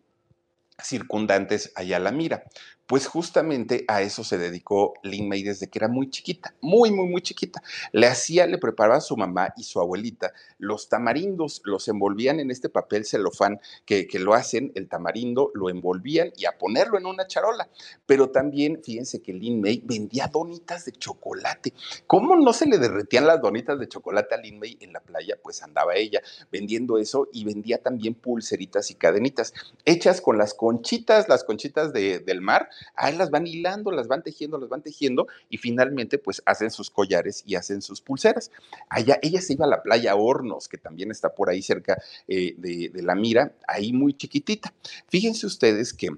circundantes 0.83 1.72
allá 1.75 1.96
a 1.96 2.01
la 2.01 2.12
mira. 2.12 2.44
Pues 2.87 3.07
justamente 3.09 3.85
a 3.88 4.03
eso 4.03 4.22
se 4.22 4.38
dedicó 4.38 4.94
Lin 5.03 5.29
May 5.29 5.42
desde 5.42 5.68
que 5.68 5.79
era 5.79 5.88
muy 5.88 6.09
chiquita, 6.09 6.55
muy, 6.61 6.92
muy, 6.92 7.09
muy 7.09 7.20
chiquita. 7.20 7.61
Le 7.92 8.07
hacía, 8.07 8.46
le 8.46 8.59
preparaba 8.59 8.99
a 8.99 9.01
su 9.01 9.16
mamá 9.16 9.53
y 9.57 9.64
su 9.64 9.81
abuelita 9.81 10.33
los 10.59 10.88
tamarindos, 10.88 11.62
los 11.64 11.88
envolvían 11.88 12.38
en 12.38 12.51
este 12.51 12.68
papel 12.68 13.05
celofán 13.05 13.61
que, 13.85 14.07
que 14.07 14.20
lo 14.20 14.35
hacen, 14.35 14.70
el 14.77 14.88
tamarindo, 14.88 15.51
lo 15.55 15.68
envolvían 15.68 16.33
y 16.37 16.44
a 16.44 16.59
ponerlo 16.59 16.96
en 16.96 17.07
una 17.07 17.27
charola. 17.27 17.68
Pero 18.07 18.31
también, 18.31 18.81
fíjense 18.85 19.20
que 19.20 19.33
Lin 19.33 19.61
May 19.61 19.83
vendía 19.85 20.29
donitas 20.29 20.85
de 20.85 20.92
chocolate. 20.92 21.75
¿Cómo 22.07 22.37
no 22.37 22.53
se 22.53 22.66
le 22.66 22.79
derretían 22.79 23.27
las 23.27 23.40
donitas 23.40 23.79
de 23.81 23.88
chocolate 23.88 24.37
a 24.37 24.38
Lin 24.38 24.61
May 24.61 24.79
en 24.81 24.92
la 24.92 25.01
playa? 25.01 25.37
Pues 25.42 25.62
andaba 25.62 25.96
ella 25.96 26.22
vendiendo 26.53 26.99
eso 26.99 27.29
y 27.33 27.44
vendía 27.44 27.79
también 27.79 28.14
pulseritas 28.14 28.90
y 28.92 28.94
cadenitas 28.94 29.53
hechas 29.85 30.20
con 30.20 30.38
las 30.38 30.55
conchitas, 30.55 31.29
las 31.29 31.42
conchitas 31.42 31.92
del 31.92 32.40
mar 32.40 32.68
ahí 32.95 33.17
las 33.17 33.31
van 33.31 33.47
hilando, 33.47 33.91
las 33.91 34.09
van 34.09 34.23
tejiendo, 34.23 34.59
las 34.59 34.69
van 34.69 34.83
tejiendo 34.83 35.27
y 35.49 35.59
finalmente 35.59 36.19
pues 36.19 36.43
hacen 36.47 36.71
sus 36.71 36.91
collares 36.91 37.43
y 37.47 37.55
hacen 37.55 37.83
sus 37.83 38.01
pulseras. 38.01 38.51
Allá 38.89 39.19
ella 39.23 39.41
se 39.41 39.55
iba 39.55 39.67
a 39.67 39.69
la 39.69 39.83
playa 39.83 40.15
Hornos, 40.17 40.69
que 40.69 40.79
también 40.79 41.11
está 41.11 41.35
por 41.35 41.51
ahí 41.51 41.62
cerca 41.62 42.03
eh, 42.29 42.55
de, 42.59 42.91
de 42.91 43.03
la 43.03 43.15
mira, 43.15 43.53
ahí 43.67 43.93
muy 43.93 44.15
chiquitita. 44.15 44.73
Fíjense 45.09 45.47
ustedes 45.47 45.93
que 45.93 46.09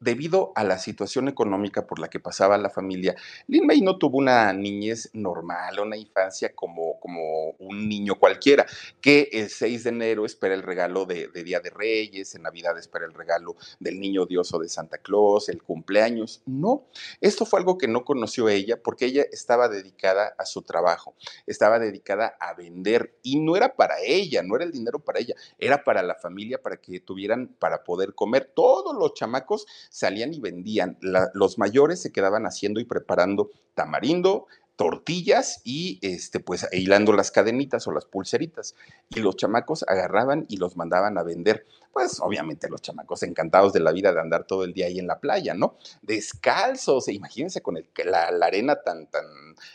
debido 0.00 0.52
a 0.54 0.64
la 0.64 0.78
situación 0.78 1.28
económica 1.28 1.86
por 1.86 1.98
la 1.98 2.08
que 2.08 2.20
pasaba 2.20 2.58
la 2.58 2.70
familia, 2.70 3.14
Lin 3.46 3.66
May 3.66 3.80
no 3.80 3.98
tuvo 3.98 4.18
una 4.18 4.52
niñez 4.52 5.10
normal, 5.12 5.80
una 5.80 5.96
infancia 5.96 6.54
como, 6.54 6.98
como 7.00 7.50
un 7.58 7.88
niño 7.88 8.16
cualquiera, 8.16 8.66
que 9.00 9.28
el 9.32 9.48
6 9.48 9.84
de 9.84 9.90
enero 9.90 10.26
espera 10.26 10.54
el 10.54 10.62
regalo 10.62 11.06
de, 11.06 11.28
Día 11.44 11.60
de 11.60 11.70
Reyes, 11.70 12.34
en 12.34 12.42
Navidad 12.42 12.76
espera 12.78 13.04
el 13.04 13.14
regalo 13.14 13.56
del 13.78 14.00
Niño 14.00 14.26
Dios 14.26 14.52
o 14.52 14.58
de 14.58 14.68
Santa 14.68 14.98
Claus, 14.98 15.48
el 15.48 15.62
cumpleaños. 15.62 16.42
No, 16.46 16.86
esto 17.20 17.46
fue 17.46 17.60
algo 17.60 17.78
que 17.78 17.88
no 17.88 18.04
conoció 18.04 18.48
ella 18.48 18.82
porque 18.82 19.06
ella 19.06 19.24
estaba 19.30 19.68
dedicada 19.68 20.34
a 20.38 20.44
su 20.44 20.62
trabajo, 20.62 21.14
estaba 21.46 21.78
dedicada 21.78 22.36
a 22.40 22.54
vender 22.54 23.18
y 23.22 23.38
no 23.38 23.56
era 23.56 23.76
para 23.76 24.00
ella, 24.02 24.42
no 24.42 24.56
era 24.56 24.64
el 24.64 24.72
dinero 24.72 24.98
para 24.98 25.20
ella, 25.20 25.34
era 25.58 25.84
para 25.84 26.02
la 26.02 26.14
familia, 26.14 26.60
para 26.60 26.76
que 26.78 27.00
tuvieran 27.00 27.48
para 27.58 27.84
poder 27.84 28.14
comer. 28.14 28.52
Todos 28.54 28.94
los 28.96 29.14
chamacos 29.14 29.66
salían 29.90 30.34
y 30.34 30.40
vendían. 30.40 30.98
los 31.34 31.58
mayores 31.58 32.00
se 32.00 32.12
quedaban 32.12 32.46
haciendo 32.46 32.80
y 32.80 32.84
preparando 32.84 33.50
tamarindo, 33.74 34.46
tortillas 34.76 35.60
y 35.64 35.98
este 36.02 36.38
pues 36.38 36.66
hilando 36.72 37.12
las 37.12 37.30
cadenitas 37.30 37.86
o 37.86 37.92
las 37.92 38.04
pulseritas 38.04 38.74
y 39.08 39.20
los 39.20 39.36
chamacos 39.36 39.84
agarraban 39.88 40.44
y 40.48 40.58
los 40.58 40.76
mandaban 40.76 41.18
a 41.18 41.22
vender 41.22 41.66
pues 41.96 42.20
obviamente 42.20 42.68
los 42.68 42.82
chamacos 42.82 43.22
encantados 43.22 43.72
de 43.72 43.80
la 43.80 43.90
vida 43.90 44.12
de 44.12 44.20
andar 44.20 44.44
todo 44.44 44.64
el 44.64 44.74
día 44.74 44.84
ahí 44.84 44.98
en 44.98 45.06
la 45.06 45.18
playa, 45.18 45.54
¿no? 45.54 45.78
Descalzos, 46.02 47.08
e 47.08 47.14
imagínense 47.14 47.62
con 47.62 47.78
el, 47.78 47.88
la, 48.04 48.30
la, 48.30 48.44
arena 48.44 48.82
tan, 48.82 49.06
tan 49.06 49.24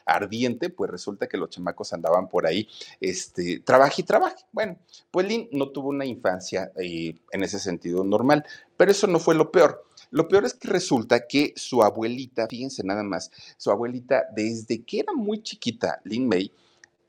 ardiente, 0.06 0.70
pues 0.70 0.92
resulta 0.92 1.26
que 1.26 1.38
los 1.38 1.50
chamacos 1.50 1.94
andaban 1.94 2.30
por 2.30 2.46
ahí, 2.46 2.70
este, 3.00 3.62
trabaje 3.62 4.04
y 4.04 4.06
trabaje. 4.06 4.46
Bueno, 4.52 4.78
pues 5.10 5.28
Lynn 5.28 5.50
no 5.52 5.72
tuvo 5.72 5.90
una 5.90 6.06
infancia 6.06 6.72
eh, 6.76 7.16
en 7.32 7.42
ese 7.44 7.58
sentido 7.58 8.04
normal, 8.04 8.46
Pero 8.78 8.92
eso 8.92 9.08
no 9.08 9.18
fue 9.18 9.34
lo 9.34 9.52
peor. 9.52 9.84
Lo 10.12 10.28
peor 10.28 10.46
es 10.46 10.54
que 10.54 10.68
resulta 10.68 11.26
que 11.26 11.54
su 11.56 11.82
abuelita, 11.82 12.46
fíjense 12.48 12.84
nada 12.84 13.02
más, 13.02 13.32
su 13.58 13.72
abuelita 13.72 14.26
desde 14.36 14.84
que 14.84 15.00
era 15.00 15.14
muy 15.14 15.42
chiquita, 15.42 16.00
Lin 16.04 16.28
May, 16.28 16.52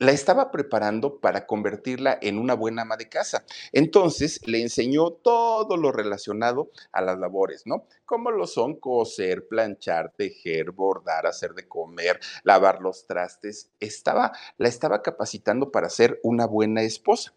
la 0.03 0.11
estaba 0.11 0.51
preparando 0.51 1.21
para 1.21 1.47
convertirla 1.47 2.19
en 2.21 2.37
una 2.37 2.55
buena 2.55 2.83
ama 2.83 2.97
de 2.97 3.09
casa. 3.09 3.45
Entonces 3.71 4.41
le 4.49 4.61
enseñó 4.61 5.13
todo 5.13 5.77
lo 5.77 5.93
relacionado 5.93 6.71
a 6.91 7.03
las 7.03 7.21
labores, 7.21 7.63
¿no? 7.67 7.87
Como 8.05 8.33
lo 8.33 8.49
son 8.49 8.75
coser, 8.75 9.47
planchar, 9.47 10.13
tejer, 10.17 10.73
bordar, 10.73 11.27
hacer 11.27 11.55
de 11.55 11.69
comer, 11.69 12.19
lavar 12.43 12.81
los 12.81 13.07
trastes. 13.07 13.71
Estaba, 13.79 14.33
la 14.59 14.69
estaba 14.69 15.03
capacitando 15.03 15.71
para 15.71 15.89
ser 15.89 16.19
una 16.25 16.47
buena 16.47 16.83
esposa. 16.83 17.33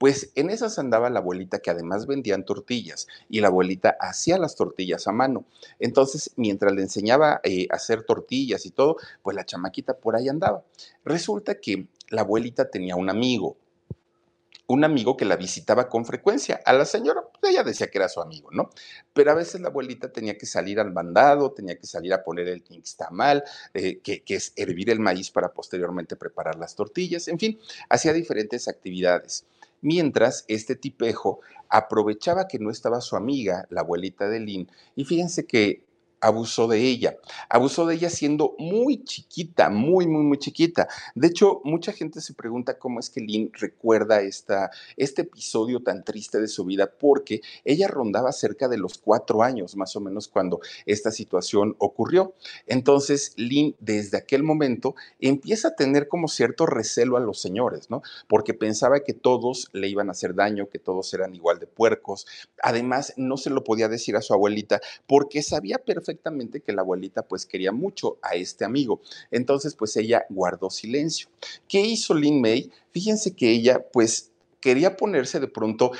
Pues 0.00 0.32
en 0.34 0.48
esas 0.48 0.78
andaba 0.78 1.10
la 1.10 1.18
abuelita 1.18 1.58
que 1.58 1.70
además 1.70 2.06
vendían 2.06 2.46
tortillas 2.46 3.06
y 3.28 3.42
la 3.42 3.48
abuelita 3.48 3.98
hacía 4.00 4.38
las 4.38 4.56
tortillas 4.56 5.06
a 5.06 5.12
mano. 5.12 5.44
Entonces, 5.78 6.30
mientras 6.36 6.72
le 6.72 6.80
enseñaba 6.80 7.42
eh, 7.44 7.66
a 7.70 7.76
hacer 7.76 8.04
tortillas 8.04 8.64
y 8.64 8.70
todo, 8.70 8.96
pues 9.22 9.36
la 9.36 9.44
chamaquita 9.44 9.92
por 9.92 10.16
ahí 10.16 10.30
andaba. 10.30 10.64
Resulta 11.04 11.56
que 11.56 11.86
la 12.08 12.22
abuelita 12.22 12.70
tenía 12.70 12.96
un 12.96 13.10
amigo, 13.10 13.58
un 14.68 14.84
amigo 14.84 15.18
que 15.18 15.26
la 15.26 15.36
visitaba 15.36 15.86
con 15.86 16.06
frecuencia. 16.06 16.62
A 16.64 16.72
la 16.72 16.86
señora, 16.86 17.20
pues 17.38 17.52
ella 17.52 17.62
decía 17.62 17.90
que 17.90 17.98
era 17.98 18.08
su 18.08 18.22
amigo, 18.22 18.48
¿no? 18.52 18.70
Pero 19.12 19.32
a 19.32 19.34
veces 19.34 19.60
la 19.60 19.68
abuelita 19.68 20.10
tenía 20.10 20.38
que 20.38 20.46
salir 20.46 20.80
al 20.80 20.94
mandado, 20.94 21.52
tenía 21.52 21.76
que 21.76 21.86
salir 21.86 22.14
a 22.14 22.24
poner 22.24 22.48
el 22.48 22.64
nixtamal, 22.70 23.44
eh, 23.74 23.98
que, 23.98 24.22
que 24.22 24.36
es 24.36 24.54
hervir 24.56 24.88
el 24.88 24.98
maíz 24.98 25.30
para 25.30 25.52
posteriormente 25.52 26.16
preparar 26.16 26.56
las 26.56 26.74
tortillas, 26.74 27.28
en 27.28 27.38
fin, 27.38 27.60
hacía 27.90 28.14
diferentes 28.14 28.66
actividades 28.66 29.44
mientras 29.80 30.44
este 30.48 30.76
tipejo 30.76 31.40
aprovechaba 31.68 32.48
que 32.48 32.58
no 32.58 32.70
estaba 32.70 33.00
su 33.00 33.16
amiga, 33.16 33.66
la 33.70 33.82
abuelita 33.82 34.28
de 34.28 34.40
Lynn, 34.40 34.70
y 34.96 35.04
fíjense 35.04 35.46
que 35.46 35.84
abusó 36.20 36.68
de 36.68 36.78
ella. 36.78 37.16
Abusó 37.48 37.86
de 37.86 37.94
ella 37.94 38.10
siendo 38.10 38.54
muy 38.58 39.04
chiquita, 39.04 39.70
muy, 39.70 40.06
muy, 40.06 40.22
muy 40.22 40.38
chiquita. 40.38 40.88
De 41.14 41.28
hecho, 41.28 41.60
mucha 41.64 41.92
gente 41.92 42.20
se 42.20 42.34
pregunta 42.34 42.78
cómo 42.78 43.00
es 43.00 43.10
que 43.10 43.20
Lynn 43.20 43.50
recuerda 43.54 44.20
esta, 44.20 44.70
este 44.96 45.22
episodio 45.22 45.82
tan 45.82 46.04
triste 46.04 46.40
de 46.40 46.48
su 46.48 46.64
vida, 46.64 46.92
porque 46.98 47.40
ella 47.64 47.88
rondaba 47.88 48.32
cerca 48.32 48.68
de 48.68 48.78
los 48.78 48.98
cuatro 48.98 49.42
años, 49.42 49.76
más 49.76 49.96
o 49.96 50.00
menos, 50.00 50.28
cuando 50.28 50.60
esta 50.86 51.10
situación 51.10 51.74
ocurrió. 51.78 52.34
Entonces, 52.66 53.32
Lynn, 53.36 53.74
desde 53.80 54.18
aquel 54.18 54.42
momento, 54.42 54.94
empieza 55.20 55.68
a 55.68 55.76
tener 55.76 56.08
como 56.08 56.28
cierto 56.28 56.66
recelo 56.66 57.16
a 57.16 57.20
los 57.20 57.40
señores, 57.40 57.90
¿no? 57.90 58.02
Porque 58.28 58.54
pensaba 58.54 59.00
que 59.00 59.14
todos 59.14 59.68
le 59.72 59.88
iban 59.88 60.08
a 60.08 60.12
hacer 60.12 60.34
daño, 60.34 60.68
que 60.68 60.78
todos 60.78 61.12
eran 61.14 61.34
igual 61.34 61.58
de 61.58 61.66
puercos. 61.66 62.26
Además, 62.62 63.14
no 63.16 63.36
se 63.36 63.50
lo 63.50 63.64
podía 63.64 63.88
decir 63.88 64.16
a 64.16 64.22
su 64.22 64.34
abuelita 64.34 64.80
porque 65.06 65.42
sabía 65.42 65.78
perfectamente 65.78 66.09
perfectamente 66.10 66.60
que 66.60 66.72
la 66.72 66.82
abuelita 66.82 67.22
pues 67.22 67.46
quería 67.46 67.72
mucho 67.72 68.18
a 68.22 68.34
este 68.34 68.64
amigo. 68.64 69.00
Entonces 69.30 69.74
pues 69.74 69.96
ella 69.96 70.26
guardó 70.28 70.70
silencio. 70.70 71.28
¿Qué 71.68 71.80
hizo 71.80 72.14
Lin 72.14 72.40
May? 72.40 72.70
Fíjense 72.90 73.34
que 73.36 73.50
ella 73.50 73.80
pues 73.92 74.32
quería 74.60 74.96
ponerse 74.96 75.38
de 75.38 75.46
pronto 75.46 75.92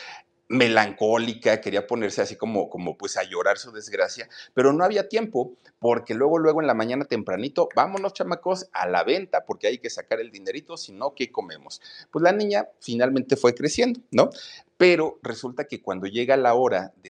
melancólica, 0.49 1.61
quería 1.61 1.87
ponerse 1.87 2.23
así 2.23 2.35
como, 2.35 2.69
como 2.69 2.99
pues 2.99 3.17
a 3.17 3.23
llorar 3.23 3.57
su 3.57 3.71
desgracia, 3.71 4.29
pero 4.53 4.73
no 4.73 4.83
había 4.83 5.09
tiempo 5.09 5.53
porque 5.79 6.13
luego, 6.13 6.39
luego 6.39 6.61
en 6.61 6.67
la 6.67 6.75
mañana 6.75 7.05
tempranito, 7.05 7.69
vámonos 7.77 8.15
chamacos 8.15 8.69
a 8.73 8.89
la 8.89 9.05
venta 9.05 9.45
porque 9.47 9.69
hay 9.69 9.79
que 9.79 9.91
sacar 9.91 10.19
el 10.19 10.33
dinerito, 10.33 10.77
si 10.77 10.91
no, 10.91 11.15
¿qué 11.15 11.31
comemos? 11.31 11.81
Pues 12.11 12.25
la 12.25 12.33
niña 12.33 12.67
finalmente 12.81 13.37
fue 13.37 13.55
creciendo, 13.55 14.01
¿no? 14.11 14.31
Pero 14.77 15.21
resulta 15.23 15.69
que 15.69 15.81
cuando 15.81 16.09
llega 16.09 16.37
la 16.37 16.55
hora 16.55 16.93
de 17.01 17.10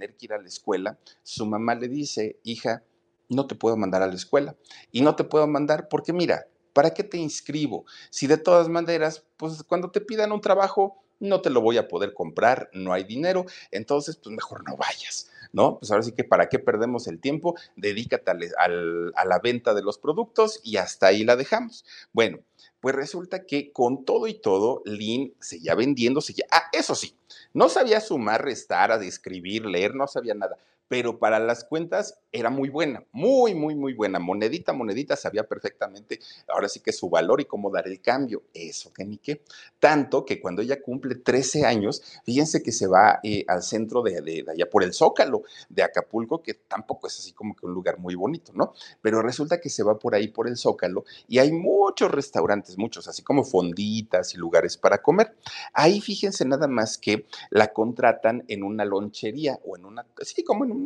Tener 0.00 0.16
que 0.16 0.26
ir 0.26 0.32
a 0.32 0.38
la 0.38 0.48
escuela, 0.48 0.98
su 1.22 1.44
mamá 1.44 1.74
le 1.74 1.88
dice, 1.88 2.38
hija, 2.42 2.82
no 3.28 3.46
te 3.46 3.54
puedo 3.54 3.76
mandar 3.76 4.02
a 4.02 4.06
la 4.06 4.14
escuela. 4.14 4.56
Y 4.90 5.02
no 5.02 5.14
te 5.14 5.24
puedo 5.24 5.46
mandar 5.46 5.88
porque 5.88 6.12
mira, 6.12 6.46
¿para 6.72 6.94
qué 6.94 7.04
te 7.04 7.18
inscribo? 7.18 7.84
Si 8.08 8.26
de 8.26 8.38
todas 8.38 8.68
maneras, 8.68 9.24
pues 9.36 9.62
cuando 9.62 9.90
te 9.90 10.00
pidan 10.00 10.32
un 10.32 10.40
trabajo, 10.40 10.96
no 11.18 11.42
te 11.42 11.50
lo 11.50 11.60
voy 11.60 11.76
a 11.76 11.86
poder 11.86 12.14
comprar, 12.14 12.70
no 12.72 12.94
hay 12.94 13.04
dinero, 13.04 13.44
entonces 13.70 14.16
pues 14.16 14.34
mejor 14.34 14.66
no 14.66 14.76
vayas. 14.76 15.30
¿No? 15.52 15.80
Pues 15.80 15.90
ahora 15.90 16.04
sí 16.04 16.12
que 16.12 16.22
para 16.22 16.48
qué 16.48 16.60
perdemos 16.60 17.08
el 17.08 17.20
tiempo, 17.20 17.56
dedícate 17.74 18.30
a 18.30 19.24
la 19.24 19.38
venta 19.42 19.74
de 19.74 19.82
los 19.82 19.98
productos 19.98 20.60
y 20.62 20.76
hasta 20.76 21.08
ahí 21.08 21.24
la 21.24 21.34
dejamos. 21.34 21.84
Bueno, 22.12 22.38
pues 22.80 22.94
resulta 22.94 23.44
que 23.44 23.72
con 23.72 24.04
todo 24.04 24.26
y 24.26 24.34
todo, 24.34 24.82
Lynn 24.84 25.34
seguía 25.40 25.74
vendiendo, 25.74 26.20
seguía... 26.20 26.46
Ah, 26.50 26.64
eso 26.72 26.94
sí, 26.94 27.14
no 27.52 27.68
sabía 27.68 28.00
sumar, 28.00 28.42
restar, 28.42 28.90
a 28.90 28.98
describir, 28.98 29.66
leer, 29.66 29.94
no 29.94 30.06
sabía 30.06 30.34
nada, 30.34 30.56
pero 30.90 31.20
para 31.20 31.38
las 31.38 31.62
cuentas 31.62 32.18
era 32.32 32.50
muy 32.50 32.68
buena, 32.68 33.04
muy, 33.12 33.54
muy, 33.54 33.76
muy 33.76 33.94
buena. 33.94 34.18
Monedita, 34.18 34.72
monedita, 34.72 35.14
sabía 35.14 35.44
perfectamente 35.44 36.18
ahora 36.48 36.68
sí 36.68 36.80
que 36.80 36.92
su 36.92 37.08
valor 37.08 37.40
y 37.40 37.44
cómo 37.44 37.70
dar 37.70 37.86
el 37.86 38.00
cambio. 38.00 38.42
Eso 38.52 38.92
que 38.92 39.04
ni 39.04 39.18
qué. 39.18 39.40
Tanto 39.78 40.24
que 40.24 40.40
cuando 40.40 40.62
ella 40.62 40.82
cumple 40.82 41.14
13 41.14 41.64
años, 41.64 42.02
fíjense 42.24 42.60
que 42.60 42.72
se 42.72 42.88
va 42.88 43.20
eh, 43.22 43.44
al 43.46 43.62
centro 43.62 44.02
de, 44.02 44.20
de, 44.20 44.44
allá 44.50 44.68
por 44.68 44.82
el 44.82 44.92
Zócalo 44.92 45.44
de 45.68 45.84
Acapulco, 45.84 46.42
que 46.42 46.54
tampoco 46.54 47.06
es 47.06 47.20
así 47.20 47.32
como 47.34 47.54
que 47.54 47.66
un 47.66 47.72
lugar 47.72 48.00
muy 48.00 48.16
bonito, 48.16 48.50
¿no? 48.52 48.72
Pero 49.00 49.22
resulta 49.22 49.60
que 49.60 49.70
se 49.70 49.84
va 49.84 49.96
por 49.96 50.16
ahí 50.16 50.26
por 50.26 50.48
el 50.48 50.56
Zócalo 50.56 51.04
y 51.28 51.38
hay 51.38 51.52
muchos 51.52 52.10
restaurantes, 52.10 52.76
muchos, 52.78 53.06
así 53.06 53.22
como 53.22 53.44
fonditas 53.44 54.34
y 54.34 54.38
lugares 54.38 54.76
para 54.76 55.00
comer. 55.00 55.36
Ahí 55.72 56.00
fíjense 56.00 56.44
nada 56.44 56.66
más 56.66 56.98
que 56.98 57.26
la 57.50 57.72
contratan 57.72 58.44
en 58.48 58.64
una 58.64 58.84
lonchería 58.84 59.60
o 59.64 59.76
en 59.76 59.84
una, 59.84 60.04
sí, 60.22 60.42
como 60.42 60.64
en 60.64 60.72
un, 60.72 60.79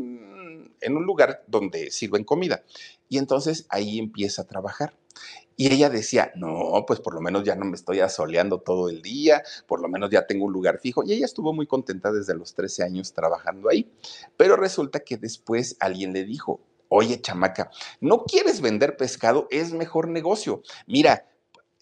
en 0.81 0.97
un 0.97 1.05
lugar 1.05 1.43
donde 1.47 1.91
sirven 1.91 2.25
comida. 2.25 2.65
Y 3.09 3.19
entonces 3.19 3.67
ahí 3.69 3.99
empieza 3.99 4.43
a 4.43 4.47
trabajar. 4.47 4.95
Y 5.57 5.73
ella 5.73 5.89
decía, 5.89 6.33
no, 6.35 6.85
pues 6.87 7.01
por 7.01 7.15
lo 7.15 7.21
menos 7.21 7.45
ya 7.45 7.55
no 7.55 7.65
me 7.65 7.77
estoy 7.77 8.01
asoleando 8.01 8.59
todo 8.59 8.89
el 8.89 9.03
día, 9.03 9.43
por 9.69 9.81
lo 9.81 9.89
menos 9.89 10.11
ya 10.11 10.27
tengo 10.27 10.47
un 10.47 10.53
lugar 10.53 10.81
fijo. 10.81 11.05
Y 11.05 11.13
ella 11.13 11.27
estuvo 11.27 11.53
muy 11.53 11.67
contenta 11.67 12.11
desde 12.11 12.35
los 12.35 12.55
13 12.55 12.83
años 12.83 13.13
trabajando 13.13 13.69
ahí. 13.69 13.91
Pero 14.37 14.57
resulta 14.57 15.01
que 15.01 15.17
después 15.17 15.77
alguien 15.79 16.13
le 16.13 16.25
dijo, 16.25 16.61
oye 16.89 17.21
chamaca, 17.21 17.71
¿no 18.01 18.25
quieres 18.25 18.61
vender 18.61 18.97
pescado? 18.97 19.47
Es 19.51 19.73
mejor 19.73 20.09
negocio. 20.09 20.63
Mira, 20.87 21.27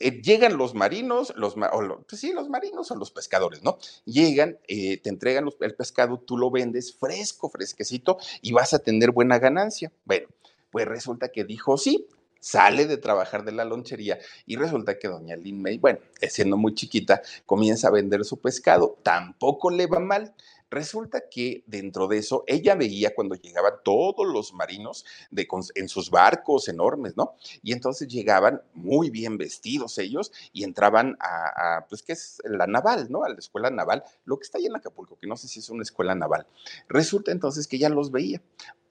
eh, 0.02 0.20
llegan 0.20 0.56
los 0.56 0.74
marinos, 0.74 1.32
los, 1.36 1.54
pues 1.54 2.20
sí, 2.20 2.32
los 2.32 2.48
marinos 2.48 2.90
o 2.90 2.96
los 2.96 3.10
pescadores, 3.10 3.62
¿no? 3.62 3.78
Llegan, 4.04 4.58
eh, 4.68 4.98
te 4.98 5.10
entregan 5.10 5.48
el 5.60 5.74
pescado, 5.74 6.18
tú 6.18 6.36
lo 6.36 6.50
vendes 6.50 6.94
fresco, 6.94 7.48
fresquecito 7.48 8.18
y 8.40 8.52
vas 8.52 8.74
a 8.74 8.80
tener 8.80 9.12
buena 9.12 9.38
ganancia. 9.38 9.92
Bueno, 10.04 10.28
pues 10.70 10.86
resulta 10.86 11.28
que 11.28 11.44
dijo 11.44 11.78
sí, 11.78 12.08
sale 12.40 12.86
de 12.86 12.96
trabajar 12.96 13.44
de 13.44 13.52
la 13.52 13.64
lonchería 13.64 14.18
y 14.46 14.56
resulta 14.56 14.98
que 14.98 15.06
doña 15.06 15.36
Lin 15.36 15.62
May, 15.62 15.78
bueno, 15.78 16.00
siendo 16.28 16.56
muy 16.56 16.74
chiquita, 16.74 17.22
comienza 17.46 17.88
a 17.88 17.92
vender 17.92 18.24
su 18.24 18.40
pescado, 18.40 18.98
tampoco 19.02 19.70
le 19.70 19.86
va 19.86 20.00
mal. 20.00 20.34
Resulta 20.72 21.28
que 21.30 21.64
dentro 21.66 22.08
de 22.08 22.16
eso, 22.16 22.44
ella 22.46 22.74
veía 22.74 23.14
cuando 23.14 23.34
llegaban 23.34 23.74
todos 23.84 24.26
los 24.26 24.54
marinos 24.54 25.04
de, 25.30 25.46
en 25.74 25.86
sus 25.86 26.08
barcos 26.08 26.66
enormes, 26.66 27.14
¿no? 27.14 27.34
Y 27.62 27.72
entonces 27.72 28.08
llegaban 28.08 28.62
muy 28.72 29.10
bien 29.10 29.36
vestidos 29.36 29.98
ellos 29.98 30.32
y 30.50 30.64
entraban 30.64 31.18
a, 31.20 31.84
pues, 31.90 32.02
¿qué 32.02 32.14
es 32.14 32.40
la 32.44 32.66
naval, 32.66 33.08
¿no? 33.10 33.22
A 33.22 33.28
la 33.28 33.38
escuela 33.38 33.68
naval, 33.68 34.02
lo 34.24 34.38
que 34.38 34.44
está 34.44 34.56
ahí 34.56 34.64
en 34.64 34.74
Acapulco, 34.74 35.18
que 35.18 35.26
no 35.26 35.36
sé 35.36 35.46
si 35.46 35.58
es 35.58 35.68
una 35.68 35.82
escuela 35.82 36.14
naval. 36.14 36.46
Resulta 36.88 37.32
entonces 37.32 37.68
que 37.68 37.76
ella 37.76 37.90
los 37.90 38.10
veía. 38.10 38.40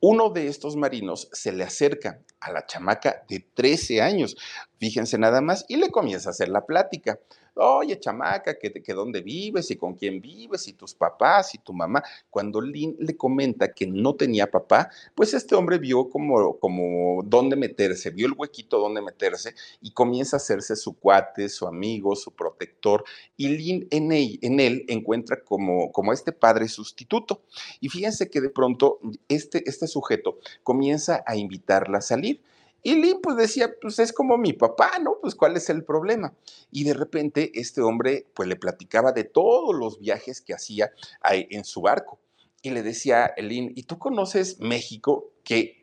Uno 0.01 0.29
de 0.29 0.49
estos 0.49 0.75
marinos 0.75 1.29
se 1.31 1.51
le 1.51 1.63
acerca 1.63 2.19
a 2.39 2.51
la 2.51 2.67
chamaca 2.67 3.23
de 3.27 3.39
13 3.39 4.03
años, 4.03 4.37
fíjense 4.77 5.17
nada 5.17 5.41
más, 5.41 5.65
y 5.67 5.77
le 5.77 5.89
comienza 5.89 6.29
a 6.29 6.31
hacer 6.31 6.49
la 6.49 6.67
plática. 6.67 7.19
Oye, 7.55 7.99
chamaca, 7.99 8.57
que, 8.57 8.71
que 8.71 8.93
dónde 8.93 9.21
vives 9.21 9.71
y 9.71 9.75
con 9.75 9.93
quién 9.93 10.21
vives 10.21 10.67
y 10.67 10.73
tus 10.73 10.93
papás 10.93 11.53
y 11.55 11.59
tu 11.59 11.73
mamá. 11.73 12.03
Cuando 12.29 12.61
Lynn 12.61 12.95
le 12.99 13.15
comenta 13.17 13.73
que 13.73 13.87
no 13.87 14.15
tenía 14.15 14.49
papá, 14.49 14.89
pues 15.15 15.33
este 15.33 15.55
hombre 15.55 15.77
vio 15.77 16.09
como, 16.09 16.57
como 16.59 17.23
dónde 17.23 17.55
meterse, 17.55 18.09
vio 18.11 18.27
el 18.27 18.33
huequito 18.37 18.79
dónde 18.79 19.01
meterse 19.01 19.53
y 19.81 19.91
comienza 19.91 20.35
a 20.35 20.39
hacerse 20.39 20.75
su 20.75 20.93
cuate, 20.93 21.49
su 21.49 21.67
amigo, 21.67 22.15
su 22.15 22.31
protector. 22.31 23.03
Y 23.37 23.49
Lynn 23.49 23.87
en 23.91 24.11
él, 24.11 24.39
en 24.41 24.59
él 24.59 24.85
encuentra 24.87 25.43
como, 25.43 25.91
como 25.91 26.13
este 26.13 26.31
padre 26.31 26.67
sustituto. 26.67 27.41
Y 27.79 27.89
fíjense 27.89 28.29
que 28.29 28.41
de 28.41 28.49
pronto 28.49 28.99
este, 29.27 29.67
este 29.69 29.87
sujeto 29.87 30.39
comienza 30.63 31.23
a 31.25 31.35
invitarla 31.35 31.99
a 31.99 32.01
salir. 32.01 32.41
Y 32.83 32.95
Lynn 32.95 33.19
pues 33.21 33.37
decía, 33.37 33.71
pues 33.79 33.99
es 33.99 34.11
como 34.11 34.37
mi 34.37 34.53
papá, 34.53 34.99
¿no? 34.99 35.17
Pues 35.21 35.35
cuál 35.35 35.55
es 35.55 35.69
el 35.69 35.83
problema. 35.83 36.33
Y 36.71 36.83
de 36.83 36.93
repente 36.93 37.51
este 37.53 37.81
hombre 37.81 38.25
pues 38.33 38.49
le 38.49 38.55
platicaba 38.55 39.11
de 39.11 39.23
todos 39.23 39.75
los 39.75 39.99
viajes 39.99 40.41
que 40.41 40.53
hacía 40.53 40.91
en 41.29 41.63
su 41.63 41.81
barco. 41.81 42.19
Y 42.63 42.71
le 42.71 42.83
decía, 42.83 43.33
Lynn, 43.37 43.71
¿y 43.75 43.83
tú 43.83 43.97
conoces 43.97 44.59
México? 44.59 45.31
Que 45.43 45.80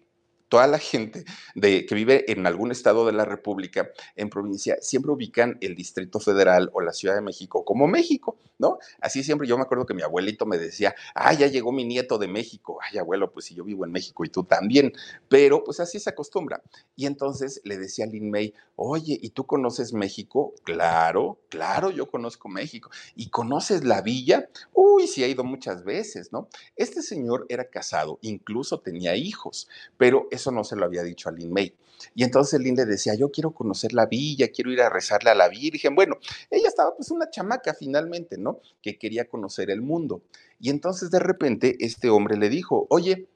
toda 0.48 0.66
la 0.66 0.78
gente 0.78 1.24
de, 1.54 1.86
que 1.86 1.94
vive 1.94 2.30
en 2.30 2.46
algún 2.46 2.70
estado 2.70 3.06
de 3.06 3.12
la 3.12 3.24
República, 3.24 3.90
en 4.16 4.30
provincia, 4.30 4.76
siempre 4.80 5.12
ubican 5.12 5.58
el 5.60 5.74
Distrito 5.74 6.20
Federal 6.20 6.70
o 6.72 6.80
la 6.80 6.92
Ciudad 6.92 7.14
de 7.14 7.20
México 7.20 7.64
como 7.64 7.86
México, 7.86 8.36
¿no? 8.58 8.78
Así 9.00 9.22
siempre 9.22 9.46
yo 9.46 9.56
me 9.56 9.62
acuerdo 9.62 9.86
que 9.86 9.94
mi 9.94 10.02
abuelito 10.02 10.46
me 10.46 10.58
decía, 10.58 10.94
ah, 11.14 11.32
ya 11.32 11.46
llegó 11.46 11.72
mi 11.72 11.84
nieto 11.84 12.18
de 12.18 12.28
México. 12.28 12.78
Ay, 12.82 12.98
abuelo, 12.98 13.32
pues 13.32 13.46
si 13.46 13.54
yo 13.54 13.64
vivo 13.64 13.84
en 13.84 13.92
México 13.92 14.24
y 14.24 14.28
tú 14.28 14.44
también. 14.44 14.92
Pero 15.28 15.64
pues 15.64 15.80
así 15.80 15.98
se 16.00 16.10
acostumbra. 16.10 16.62
Y 16.96 17.06
entonces 17.06 17.60
le 17.64 17.78
decía 17.78 18.04
a 18.04 18.08
Lin 18.08 18.30
May, 18.30 18.54
oye, 18.76 19.18
¿y 19.20 19.30
tú 19.30 19.46
conoces 19.46 19.92
México? 19.92 20.54
Claro, 20.64 21.38
claro, 21.48 21.90
yo 21.90 22.10
conozco 22.10 22.48
México. 22.48 22.90
¿Y 23.14 23.30
conoces 23.30 23.84
la 23.84 24.02
villa? 24.02 24.48
Uy, 24.72 25.06
sí, 25.06 25.22
he 25.22 25.28
ido 25.28 25.44
muchas 25.44 25.84
veces, 25.84 26.32
¿no? 26.32 26.48
Este 26.76 27.02
señor 27.02 27.46
era 27.48 27.68
casado, 27.68 28.18
incluso 28.22 28.80
tenía 28.80 29.16
hijos, 29.16 29.68
pero 29.96 30.28
eso 30.38 30.50
no 30.50 30.64
se 30.64 30.76
lo 30.76 30.84
había 30.84 31.02
dicho 31.02 31.28
a 31.28 31.32
Lin 31.32 31.52
May. 31.52 31.74
Y 32.14 32.24
entonces 32.24 32.60
Lin 32.60 32.76
le 32.76 32.86
decía, 32.86 33.14
yo 33.14 33.30
quiero 33.30 33.50
conocer 33.50 33.92
la 33.92 34.06
villa, 34.06 34.48
quiero 34.48 34.72
ir 34.72 34.80
a 34.80 34.88
rezarle 34.88 35.30
a 35.30 35.34
la 35.34 35.48
Virgen. 35.48 35.94
Bueno, 35.94 36.16
ella 36.50 36.68
estaba 36.68 36.94
pues 36.96 37.10
una 37.10 37.28
chamaca 37.30 37.74
finalmente, 37.74 38.38
¿no? 38.38 38.60
Que 38.80 38.98
quería 38.98 39.28
conocer 39.28 39.70
el 39.70 39.82
mundo. 39.82 40.22
Y 40.60 40.70
entonces 40.70 41.10
de 41.10 41.18
repente 41.18 41.76
este 41.80 42.08
hombre 42.08 42.36
le 42.36 42.48
dijo, 42.48 42.86
oye, 42.90 43.28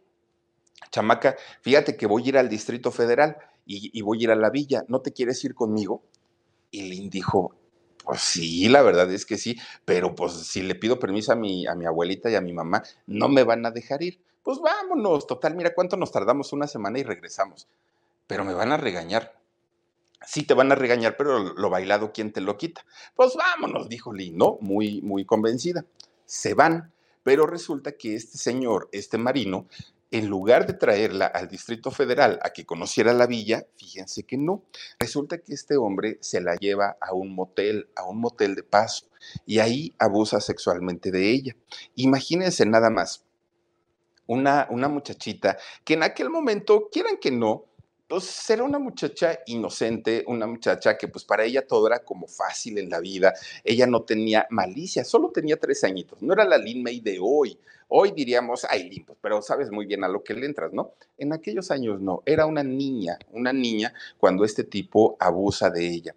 chamaca, 0.91 1.37
fíjate 1.61 1.97
que 1.97 2.07
voy 2.07 2.25
a 2.25 2.29
ir 2.29 2.39
al 2.39 2.49
Distrito 2.49 2.91
Federal 2.91 3.37
y, 3.65 4.01
voy 4.03 4.21
a 4.21 4.25
ir 4.25 4.31
a 4.31 4.37
la 4.37 4.51
villa, 4.51 4.85
¿no 4.89 5.01
te 5.01 5.13
quieres 5.13 5.43
ir 5.45 5.55
conmigo? 5.55 6.03
Y 6.71 6.83
Lin 6.83 7.11
dijo, 7.11 7.55
pues 8.05 8.21
sí, 8.21 8.69
la 8.69 8.83
verdad 8.83 9.11
es 9.13 9.25
que 9.25 9.39
sí, 9.39 9.57
pero 9.85 10.15
pues 10.15 10.33
si 10.33 10.63
le 10.63 10.75
pido 10.75 10.99
permiso 10.99 11.33
a 11.33 11.37
mi, 11.37 11.67
a 11.67 11.75
mi 11.75 11.87
abuelita 11.87 12.31
y 12.31 12.35
a 12.35 12.41
mi 12.41 12.53
mamá, 12.53 12.83
no 13.07 13.29
me 13.29 13.45
van 13.45 13.65
a 13.67 13.71
dejar 13.71 14.03
ir 14.03 14.21
pues 14.43 14.59
vámonos, 14.61 15.27
total, 15.27 15.55
mira 15.55 15.75
cuánto 15.75 15.97
nos 15.97 16.13
tardamos 16.13 16.53
una 16.53 16.67
semana 16.67 16.99
y 16.99 17.03
regresamos. 17.03 17.69
Pero 18.27 18.45
me 18.45 18.55
van 18.55 18.73
a 18.73 18.77
regañar. 18.77 19.39
Sí 20.27 20.45
te 20.45 20.55
van 20.55 20.71
a 20.71 20.77
regañar, 20.77 21.17
pero 21.17 21.39
lo 21.55 21.71
bailado, 21.71 22.13
¿quién 22.13 22.33
te 22.33 22.41
lo 22.41 22.57
quita? 22.57 22.85
Pues 23.15 23.35
vámonos, 23.35 23.89
dijo 23.89 24.13
Lee, 24.13 24.31
¿no? 24.31 24.59
Muy, 24.61 25.03
muy 25.03 25.25
convencida. 25.25 25.85
Se 26.25 26.55
van, 26.55 26.93
pero 27.23 27.47
resulta 27.47 27.93
que 27.93 28.15
este 28.15 28.39
señor, 28.39 28.89
este 28.93 29.19
marino, 29.19 29.67
en 30.13 30.29
lugar 30.29 30.67
de 30.67 30.75
traerla 30.75 31.27
al 31.27 31.49
Distrito 31.49 31.91
Federal 31.91 32.39
a 32.43 32.51
que 32.51 32.67
conociera 32.67 33.15
la 33.15 33.27
villa, 33.27 33.67
fíjense 33.77 34.25
que 34.25 34.37
no. 34.37 34.63
Resulta 34.99 35.39
que 35.39 35.55
este 35.55 35.77
hombre 35.77 36.19
se 36.21 36.41
la 36.41 36.55
lleva 36.57 36.97
a 37.01 37.15
un 37.15 37.35
motel, 37.35 37.89
a 37.97 38.05
un 38.05 38.21
motel 38.21 38.55
de 38.55 38.63
paso, 38.63 39.07
y 39.47 39.59
ahí 39.59 39.95
abusa 39.99 40.41
sexualmente 40.41 41.11
de 41.11 41.31
ella. 41.31 41.57
Imagínense 41.97 42.67
nada 42.67 42.91
más, 42.91 43.25
una, 44.27 44.67
una 44.71 44.89
muchachita 44.89 45.59
que 45.85 45.95
en 45.95 46.03
aquel 46.03 46.31
momento, 46.31 46.89
quieran 46.91 47.17
que 47.17 47.31
no, 47.31 47.67
pues 48.13 48.51
era 48.51 48.63
una 48.63 48.79
muchacha 48.79 49.39
inocente, 49.47 50.23
una 50.27 50.47
muchacha 50.47 50.99
que 50.99 51.09
pues 51.09 51.25
para 51.25 51.45
ella 51.45 51.67
todo 51.67 51.87
era 51.87 52.01
como 52.01 52.27
fácil 52.27 52.77
en 52.77 52.91
la 52.91 53.01
vida, 53.01 53.33
ella 53.65 53.87
no 53.87 54.03
tenía 54.03 54.47
malicia, 54.51 55.03
solo 55.03 55.31
tenía 55.31 55.57
tres 55.59 55.83
añitos, 55.83 56.21
no 56.21 56.35
era 56.35 56.45
la 56.45 56.59
Lin 56.59 56.83
May 56.83 57.01
de 57.01 57.19
hoy. 57.19 57.59
Hoy 57.89 58.13
diríamos, 58.13 58.67
ay, 58.69 58.89
Lin, 58.91 59.05
pues, 59.07 59.19
pero 59.21 59.41
sabes 59.41 59.71
muy 59.71 59.87
bien 59.87 60.05
a 60.05 60.09
lo 60.09 60.23
que 60.23 60.35
le 60.35 60.45
entras, 60.45 60.75
¿no? 60.75 60.93
En 61.17 61.33
aquellos 61.33 61.71
años 61.71 62.03
no, 62.03 62.23
era 62.27 62.45
una 62.45 62.63
niña, 62.63 63.19
una 63.31 63.55
niña 63.55 63.95
cuando 64.19 64.45
este 64.45 64.65
tipo 64.65 65.17
abusa 65.19 65.71
de 65.71 65.87
ella. 65.89 66.15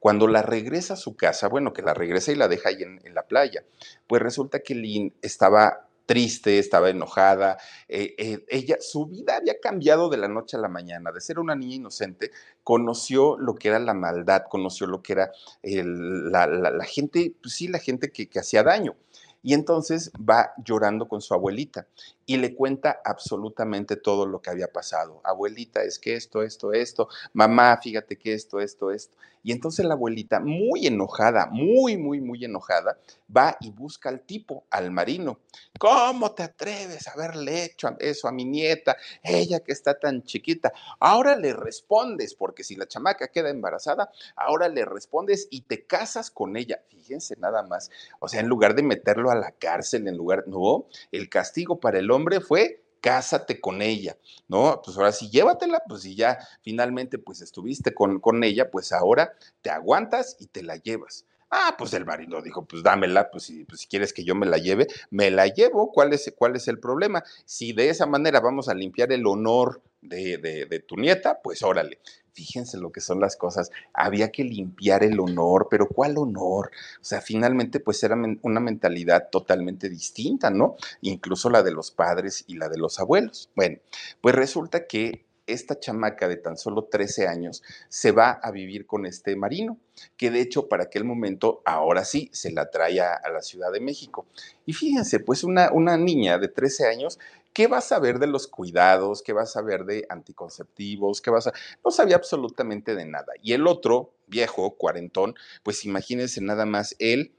Cuando 0.00 0.26
la 0.26 0.42
regresa 0.42 0.94
a 0.94 0.96
su 0.96 1.16
casa, 1.16 1.48
bueno, 1.48 1.72
que 1.72 1.80
la 1.80 1.94
regresa 1.94 2.30
y 2.30 2.34
la 2.36 2.48
deja 2.48 2.68
ahí 2.68 2.82
en, 2.82 3.00
en 3.04 3.14
la 3.14 3.26
playa, 3.26 3.64
pues 4.06 4.20
resulta 4.20 4.60
que 4.60 4.74
Lin 4.74 5.14
estaba 5.22 5.87
triste, 6.08 6.58
estaba 6.58 6.88
enojada. 6.88 7.58
Eh, 7.86 8.14
eh, 8.16 8.44
ella, 8.48 8.78
su 8.80 9.06
vida 9.06 9.36
había 9.36 9.60
cambiado 9.60 10.08
de 10.08 10.16
la 10.16 10.26
noche 10.26 10.56
a 10.56 10.60
la 10.60 10.68
mañana. 10.68 11.12
De 11.12 11.20
ser 11.20 11.38
una 11.38 11.54
niña 11.54 11.76
inocente, 11.76 12.30
conoció 12.64 13.36
lo 13.36 13.54
que 13.54 13.68
era 13.68 13.78
la 13.78 13.92
maldad, 13.92 14.44
conoció 14.48 14.86
lo 14.86 15.02
que 15.02 15.12
era 15.12 15.30
la, 15.62 16.84
gente, 16.86 17.34
pues 17.42 17.54
sí, 17.54 17.68
la 17.68 17.78
gente 17.78 18.10
que, 18.10 18.26
que 18.26 18.38
hacía 18.38 18.62
daño. 18.62 18.96
Y 19.42 19.52
entonces 19.52 20.10
va 20.18 20.52
llorando 20.64 21.06
con 21.08 21.20
su 21.20 21.34
abuelita 21.34 21.86
y 22.26 22.38
le 22.38 22.54
cuenta 22.54 23.00
absolutamente 23.04 23.96
todo 23.96 24.26
lo 24.26 24.40
que 24.40 24.50
había 24.50 24.72
pasado. 24.72 25.20
Abuelita, 25.24 25.82
es 25.82 25.98
que 25.98 26.16
esto, 26.16 26.42
esto, 26.42 26.72
esto, 26.72 27.08
mamá, 27.34 27.78
fíjate 27.82 28.16
que 28.16 28.32
esto, 28.32 28.60
esto, 28.60 28.90
esto. 28.90 29.16
Y 29.42 29.52
entonces 29.52 29.84
la 29.84 29.94
abuelita, 29.94 30.40
muy 30.40 30.86
enojada, 30.86 31.46
muy, 31.50 31.96
muy, 31.96 32.20
muy 32.20 32.44
enojada, 32.44 32.98
va 33.34 33.56
y 33.60 33.70
busca 33.70 34.08
al 34.08 34.20
tipo, 34.22 34.64
al 34.70 34.90
marino. 34.90 35.40
¿Cómo 35.78 36.32
te 36.32 36.42
atreves 36.42 37.06
a 37.06 37.12
haberle 37.12 37.64
hecho 37.64 37.96
eso 38.00 38.28
a 38.28 38.32
mi 38.32 38.44
nieta, 38.44 38.96
ella 39.22 39.60
que 39.60 39.72
está 39.72 39.98
tan 39.98 40.22
chiquita? 40.22 40.72
Ahora 41.00 41.36
le 41.36 41.52
respondes, 41.52 42.34
porque 42.34 42.64
si 42.64 42.76
la 42.76 42.86
chamaca 42.86 43.28
queda 43.28 43.50
embarazada, 43.50 44.10
ahora 44.36 44.68
le 44.68 44.84
respondes 44.84 45.48
y 45.50 45.62
te 45.62 45.86
casas 45.86 46.30
con 46.30 46.56
ella. 46.56 46.82
Fíjense 46.88 47.36
nada 47.36 47.62
más. 47.62 47.90
O 48.20 48.28
sea, 48.28 48.40
en 48.40 48.48
lugar 48.48 48.74
de 48.74 48.82
meterlo 48.82 49.30
a 49.30 49.34
la 49.36 49.52
cárcel, 49.52 50.08
en 50.08 50.16
lugar, 50.16 50.44
no, 50.46 50.86
el 51.12 51.28
castigo 51.28 51.80
para 51.80 51.98
el 51.98 52.10
hombre 52.10 52.40
fue 52.40 52.82
cásate 53.00 53.60
con 53.60 53.82
ella, 53.82 54.16
¿no? 54.48 54.80
Pues 54.84 54.96
ahora 54.96 55.12
sí, 55.12 55.30
llévatela, 55.30 55.82
pues 55.88 56.02
si 56.02 56.14
ya 56.14 56.38
finalmente 56.62 57.18
pues 57.18 57.40
estuviste 57.40 57.94
con, 57.94 58.20
con 58.20 58.42
ella, 58.44 58.70
pues 58.70 58.92
ahora 58.92 59.32
te 59.62 59.70
aguantas 59.70 60.36
y 60.40 60.46
te 60.46 60.62
la 60.62 60.76
llevas. 60.76 61.26
Ah, 61.50 61.74
pues 61.78 61.94
el 61.94 62.04
marido 62.04 62.42
dijo, 62.42 62.66
pues 62.66 62.82
dámela, 62.82 63.30
pues 63.30 63.44
si, 63.44 63.64
pues 63.64 63.80
si 63.80 63.86
quieres 63.86 64.12
que 64.12 64.24
yo 64.24 64.34
me 64.34 64.46
la 64.46 64.58
lleve, 64.58 64.86
me 65.10 65.30
la 65.30 65.46
llevo, 65.46 65.90
¿cuál 65.92 66.12
es, 66.12 66.32
cuál 66.36 66.56
es 66.56 66.68
el 66.68 66.78
problema? 66.78 67.24
Si 67.46 67.72
de 67.72 67.88
esa 67.88 68.06
manera 68.06 68.40
vamos 68.40 68.68
a 68.68 68.74
limpiar 68.74 69.12
el 69.12 69.26
honor 69.26 69.82
de, 70.02 70.36
de, 70.38 70.66
de 70.66 70.80
tu 70.80 70.96
nieta, 70.96 71.40
pues 71.42 71.62
órale 71.62 72.00
fíjense 72.38 72.78
lo 72.78 72.92
que 72.92 73.00
son 73.00 73.18
las 73.18 73.36
cosas, 73.36 73.72
había 73.92 74.30
que 74.30 74.44
limpiar 74.44 75.02
el 75.02 75.18
honor, 75.18 75.66
pero 75.68 75.88
¿cuál 75.88 76.16
honor? 76.18 76.70
O 77.00 77.04
sea, 77.04 77.20
finalmente 77.20 77.80
pues 77.80 78.00
era 78.04 78.16
una 78.42 78.60
mentalidad 78.60 79.28
totalmente 79.30 79.88
distinta, 79.88 80.48
¿no? 80.48 80.76
Incluso 81.00 81.50
la 81.50 81.64
de 81.64 81.72
los 81.72 81.90
padres 81.90 82.44
y 82.46 82.54
la 82.54 82.68
de 82.68 82.78
los 82.78 83.00
abuelos. 83.00 83.50
Bueno, 83.56 83.78
pues 84.20 84.36
resulta 84.36 84.86
que 84.86 85.24
esta 85.48 85.80
chamaca 85.80 86.28
de 86.28 86.36
tan 86.36 86.56
solo 86.56 86.84
13 86.84 87.26
años 87.26 87.62
se 87.88 88.12
va 88.12 88.30
a 88.30 88.50
vivir 88.50 88.86
con 88.86 89.06
este 89.06 89.34
marino, 89.34 89.78
que 90.16 90.30
de 90.30 90.40
hecho 90.40 90.68
para 90.68 90.84
aquel 90.84 91.04
momento, 91.04 91.62
ahora 91.64 92.04
sí, 92.04 92.30
se 92.32 92.52
la 92.52 92.70
trae 92.70 93.00
a, 93.00 93.20
la 93.32 93.42
Ciudad 93.42 93.72
de 93.72 93.80
México. 93.80 94.26
Y 94.66 94.72
fíjense, 94.72 95.20
pues 95.20 95.42
una, 95.44 95.72
una 95.72 95.96
niña 95.96 96.38
de 96.38 96.48
13 96.48 96.86
años, 96.86 97.18
¿qué 97.52 97.66
va 97.66 97.78
a 97.78 97.82
saber 97.82 98.18
de 98.18 98.26
los 98.26 98.46
cuidados? 98.46 99.22
¿Qué 99.22 99.32
va 99.32 99.42
a 99.42 99.46
saber 99.46 99.84
de 99.84 100.06
anticonceptivos? 100.08 101.20
¿Qué 101.20 101.30
va 101.30 101.38
a 101.38 101.52
No 101.84 101.90
sabía 101.90 102.16
absolutamente 102.16 102.94
de 102.94 103.06
nada. 103.06 103.32
Y 103.42 103.54
el 103.54 103.66
otro, 103.66 104.12
viejo, 104.26 104.76
cuarentón, 104.76 105.34
pues 105.62 105.84
imagínense 105.84 106.40
nada 106.40 106.66
más 106.66 106.94
él 106.98 107.32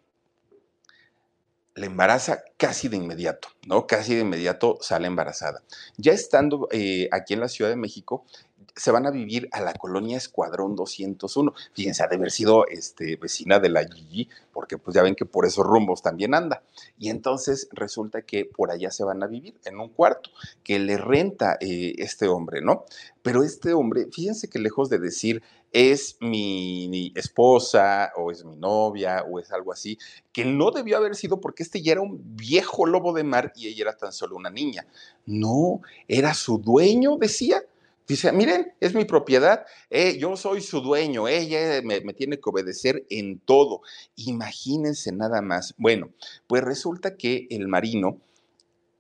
la 1.80 1.86
embaraza 1.86 2.44
casi 2.58 2.90
de 2.90 2.98
inmediato, 2.98 3.48
¿no? 3.66 3.88
Casi 3.88 4.14
de 4.14 4.22
inmediato 4.22 4.78
sale 4.82 5.08
embarazada. 5.08 5.64
Ya 5.98 6.12
estando 6.12 6.68
eh, 6.72 7.08
aquí 7.12 7.34
en 7.34 7.40
la 7.40 7.48
Ciudad 7.48 7.70
de 7.70 7.78
México, 7.78 8.26
se 8.76 8.92
van 8.92 9.06
a 9.06 9.12
vivir 9.12 9.50
a 9.52 9.62
la 9.62 9.74
colonia 9.74 10.18
Escuadrón 10.18 10.76
201. 10.76 11.54
Fíjense, 11.74 12.04
ha 12.04 12.08
de 12.08 12.16
haber 12.16 12.32
sido 12.32 12.68
este, 12.68 13.16
vecina 13.16 13.60
de 13.60 13.70
la 13.70 13.86
Gigi, 13.86 14.30
porque 14.54 14.78
pues 14.78 14.96
ya 14.96 15.02
ven 15.02 15.16
que 15.16 15.26
por 15.26 15.46
esos 15.46 15.66
rumbos 15.66 16.02
también 16.02 16.34
anda. 16.34 16.64
Y 16.98 17.10
entonces 17.10 17.68
resulta 17.72 18.22
que 18.22 18.46
por 18.46 18.72
allá 18.72 18.92
se 18.92 19.04
van 19.04 19.24
a 19.24 19.28
vivir 19.28 19.56
en 19.66 19.80
un 19.80 19.90
cuarto 19.90 20.30
que 20.64 20.80
le 20.80 20.98
renta 20.98 21.58
eh, 21.60 21.96
este 21.98 22.28
hombre, 22.28 22.62
¿no? 22.62 22.86
Pero 23.22 23.44
este 23.44 23.74
hombre, 23.74 24.08
fíjense 24.12 24.50
que 24.50 24.60
lejos 24.60 24.90
de 24.90 25.00
decir 25.00 25.44
es 25.72 26.18
mi 26.20 27.12
esposa 27.16 28.12
o 28.16 28.32
es 28.32 28.44
mi 28.46 28.56
novia 28.56 29.24
o 29.30 29.40
es 29.40 29.52
algo 29.52 29.72
así, 29.72 29.98
que 30.32 30.46
no 30.46 30.72
debió 30.72 30.98
haber 30.98 31.16
sido 31.16 31.40
porque 31.40 31.64
este 31.64 31.82
ya 31.82 31.94
era 31.94 32.02
un 32.02 32.36
viejo 32.36 32.86
lobo 32.86 33.14
de 33.14 33.24
mar 33.24 33.54
y 33.56 33.68
ella 33.68 33.84
era 33.84 33.98
tan 33.98 34.12
solo 34.12 34.36
una 34.36 34.50
niña. 34.50 34.88
No, 35.26 35.82
era 36.08 36.34
su 36.34 36.58
dueño, 36.58 37.18
decía 37.18 37.64
Dice, 38.10 38.32
miren, 38.32 38.74
es 38.80 38.96
mi 38.96 39.06
propiedad, 39.06 39.68
eh, 39.92 40.18
yo 40.18 40.36
soy 40.36 40.62
su 40.62 40.82
dueño, 40.82 41.28
ella 41.28 41.80
me, 41.84 42.02
me, 42.02 42.14
tiene 42.16 42.38
que 42.38 42.50
obedecer 42.50 43.06
en 43.12 43.38
todo. 43.38 43.84
Imagínense 44.16 45.12
nada 45.12 45.44
más. 45.44 45.76
Bueno, 45.78 46.10
pues 46.48 46.64
resulta 46.64 47.18
que 47.18 47.46
el 47.52 47.68
marino 47.68 48.20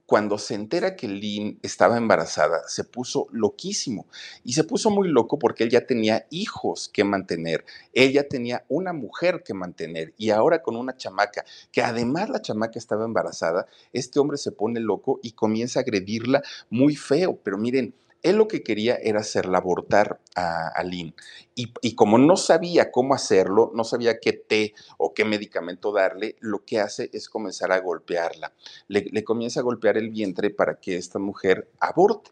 cuando 0.09 0.39
se 0.39 0.55
entera 0.55 0.95
que 0.95 1.07
Lynn 1.07 1.59
estaba 1.61 1.95
embarazada, 1.95 2.63
se 2.67 2.83
puso 2.83 3.27
loquísimo. 3.29 4.07
Y 4.43 4.53
se 4.53 4.63
puso 4.63 4.89
muy 4.89 5.07
loco 5.07 5.37
porque 5.37 5.63
él 5.63 5.69
ya 5.69 5.85
tenía 5.85 6.25
hijos 6.31 6.89
que 6.91 7.03
mantener. 7.03 7.63
Ella 7.93 8.27
tenía 8.27 8.65
una 8.69 8.91
mujer 8.91 9.43
que 9.45 9.53
mantener. 9.53 10.15
Y 10.17 10.31
ahora 10.31 10.63
con 10.63 10.75
una 10.77 10.97
chamaca, 10.97 11.45
que 11.71 11.83
además 11.83 12.31
la 12.31 12.41
chamaca 12.41 12.79
estaba 12.79 13.05
embarazada, 13.05 13.67
este 13.93 14.19
hombre 14.19 14.39
se 14.39 14.51
pone 14.51 14.79
loco 14.79 15.19
y 15.21 15.33
comienza 15.33 15.79
a 15.79 15.83
agredirla 15.83 16.41
muy 16.71 16.95
feo. 16.95 17.39
Pero 17.43 17.59
miren, 17.59 17.93
él 18.23 18.35
lo 18.35 18.47
que 18.47 18.63
quería 18.63 18.95
era 18.95 19.21
hacerla 19.21 19.59
abortar 19.59 20.19
a, 20.35 20.67
a 20.67 20.83
Lynn. 20.83 21.13
Y, 21.55 21.95
como 21.95 22.17
no 22.17 22.37
sabía 22.37 22.89
cómo 22.89 23.13
hacerlo, 23.13 23.71
no 23.75 23.83
sabía 23.83 24.19
qué 24.19 24.31
té 24.31 24.73
o 24.97 25.13
qué 25.13 25.25
medicamento 25.25 25.91
darle, 25.91 26.37
lo 26.39 26.63
que 26.63 26.79
hace 26.79 27.09
es 27.11 27.27
comenzar 27.27 27.73
a 27.73 27.79
golpearla. 27.79 28.53
Le, 28.87 29.23
comienza 29.25 29.59
a 29.59 29.63
golpear 29.63 29.97
el 29.97 30.09
vientre 30.09 30.51
para 30.51 30.79
que 30.79 30.95
esta 30.95 31.19
mujer 31.19 31.69
aborte. 31.81 32.31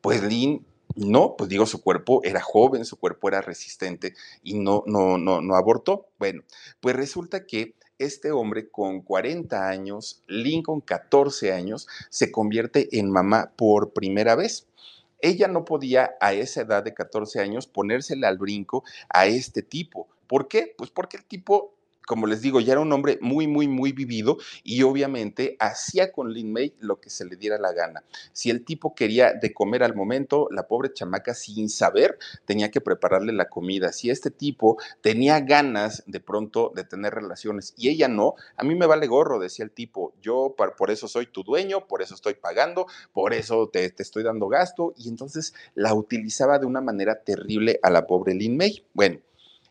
Pues 0.00 0.22
Lynn 0.22 0.64
no, 0.94 1.34
pues 1.36 1.50
digo, 1.50 1.66
su 1.66 1.82
cuerpo 1.82 2.20
era 2.22 2.40
joven, 2.40 2.84
su 2.84 2.96
cuerpo 2.96 3.28
era 3.28 3.40
resistente 3.40 4.14
y 4.42 4.54
no, 4.54 4.84
no, 4.86 5.18
no, 5.18 5.40
no 5.40 5.56
abortó. 5.56 6.06
Bueno, 6.18 6.42
pues 6.80 6.94
resulta 6.94 7.46
que 7.46 7.74
este 7.98 8.30
hombre 8.30 8.68
con 8.68 9.02
40 9.02 9.68
años, 9.68 10.22
Lynn 10.28 10.62
con 10.62 10.80
14 10.80 11.52
años, 11.52 11.88
se 12.10 12.30
convierte 12.30 12.96
en 12.98 13.10
mamá 13.10 13.52
por 13.56 13.92
primera 13.92 14.36
vez 14.36 14.68
ella 15.20 15.48
no 15.48 15.64
podía 15.64 16.16
a 16.20 16.32
esa 16.32 16.62
edad 16.62 16.82
de 16.82 16.94
14 16.94 17.40
años 17.40 17.66
ponérsele 17.66 18.26
al 18.26 18.38
brinco 18.38 18.84
a 19.08 19.26
este 19.26 19.62
tipo. 19.62 20.08
¿Por 20.26 20.48
qué? 20.48 20.74
Pues 20.76 20.90
porque 20.90 21.16
el 21.16 21.24
tipo 21.24 21.77
como 22.08 22.26
les 22.26 22.40
digo, 22.40 22.58
ya 22.58 22.72
era 22.72 22.80
un 22.80 22.90
hombre 22.90 23.18
muy, 23.20 23.46
muy, 23.46 23.68
muy 23.68 23.92
vivido 23.92 24.38
y 24.64 24.82
obviamente 24.82 25.56
hacía 25.60 26.10
con 26.10 26.32
Lin 26.32 26.50
May 26.50 26.74
lo 26.80 27.00
que 27.00 27.10
se 27.10 27.26
le 27.26 27.36
diera 27.36 27.58
la 27.58 27.74
gana. 27.74 28.02
Si 28.32 28.48
el 28.48 28.64
tipo 28.64 28.94
quería 28.94 29.34
de 29.34 29.52
comer 29.52 29.82
al 29.82 29.94
momento, 29.94 30.48
la 30.50 30.66
pobre 30.66 30.90
chamaca 30.94 31.34
sin 31.34 31.68
saber 31.68 32.18
tenía 32.46 32.70
que 32.70 32.80
prepararle 32.80 33.34
la 33.34 33.50
comida. 33.50 33.92
Si 33.92 34.08
este 34.08 34.30
tipo 34.30 34.78
tenía 35.02 35.40
ganas 35.40 36.02
de 36.06 36.18
pronto 36.18 36.72
de 36.74 36.84
tener 36.84 37.12
relaciones 37.14 37.74
y 37.76 37.90
ella 37.90 38.08
no, 38.08 38.36
a 38.56 38.64
mí 38.64 38.74
me 38.74 38.86
vale 38.86 39.06
gorro, 39.06 39.38
decía 39.38 39.66
el 39.66 39.70
tipo, 39.70 40.14
yo 40.22 40.54
por 40.56 40.90
eso 40.90 41.08
soy 41.08 41.26
tu 41.26 41.42
dueño, 41.42 41.86
por 41.86 42.00
eso 42.00 42.14
estoy 42.14 42.34
pagando, 42.34 42.86
por 43.12 43.34
eso 43.34 43.68
te, 43.68 43.90
te 43.90 44.02
estoy 44.02 44.22
dando 44.22 44.48
gasto 44.48 44.94
y 44.96 45.10
entonces 45.10 45.52
la 45.74 45.92
utilizaba 45.92 46.58
de 46.58 46.64
una 46.64 46.80
manera 46.80 47.22
terrible 47.22 47.78
a 47.82 47.90
la 47.90 48.06
pobre 48.06 48.32
Lin 48.32 48.56
May. 48.56 48.86
Bueno, 48.94 49.20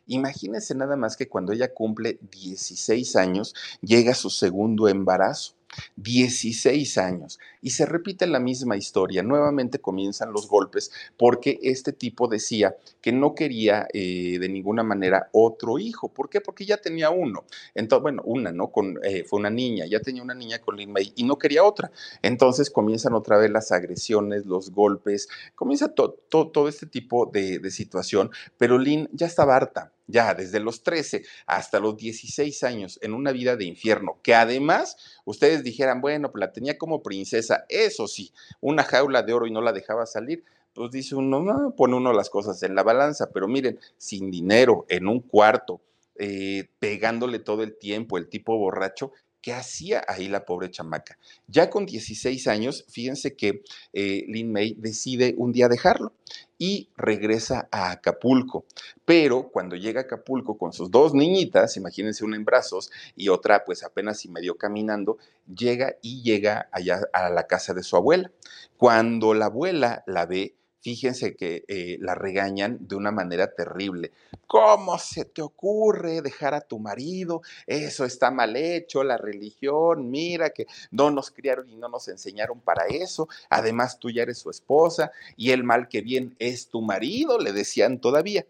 Imagínense 0.07 0.73
nada 0.75 0.95
más 0.95 1.15
que 1.17 1.27
cuando 1.27 1.53
ella 1.53 1.73
cumple 1.73 2.19
16 2.31 3.15
años, 3.15 3.53
llega 3.81 4.13
su 4.13 4.29
segundo 4.29 4.87
embarazo. 4.87 5.57
16 5.95 6.97
años. 6.97 7.39
Y 7.61 7.71
se 7.71 7.85
repite 7.85 8.27
la 8.27 8.39
misma 8.39 8.77
historia. 8.77 9.23
Nuevamente 9.23 9.79
comienzan 9.79 10.31
los 10.31 10.47
golpes 10.47 10.91
porque 11.17 11.59
este 11.61 11.93
tipo 11.93 12.27
decía 12.27 12.75
que 13.01 13.11
no 13.11 13.35
quería 13.35 13.87
eh, 13.93 14.37
de 14.39 14.49
ninguna 14.49 14.83
manera 14.83 15.29
otro 15.33 15.79
hijo. 15.79 16.09
¿Por 16.09 16.29
qué? 16.29 16.41
Porque 16.41 16.65
ya 16.65 16.77
tenía 16.77 17.09
uno. 17.09 17.45
Entonces, 17.75 18.01
bueno, 18.01 18.21
una, 18.25 18.51
¿no? 18.51 18.71
Eh, 19.03 19.23
fue 19.23 19.39
una 19.39 19.49
niña, 19.49 19.85
ya 19.85 19.99
tenía 19.99 20.23
una 20.23 20.35
niña 20.35 20.59
con 20.59 20.77
Lin 20.77 20.91
May 20.91 21.13
y 21.15 21.23
no 21.23 21.37
quería 21.37 21.63
otra. 21.63 21.91
Entonces 22.21 22.69
comienzan 22.69 23.13
otra 23.13 23.37
vez 23.37 23.51
las 23.51 23.71
agresiones, 23.71 24.45
los 24.45 24.71
golpes, 24.71 25.27
comienza 25.55 25.93
todo 25.93 26.67
este 26.67 26.85
tipo 26.85 27.25
de, 27.25 27.59
de 27.59 27.71
situación, 27.71 28.31
pero 28.57 28.77
Lin 28.77 29.09
ya 29.13 29.27
estaba 29.27 29.55
harta 29.55 29.93
ya 30.07 30.33
desde 30.33 30.59
los 30.59 30.83
13 30.83 31.23
hasta 31.45 31.79
los 31.79 31.97
16 31.97 32.63
años 32.63 32.99
en 33.01 33.13
una 33.13 33.31
vida 33.31 33.55
de 33.55 33.65
infierno, 33.65 34.19
que 34.23 34.33
además 34.33 34.97
ustedes 35.25 35.63
dijeran, 35.63 36.01
bueno, 36.01 36.31
pues 36.31 36.39
la 36.39 36.51
tenía 36.51 36.77
como 36.77 37.03
princesa, 37.03 37.65
eso 37.69 38.07
sí, 38.07 38.31
una 38.61 38.83
jaula 38.83 39.23
de 39.23 39.33
oro 39.33 39.47
y 39.47 39.51
no 39.51 39.61
la 39.61 39.73
dejaba 39.73 40.05
salir, 40.05 40.43
pues 40.73 40.91
dice 40.91 41.15
uno, 41.15 41.41
no, 41.41 41.75
pone 41.75 41.95
uno 41.95 42.13
las 42.13 42.29
cosas 42.29 42.61
en 42.63 42.75
la 42.75 42.83
balanza, 42.83 43.29
pero 43.33 43.47
miren, 43.47 43.79
sin 43.97 44.31
dinero, 44.31 44.85
en 44.89 45.07
un 45.07 45.21
cuarto, 45.21 45.81
eh, 46.15 46.69
pegándole 46.79 47.39
todo 47.39 47.63
el 47.63 47.77
tiempo, 47.77 48.17
el 48.17 48.27
tipo 48.27 48.57
borracho, 48.57 49.11
¿Qué 49.47 49.53
hacía 49.53 50.03
ahí 50.07 50.27
la 50.27 50.45
pobre 50.45 50.69
chamaca? 50.69 51.17
Ya 51.47 51.69
con 51.69 51.85
16 51.85 52.47
años, 52.47 52.83
fíjense 52.89 53.35
que 53.37 53.61
eh, 53.93 54.25
Lin 54.27 54.51
May 54.51 54.75
decide 54.77 55.35
un 55.37 55.53
día 55.53 55.69
dejarlo 55.69 56.11
y 56.57 56.89
regresa 56.95 57.67
a 57.71 57.91
Acapulco. 57.91 58.65
Pero 59.05 59.49
cuando 59.49 59.75
llega 59.75 60.01
a 60.01 60.03
Acapulco 60.03 60.57
con 60.57 60.73
sus 60.73 60.91
dos 60.91 61.13
niñitas, 61.13 61.77
imagínense 61.77 62.25
una 62.25 62.35
en 62.35 62.45
brazos 62.45 62.91
y 63.15 63.29
otra 63.29 63.63
pues 63.65 63.83
apenas 63.83 64.25
y 64.25 64.29
medio 64.29 64.57
caminando, 64.57 65.17
llega 65.47 65.95
y 66.01 66.23
llega 66.23 66.69
allá 66.71 67.01
a 67.13 67.29
la 67.29 67.47
casa 67.47 67.73
de 67.73 67.83
su 67.83 67.95
abuela. 67.95 68.31
Cuando 68.77 69.33
la 69.33 69.45
abuela 69.45 70.03
la 70.07 70.25
ve, 70.25 70.55
fíjense 70.87 71.35
que 71.35 71.65
eh, 71.67 71.97
la 71.99 72.15
regañan 72.15 72.77
de 72.79 72.95
una 72.95 73.11
manera 73.11 73.53
terrible. 73.53 74.13
¿Cómo 74.47 74.97
se 74.97 75.25
te 75.25 75.41
ocurre 75.41 76.21
dejar 76.21 76.53
a 76.53 76.61
tu 76.61 76.79
marido? 76.79 77.41
Eso 77.65 78.05
está 78.05 78.31
mal 78.31 78.55
hecho, 78.55 79.03
la 79.03 79.17
religión, 79.17 80.09
mira 80.09 80.51
que 80.51 80.65
no 80.91 81.11
nos 81.11 81.29
criaron 81.31 81.69
y 81.69 81.75
no 81.75 81.89
nos 81.89 82.07
enseñaron 82.07 82.61
para 82.61 82.85
eso. 82.85 83.27
Además, 83.49 83.99
tú 83.99 84.09
ya 84.09 84.21
eres 84.21 84.37
su 84.37 84.49
esposa 84.49 85.11
y 85.35 85.51
el 85.51 85.65
mal 85.65 85.89
que 85.89 85.99
bien 85.99 86.37
es 86.39 86.69
tu 86.69 86.81
marido, 86.81 87.37
le 87.37 87.51
decían 87.51 87.99
todavía. 87.99 88.45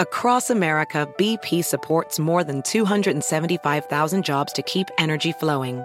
Across 0.00 0.50
America, 0.50 1.06
BP 1.16 1.62
supports 1.62 2.18
more 2.18 2.42
than 2.42 2.62
275,000 2.62 4.24
jobs 4.24 4.52
to 4.52 4.62
keep 4.62 4.88
energy 4.98 5.30
flowing. 5.30 5.84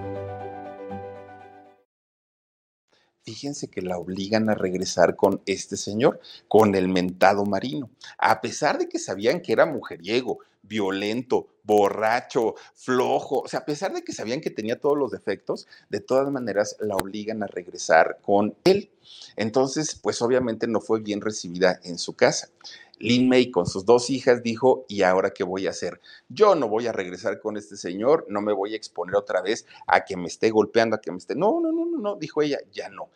Fíjense 3.23 3.67
que 3.67 3.83
la 3.83 3.99
obligan 3.99 4.49
a 4.49 4.55
regresar 4.55 5.15
con 5.15 5.41
este 5.45 5.77
señor, 5.77 6.19
con 6.47 6.73
el 6.73 6.87
mentado 6.87 7.45
marino, 7.45 7.89
a 8.17 8.41
pesar 8.41 8.79
de 8.79 8.89
que 8.89 8.97
sabían 8.97 9.41
que 9.41 9.53
era 9.53 9.67
mujeriego, 9.67 10.39
violento, 10.63 11.47
borracho, 11.63 12.55
flojo, 12.73 13.41
o 13.41 13.47
sea, 13.47 13.59
a 13.59 13.65
pesar 13.65 13.93
de 13.93 14.03
que 14.03 14.13
sabían 14.13 14.41
que 14.41 14.49
tenía 14.49 14.79
todos 14.79 14.97
los 14.97 15.11
defectos, 15.11 15.67
de 15.89 15.99
todas 15.99 16.31
maneras 16.31 16.77
la 16.79 16.95
obligan 16.95 17.43
a 17.43 17.47
regresar 17.47 18.19
con 18.23 18.55
él. 18.63 18.89
Entonces, 19.35 19.95
pues 19.95 20.21
obviamente 20.21 20.67
no 20.67 20.81
fue 20.81 20.99
bien 20.99 21.21
recibida 21.21 21.79
en 21.83 21.99
su 21.99 22.13
casa. 22.13 22.49
Lin 23.01 23.27
May 23.27 23.51
con 23.51 23.65
sus 23.65 23.85
dos 23.85 24.09
hijas 24.09 24.43
dijo, 24.43 24.85
¿y 24.87 25.01
ahora 25.01 25.31
qué 25.31 25.43
voy 25.43 25.67
a 25.67 25.71
hacer? 25.71 25.99
Yo 26.29 26.55
no 26.55 26.67
voy 26.69 26.87
a 26.87 26.91
regresar 26.91 27.39
con 27.39 27.57
este 27.57 27.75
señor, 27.77 28.25
no 28.29 28.41
me 28.41 28.53
voy 28.53 28.73
a 28.73 28.77
exponer 28.77 29.15
otra 29.15 29.41
vez 29.41 29.65
a 29.87 30.05
que 30.05 30.17
me 30.17 30.27
esté 30.27 30.49
golpeando, 30.49 30.95
a 30.95 31.01
que 31.01 31.11
me 31.11 31.17
esté... 31.17 31.35
No, 31.35 31.59
no, 31.59 31.71
no, 31.71 31.85
no, 31.85 31.97
no, 31.97 32.15
dijo 32.15 32.41
ella, 32.41 32.59
ya 32.71 32.89
no 32.89 33.09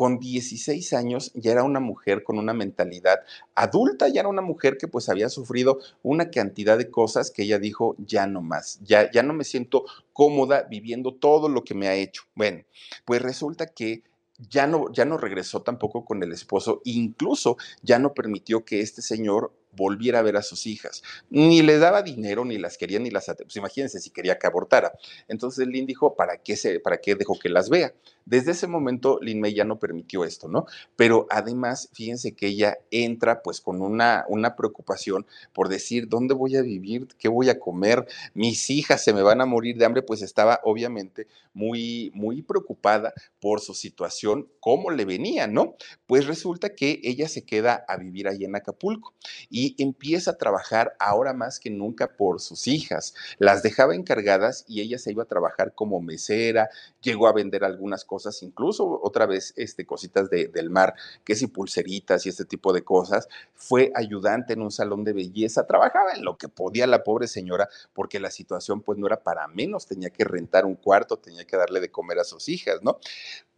con 0.00 0.18
16 0.18 0.94
años 0.94 1.30
ya 1.34 1.52
era 1.52 1.62
una 1.62 1.78
mujer 1.78 2.24
con 2.24 2.38
una 2.38 2.54
mentalidad 2.54 3.20
adulta, 3.54 4.08
ya 4.08 4.20
era 4.20 4.30
una 4.30 4.40
mujer 4.40 4.78
que 4.78 4.88
pues 4.88 5.10
había 5.10 5.28
sufrido 5.28 5.78
una 6.02 6.30
cantidad 6.30 6.78
de 6.78 6.90
cosas 6.90 7.30
que 7.30 7.42
ella 7.42 7.58
dijo, 7.58 7.96
ya 7.98 8.26
no 8.26 8.40
más, 8.40 8.80
ya, 8.82 9.10
ya 9.10 9.22
no 9.22 9.34
me 9.34 9.44
siento 9.44 9.84
cómoda 10.14 10.62
viviendo 10.70 11.12
todo 11.12 11.50
lo 11.50 11.64
que 11.64 11.74
me 11.74 11.86
ha 11.86 11.96
hecho. 11.96 12.22
Bueno, 12.34 12.64
pues 13.04 13.20
resulta 13.20 13.66
que 13.66 14.02
ya 14.48 14.66
no, 14.66 14.90
ya 14.92 15.04
no 15.04 15.18
regresó 15.18 15.62
tampoco 15.62 16.04
con 16.04 16.22
el 16.22 16.32
esposo, 16.32 16.80
incluso 16.84 17.56
ya 17.82 17.98
no 17.98 18.14
permitió 18.14 18.64
que 18.64 18.80
este 18.80 19.02
señor 19.02 19.52
volviera 19.72 20.20
a 20.20 20.22
ver 20.22 20.36
a 20.36 20.42
sus 20.42 20.66
hijas. 20.66 21.02
Ni 21.30 21.62
le 21.62 21.78
daba 21.78 22.02
dinero, 22.02 22.44
ni 22.44 22.58
las 22.58 22.78
quería, 22.78 22.98
ni 22.98 23.10
las... 23.10 23.26
Pues 23.26 23.56
imagínense 23.56 24.00
si 24.00 24.10
quería 24.10 24.38
que 24.38 24.46
abortara. 24.46 24.92
Entonces 25.28 25.66
Lynn 25.66 25.86
dijo, 25.86 26.14
¿para 26.14 26.38
qué, 26.38 26.56
se, 26.56 26.80
¿para 26.80 26.98
qué 26.98 27.14
dejó 27.14 27.38
que 27.38 27.48
las 27.48 27.68
vea? 27.68 27.94
Desde 28.24 28.52
ese 28.52 28.66
momento 28.66 29.18
Lin 29.20 29.40
May 29.40 29.54
ya 29.54 29.64
no 29.64 29.78
permitió 29.78 30.24
esto, 30.24 30.46
¿no? 30.46 30.66
Pero 30.94 31.26
además, 31.30 31.88
fíjense 31.92 32.36
que 32.36 32.46
ella 32.46 32.78
entra 32.90 33.42
pues 33.42 33.60
con 33.60 33.82
una, 33.82 34.24
una 34.28 34.54
preocupación 34.54 35.26
por 35.52 35.68
decir, 35.68 36.08
¿dónde 36.08 36.34
voy 36.34 36.56
a 36.56 36.62
vivir? 36.62 37.08
¿Qué 37.18 37.28
voy 37.28 37.48
a 37.48 37.58
comer? 37.58 38.06
Mis 38.34 38.70
hijas 38.70 39.02
se 39.02 39.12
me 39.12 39.22
van 39.22 39.40
a 39.40 39.46
morir 39.46 39.76
de 39.76 39.84
hambre, 39.84 40.02
pues 40.02 40.22
estaba 40.22 40.60
obviamente 40.64 41.26
muy, 41.52 42.10
muy 42.14 42.42
preocupada 42.42 43.12
por 43.40 43.60
su 43.60 43.74
situación, 43.74 44.48
cómo 44.60 44.90
le 44.90 45.04
venía, 45.04 45.46
¿no? 45.46 45.74
Pues 46.06 46.26
resulta 46.26 46.74
que 46.74 47.00
ella 47.02 47.28
se 47.28 47.44
queda 47.44 47.84
a 47.88 47.96
vivir 47.96 48.28
ahí 48.28 48.44
en 48.44 48.54
Acapulco. 48.54 49.14
Y 49.48 49.59
y 49.60 49.74
empieza 49.76 50.30
a 50.30 50.38
trabajar 50.38 50.96
ahora 50.98 51.34
más 51.34 51.60
que 51.60 51.68
nunca 51.68 52.16
por 52.16 52.40
sus 52.40 52.66
hijas. 52.66 53.14
Las 53.38 53.62
dejaba 53.62 53.94
encargadas 53.94 54.64
y 54.66 54.80
ella 54.80 54.98
se 54.98 55.10
iba 55.10 55.24
a 55.24 55.26
trabajar 55.26 55.74
como 55.74 56.00
mesera, 56.00 56.70
llegó 57.02 57.28
a 57.28 57.34
vender 57.34 57.62
algunas 57.64 58.06
cosas, 58.06 58.42
incluso 58.42 59.00
otra 59.02 59.26
vez 59.26 59.52
este, 59.56 59.84
cositas 59.84 60.30
del 60.30 60.70
mar, 60.70 60.94
que 61.24 61.34
si 61.34 61.46
pulseritas 61.46 62.24
y 62.24 62.30
este 62.30 62.46
tipo 62.46 62.72
de 62.72 62.82
cosas. 62.82 63.28
Fue 63.54 63.92
ayudante 63.94 64.54
en 64.54 64.62
un 64.62 64.70
salón 64.70 65.04
de 65.04 65.12
belleza, 65.12 65.66
trabajaba 65.66 66.12
en 66.14 66.24
lo 66.24 66.38
que 66.38 66.48
podía 66.48 66.86
la 66.86 67.04
pobre 67.04 67.28
señora, 67.28 67.68
porque 67.92 68.18
la 68.18 68.30
situación 68.30 68.80
pues 68.80 68.98
no 68.98 69.06
era 69.06 69.22
para 69.22 69.46
menos, 69.48 69.86
tenía 69.86 70.08
que 70.08 70.24
rentar 70.24 70.64
un 70.64 70.76
cuarto, 70.76 71.18
tenía 71.18 71.44
que 71.44 71.58
darle 71.58 71.80
de 71.80 71.90
comer 71.90 72.18
a 72.18 72.24
sus 72.24 72.48
hijas, 72.48 72.78
¿no? 72.82 72.98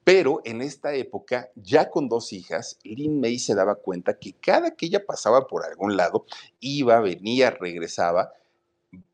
Pero 0.04 0.40
en 0.44 0.62
esta 0.62 0.94
época, 0.94 1.50
ya 1.54 1.90
con 1.90 2.08
dos 2.08 2.32
hijas, 2.32 2.78
Lin 2.82 3.20
May 3.20 3.38
se 3.38 3.54
daba 3.54 3.76
cuenta 3.76 4.18
que 4.18 4.32
cada 4.32 4.72
que 4.72 4.86
ella 4.86 5.06
pasaba 5.06 5.46
por 5.46 5.64
algún 5.64 5.96
lado, 5.96 6.26
iba, 6.60 7.00
venía, 7.00 7.50
regresaba, 7.50 8.32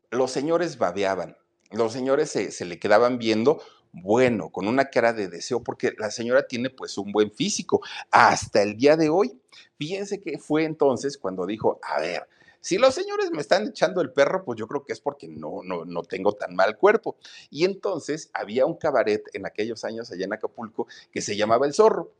los 0.09 0.31
señores 0.31 0.77
babeaban, 0.79 1.37
los 1.71 1.93
señores 1.93 2.31
se, 2.31 2.51
se 2.51 2.65
le 2.65 2.79
quedaban 2.79 3.19
viendo 3.19 3.61
bueno, 3.91 4.49
con 4.49 4.67
una 4.67 4.89
cara 4.89 5.13
de 5.13 5.27
deseo, 5.27 5.63
porque 5.63 5.93
la 5.97 6.11
señora 6.11 6.47
tiene 6.47 6.69
pues 6.69 6.97
un 6.97 7.11
buen 7.11 7.31
físico 7.31 7.81
hasta 8.11 8.61
el 8.61 8.77
día 8.77 8.95
de 8.95 9.09
hoy. 9.09 9.39
Fíjense 9.77 10.21
que 10.21 10.37
fue 10.37 10.65
entonces 10.65 11.17
cuando 11.17 11.45
dijo, 11.45 11.79
a 11.81 11.99
ver, 11.99 12.27
si 12.61 12.77
los 12.77 12.93
señores 12.93 13.31
me 13.31 13.41
están 13.41 13.67
echando 13.67 14.01
el 14.01 14.11
perro, 14.11 14.43
pues 14.43 14.59
yo 14.59 14.67
creo 14.67 14.83
que 14.83 14.93
es 14.93 14.99
porque 14.99 15.27
no, 15.27 15.61
no, 15.63 15.85
no 15.85 16.03
tengo 16.03 16.33
tan 16.33 16.55
mal 16.55 16.77
cuerpo. 16.77 17.17
Y 17.49 17.65
entonces 17.65 18.29
había 18.33 18.65
un 18.65 18.75
cabaret 18.75 19.23
en 19.33 19.45
aquellos 19.45 19.83
años 19.83 20.11
allá 20.11 20.25
en 20.25 20.33
Acapulco 20.33 20.87
que 21.11 21.21
se 21.21 21.35
llamaba 21.35 21.65
El 21.65 21.73
Zorro. 21.73 22.11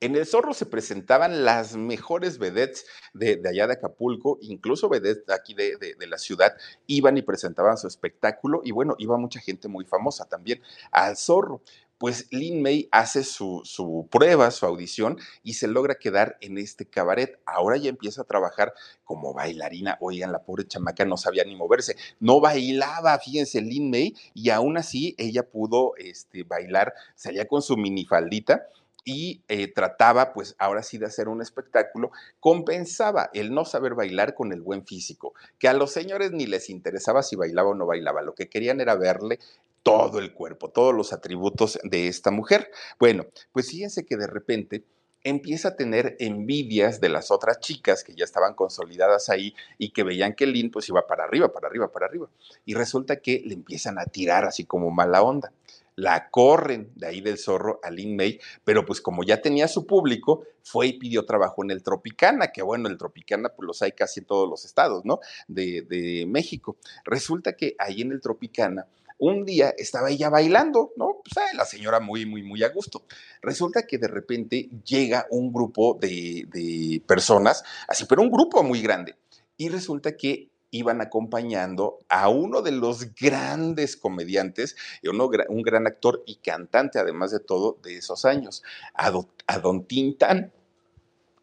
En 0.00 0.14
el 0.14 0.26
Zorro 0.26 0.54
se 0.54 0.66
presentaban 0.66 1.44
las 1.44 1.74
mejores 1.74 2.38
vedettes 2.38 2.86
de, 3.14 3.42
allá 3.48 3.66
de 3.66 3.72
Acapulco, 3.72 4.38
incluso 4.42 4.88
vedettes 4.88 5.26
de 5.26 5.34
aquí 5.34 5.54
de, 5.54 5.76
de, 5.76 6.06
la 6.06 6.18
ciudad, 6.18 6.56
iban 6.86 7.16
y 7.16 7.22
presentaban 7.22 7.76
su 7.76 7.88
espectáculo 7.88 8.60
y 8.62 8.70
bueno, 8.70 8.94
iba 8.98 9.16
mucha 9.16 9.40
gente 9.40 9.66
muy 9.66 9.84
famosa 9.84 10.28
también 10.28 10.62
al 10.92 11.16
Zorro 11.16 11.62
pues 11.98 12.28
Lin 12.30 12.62
May 12.62 12.88
hace 12.92 13.24
su, 13.24 13.62
su, 13.64 14.08
prueba, 14.10 14.50
su 14.50 14.66
audición 14.66 15.18
y 15.42 15.54
se 15.54 15.68
logra 15.68 15.96
quedar 15.96 16.38
en 16.40 16.56
este 16.58 16.86
cabaret. 16.86 17.38
Ahora 17.44 17.76
ya 17.76 17.90
empieza 17.90 18.22
a 18.22 18.26
trabajar 18.26 18.72
como 19.04 19.34
bailarina. 19.34 19.98
Oigan, 20.00 20.32
la 20.32 20.42
pobre 20.42 20.66
chamaca 20.66 21.04
no 21.04 21.16
sabía 21.16 21.44
ni 21.44 21.56
moverse, 21.56 21.96
no 22.20 22.40
bailaba, 22.40 23.18
fíjense, 23.18 23.60
Lin 23.60 23.90
May, 23.90 24.14
y 24.34 24.50
aún 24.50 24.78
así 24.78 25.14
ella 25.18 25.48
pudo 25.48 25.94
este, 25.96 26.44
bailar, 26.44 26.94
salía 27.16 27.46
con 27.46 27.62
su 27.62 27.76
minifaldita 27.76 28.68
y 29.04 29.42
eh, 29.48 29.72
trataba, 29.72 30.34
pues 30.34 30.54
ahora 30.58 30.82
sí, 30.82 30.98
de 30.98 31.06
hacer 31.06 31.28
un 31.28 31.40
espectáculo, 31.40 32.10
compensaba 32.40 33.30
el 33.32 33.54
no 33.54 33.64
saber 33.64 33.94
bailar 33.94 34.34
con 34.34 34.52
el 34.52 34.60
buen 34.60 34.84
físico, 34.84 35.32
que 35.58 35.66
a 35.66 35.72
los 35.72 35.92
señores 35.92 36.32
ni 36.32 36.46
les 36.46 36.68
interesaba 36.68 37.22
si 37.22 37.34
bailaba 37.34 37.70
o 37.70 37.74
no 37.74 37.86
bailaba, 37.86 38.20
lo 38.20 38.34
que 38.34 38.50
querían 38.50 38.82
era 38.82 38.96
verle 38.96 39.38
todo 39.82 40.18
el 40.18 40.32
cuerpo, 40.32 40.70
todos 40.70 40.94
los 40.94 41.12
atributos 41.12 41.78
de 41.84 42.08
esta 42.08 42.30
mujer. 42.30 42.70
Bueno, 42.98 43.26
pues 43.52 43.70
fíjense 43.70 44.04
que 44.04 44.16
de 44.16 44.26
repente 44.26 44.84
empieza 45.24 45.68
a 45.68 45.76
tener 45.76 46.16
envidias 46.20 47.00
de 47.00 47.08
las 47.08 47.30
otras 47.30 47.60
chicas 47.60 48.04
que 48.04 48.14
ya 48.14 48.24
estaban 48.24 48.54
consolidadas 48.54 49.28
ahí 49.28 49.54
y 49.76 49.90
que 49.90 50.04
veían 50.04 50.34
que 50.34 50.46
Lynn 50.46 50.70
pues 50.70 50.88
iba 50.88 51.06
para 51.06 51.24
arriba, 51.24 51.52
para 51.52 51.68
arriba, 51.68 51.90
para 51.90 52.06
arriba. 52.06 52.28
Y 52.64 52.74
resulta 52.74 53.16
que 53.16 53.42
le 53.44 53.54
empiezan 53.54 53.98
a 53.98 54.06
tirar 54.06 54.44
así 54.44 54.64
como 54.64 54.90
mala 54.90 55.22
onda. 55.22 55.52
La 55.96 56.30
corren 56.30 56.92
de 56.94 57.08
ahí 57.08 57.20
del 57.20 57.38
zorro 57.38 57.80
a 57.82 57.90
Lin 57.90 58.14
May, 58.14 58.38
pero 58.62 58.86
pues 58.86 59.00
como 59.00 59.24
ya 59.24 59.42
tenía 59.42 59.66
su 59.66 59.84
público, 59.84 60.44
fue 60.62 60.86
y 60.86 60.92
pidió 60.92 61.26
trabajo 61.26 61.64
en 61.64 61.72
el 61.72 61.82
Tropicana, 61.82 62.52
que 62.52 62.62
bueno, 62.62 62.88
el 62.88 62.96
Tropicana 62.96 63.48
pues 63.48 63.66
los 63.66 63.82
hay 63.82 63.90
casi 63.90 64.20
en 64.20 64.26
todos 64.26 64.48
los 64.48 64.64
estados, 64.64 65.04
¿no? 65.04 65.18
De, 65.48 65.82
de 65.82 66.24
México. 66.28 66.76
Resulta 67.04 67.54
que 67.54 67.74
ahí 67.80 68.02
en 68.02 68.12
el 68.12 68.20
Tropicana 68.20 68.86
un 69.18 69.44
día 69.44 69.74
estaba 69.76 70.10
ella 70.10 70.30
bailando, 70.30 70.92
¿no? 70.96 71.20
Pues 71.22 71.54
la 71.54 71.64
señora 71.64 72.00
muy, 72.00 72.24
muy, 72.26 72.42
muy 72.42 72.62
a 72.62 72.68
gusto. 72.68 73.02
Resulta 73.42 73.86
que 73.86 73.98
de 73.98 74.08
repente 74.08 74.68
llega 74.84 75.26
un 75.30 75.52
grupo 75.52 75.98
de, 76.00 76.46
de 76.52 77.02
personas, 77.06 77.62
así, 77.86 78.04
pero 78.08 78.22
un 78.22 78.30
grupo 78.30 78.62
muy 78.62 78.80
grande. 78.80 79.16
Y 79.56 79.68
resulta 79.68 80.16
que 80.16 80.50
iban 80.70 81.00
acompañando 81.00 81.98
a 82.08 82.28
uno 82.28 82.62
de 82.62 82.72
los 82.72 83.14
grandes 83.14 83.96
comediantes, 83.96 84.76
uno, 85.02 85.30
un 85.48 85.62
gran 85.62 85.86
actor 85.86 86.22
y 86.26 86.36
cantante, 86.36 86.98
además 86.98 87.30
de 87.30 87.40
todo, 87.40 87.78
de 87.82 87.96
esos 87.96 88.24
años, 88.24 88.62
a, 88.94 89.12
a 89.46 89.58
Don 89.58 89.84
Tintán. 89.84 90.52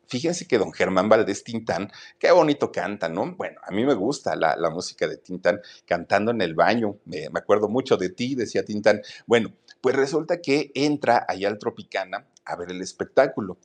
Fíjense 0.08 0.48
que 0.48 0.58
don 0.58 0.72
Germán 0.72 1.10
Valdés 1.10 1.44
Tintán, 1.44 1.92
qué 2.20 2.32
bonito 2.32 2.72
canta, 2.72 3.10
¿no? 3.10 3.36
Bueno, 3.36 3.60
a 3.64 3.72
mí 3.72 3.86
me 3.86 3.94
gusta 3.94 4.36
la, 4.36 4.70
música 4.70 5.08
de 5.08 5.18
Tintán 5.18 5.62
cantando 5.86 6.32
en 6.32 6.42
el 6.42 6.54
baño. 6.54 6.98
me 7.06 7.28
acuerdo 7.34 7.70
mucho 7.70 7.98
de 7.98 8.10
ti, 8.10 8.36
decía 8.36 8.64
Tintán. 8.66 9.02
Bueno, 9.26 9.54
pues 9.82 9.96
resulta 9.96 10.42
que 10.42 10.72
entra 10.74 11.26
allá 11.28 11.48
al 11.48 11.60
Tropicana 11.60 12.26
a 12.46 12.56
ver 12.56 12.72
el 12.72 12.82
espectáculo. 12.82 13.58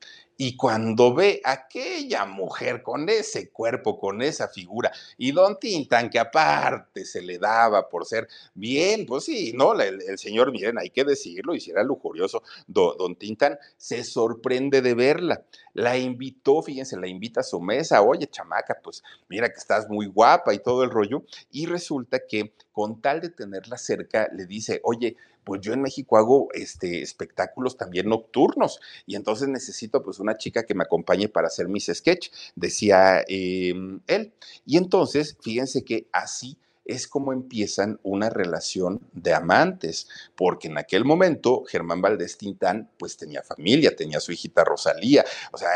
Y 0.43 0.57
cuando 0.57 1.12
ve 1.12 1.43
a 1.45 1.53
aquella 1.53 2.24
mujer 2.24 2.82
con 2.82 3.11
ese 3.11 3.51
cuerpo, 3.51 4.01
con 4.01 4.22
esa 4.22 4.49
figura, 4.49 4.91
y 5.18 5.32
don 5.32 5.61
Tintán, 5.61 6.09
que 6.09 6.18
aparte 6.18 7.05
se 7.05 7.20
le 7.20 7.36
daba 7.36 7.91
por 7.91 8.07
ser 8.07 8.26
bien, 8.55 9.05
pues 9.05 9.24
sí, 9.24 9.53
¿no? 9.55 9.78
El, 9.78 10.01
señor, 10.16 10.51
miren, 10.51 10.78
hay 10.78 10.88
que 10.88 11.05
decirlo, 11.05 11.55
y 11.55 11.61
si 11.61 11.72
era 11.72 11.82
lujurioso, 11.82 12.43
don 12.66 13.16
Tintán 13.16 13.59
se 13.76 14.03
sorprende 14.03 14.80
de 14.80 14.95
verla. 14.95 15.45
La 15.74 15.99
invitó, 15.99 16.62
fíjense, 16.62 16.97
la 16.97 17.07
invita 17.07 17.41
a 17.41 17.45
su 17.45 17.61
mesa, 17.61 18.01
oye, 18.01 18.26
chamaca, 18.26 18.78
pues 18.82 19.03
mira 19.28 19.51
que 19.51 19.59
estás 19.59 19.91
muy 19.91 20.07
guapa 20.07 20.55
y 20.55 20.61
todo 20.61 20.84
el 20.84 20.91
rollo. 20.91 21.22
Y 21.51 21.66
resulta 21.66 22.18
que 22.26 22.55
con 22.72 23.03
tal 23.03 23.20
de 23.20 23.28
tenerla 23.28 23.76
cerca, 23.76 24.30
le 24.32 24.47
dice, 24.47 24.80
oye, 24.84 25.16
pues 25.45 25.61
yo 25.61 25.72
en 25.72 25.82
México 25.82 26.16
hago 26.16 26.49
este, 26.53 27.03
espectáculos 27.03 27.76
también 27.76 28.09
nocturnos 28.09 28.80
y 29.07 29.16
entonces 29.16 29.49
necesito 29.49 30.03
pues 30.03 30.18
una 30.18 30.36
chica 30.36 30.64
que 30.64 30.74
me 30.74 30.84
acompañe 30.84 31.28
para 31.28 31.49
hacer 31.49 31.68
mis 31.68 31.86
sketch, 31.86 32.30
decía 32.55 33.24
em, 33.26 34.01
él. 34.07 34.32
Y 34.64 34.76
entonces, 34.76 35.36
fíjense 35.41 35.84
que 35.84 36.09
así 36.12 36.59
es 36.84 37.07
como 37.07 37.32
empiezan 37.32 38.01
una 38.03 38.30
relación 38.30 39.01
de 39.12 39.32
amantes, 39.32 40.09
porque 40.34 40.68
en 40.68 40.78
aquel 40.78 41.05
momento 41.05 41.64
Germán 41.64 42.03
Valdés 42.03 42.36
Tintán 42.36 42.91
pues 42.99 43.16
tenía 43.16 43.43
familia, 43.43 43.95
tenía 43.95 44.18
su 44.18 44.32
hijita 44.32 44.64
Rosalía, 44.64 45.24
o 45.53 45.59
sea, 45.59 45.68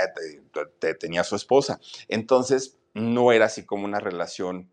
tenía 0.99 1.23
su 1.23 1.37
esposa. 1.37 1.79
Entonces, 2.09 2.79
no 2.95 3.33
era 3.33 3.47
así 3.47 3.65
como 3.65 3.85
una 3.85 4.01
relación 4.01 4.71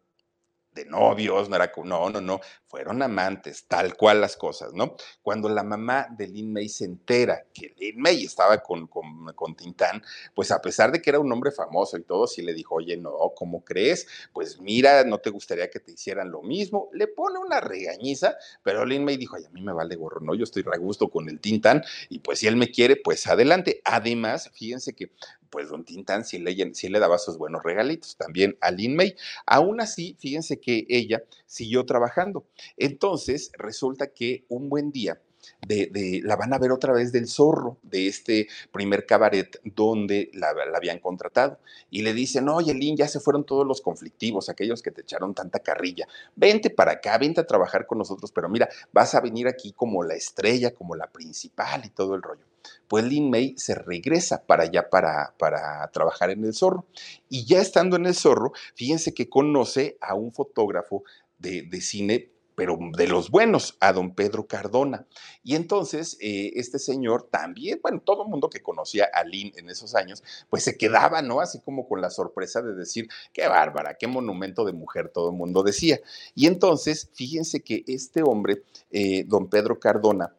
de 0.74 0.86
novios, 0.86 1.49
no 1.49 1.55
era, 1.55 1.72
no, 1.84 2.09
no, 2.09 2.22
no, 2.22 2.39
fueron 2.65 3.01
amantes, 3.01 3.65
tal 3.67 3.95
cual 3.97 4.22
las 4.22 4.38
cosas, 4.38 4.74
¿no? 4.74 4.95
Cuando 5.22 5.49
la 5.49 5.63
mamá 5.63 6.07
de 6.09 6.28
Lin 6.28 6.53
May 6.53 6.69
se 6.69 6.86
entera 6.86 7.43
que 7.53 7.74
Lin 7.78 7.99
May 7.99 8.24
estaba 8.24 8.59
con, 8.59 8.88
con, 8.88 9.26
con, 9.36 9.55
Tintán, 9.55 10.01
pues 10.34 10.51
a 10.51 10.61
pesar 10.61 10.91
de 10.91 11.01
que 11.01 11.09
era 11.09 11.19
un 11.19 11.32
hombre 11.32 11.51
famoso 11.51 11.97
y 11.97 12.03
todo, 12.03 12.28
sí 12.28 12.41
le 12.41 12.53
dijo, 12.53 12.76
oye, 12.76 12.95
no, 12.95 13.11
¿cómo 13.36 13.63
crees? 13.65 14.07
Pues 14.32 14.61
mira, 14.61 15.03
no 15.03 15.17
te 15.17 15.30
gustaría 15.30 15.69
que 15.69 15.82
te 15.82 15.91
hicieran 15.91 16.32
lo 16.32 16.41
mismo. 16.41 16.89
Le 16.93 17.07
pone 17.07 17.39
una 17.39 17.59
regañiza, 17.59 18.38
pero 18.63 18.86
Lin 18.86 19.03
May 19.03 19.17
dijo, 19.17 19.36
ay, 19.36 19.43
a 19.45 19.49
mí 19.49 19.61
me 19.61 19.74
vale 19.74 19.95
gorro, 19.97 20.22
¿no? 20.22 20.34
Yo 20.36 20.45
estoy 20.45 20.63
a 20.72 20.78
gusto 20.78 21.09
con 21.09 21.28
el 21.28 21.41
Tintán 21.41 21.84
y 22.09 22.19
pues 22.19 22.39
si 22.39 22.47
él 22.47 22.55
me 22.55 22.72
quiere, 22.72 22.95
pues 22.95 23.28
adelante. 23.28 23.82
Además, 23.84 24.49
fíjense 24.53 24.95
que 24.95 25.11
pues 25.51 25.69
don 25.69 25.84
Tintán 25.84 26.24
sí 26.24 26.39
le, 26.39 26.99
daba 26.99 27.19
sus 27.19 27.38
buenos 27.38 27.61
regalitos, 27.61 28.15
también 28.15 28.57
a 28.61 28.72
Lin 28.72 28.95
May. 28.95 29.15
Aún 29.45 29.82
así, 29.82 30.15
fíjense 30.17 30.61
que 30.62 30.86
ella 30.88 31.24
siguió 31.45 31.86
trabajando. 31.86 32.45
Entonces, 32.78 33.51
resulta 33.57 34.14
que 34.14 34.45
un 34.47 34.70
buen 34.70 34.91
día, 34.91 35.22
de, 35.68 36.22
la 36.24 36.36
van 36.36 36.54
a 36.54 36.58
ver 36.58 36.72
otra 36.72 36.94
vez 36.94 37.12
del 37.12 37.28
zorro, 37.28 37.78
de 37.84 38.08
este 38.08 38.48
primer 38.72 39.06
cabaret 39.06 39.60
donde 39.64 40.30
la, 40.34 40.54
habían 40.76 41.00
contratado. 41.00 41.60
Y 41.89 42.02
le 42.02 42.14
dicen, 42.14 42.50
oye, 42.50 42.74
Lin, 42.74 42.98
ya 42.98 43.08
se 43.08 43.20
fueron 43.20 43.46
todos 43.46 43.66
los 43.66 43.82
conflictivos, 43.82 44.50
aquellos 44.50 44.82
que 44.82 44.92
te 44.92 45.02
echaron 45.02 45.34
tanta 45.34 45.60
carrilla. 45.60 46.08
Vente 46.36 46.70
para 46.70 46.94
acá, 46.94 47.18
vente 47.18 47.42
a 47.42 47.48
trabajar 47.48 47.86
con 47.86 47.98
nosotros, 47.98 48.32
pero 48.32 48.50
mira, 48.50 48.70
vas 48.92 49.16
a 49.16 49.22
venir 49.22 49.48
aquí 49.48 49.74
como 49.74 50.04
la 50.04 50.16
estrella, 50.16 50.74
como 50.74 50.96
la 50.96 51.12
principal 51.12 51.86
y 51.86 51.89
todo 51.89 52.16
el 52.16 52.22
rollo 52.22 52.52
pues 52.88 53.06
Lin 53.06 53.30
May 53.30 53.56
se 53.58 53.74
regresa 53.74 54.46
para 54.46 54.64
allá 54.64 54.89
para, 54.89 55.34
para 55.39 55.89
trabajar 55.92 56.30
en 56.30 56.44
el 56.44 56.54
zorro. 56.54 56.86
Y 57.30 57.46
ya 57.46 57.62
estando 57.62 57.96
en 57.96 58.06
el 58.06 58.16
zorro, 58.16 58.52
fíjense 58.76 59.14
que 59.14 59.30
conoce 59.30 59.98
a 60.02 60.14
un 60.14 60.32
fotógrafo 60.32 61.04
de, 61.38 61.64
de 61.64 61.82
cine 61.82 62.32
pero 62.62 62.78
de 62.95 63.07
los 63.07 63.32
buenos, 63.32 63.76
a 63.80 63.91
don 63.91 64.14
Pedro 64.14 64.45
Cardona. 64.45 65.07
Y 65.43 65.55
entonces 65.55 66.16
eh, 66.22 66.51
este 66.57 66.78
señor 66.78 67.28
también, 67.32 67.80
bueno, 67.82 68.03
todo 68.05 68.22
el 68.22 68.30
mundo 68.30 68.51
que 68.51 68.62
conocía 68.62 69.09
a 69.12 69.24
Lin 69.24 69.51
en 69.55 69.68
esos 69.68 69.95
años, 69.95 70.22
pues 70.47 70.64
se 70.64 70.78
quedaba, 70.78 71.24
¿no? 71.24 71.41
Así 71.41 71.59
como 71.59 71.88
con 71.88 72.01
la 72.01 72.12
sorpresa 72.12 72.62
de 72.62 72.76
decir, 72.76 73.07
qué 73.34 73.47
bárbara, 73.47 73.97
qué 73.97 74.05
monumento 74.05 74.64
de 74.64 74.74
mujer, 74.74 75.09
todo 75.09 75.32
el 75.32 75.38
mundo 75.38 75.64
decía. 75.64 76.01
Y 76.36 76.45
entonces, 76.45 77.09
fíjense 77.16 77.64
que 77.64 77.84
este 77.88 78.22
hombre, 78.22 78.62
eh, 78.91 79.24
don 79.24 79.49
Pedro 79.49 79.80
Cardona, 79.80 80.36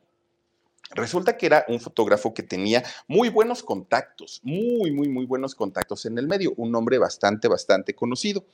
Resulta 0.94 1.38
que 1.38 1.46
era 1.46 1.64
un 1.68 1.80
fotógrafo 1.80 2.34
que 2.34 2.42
tenía 2.42 2.82
muy 3.08 3.30
buenos 3.30 3.62
contactos, 3.62 4.40
muy, 4.44 4.90
muy, 4.90 5.08
muy 5.08 5.24
buenos 5.24 5.54
contactos 5.54 6.04
en 6.04 6.18
el 6.18 6.28
medio, 6.28 6.52
un 6.56 6.74
hombre 6.74 6.98
bastante, 6.98 7.48
bastante 7.48 7.94
conocido. 7.94 8.44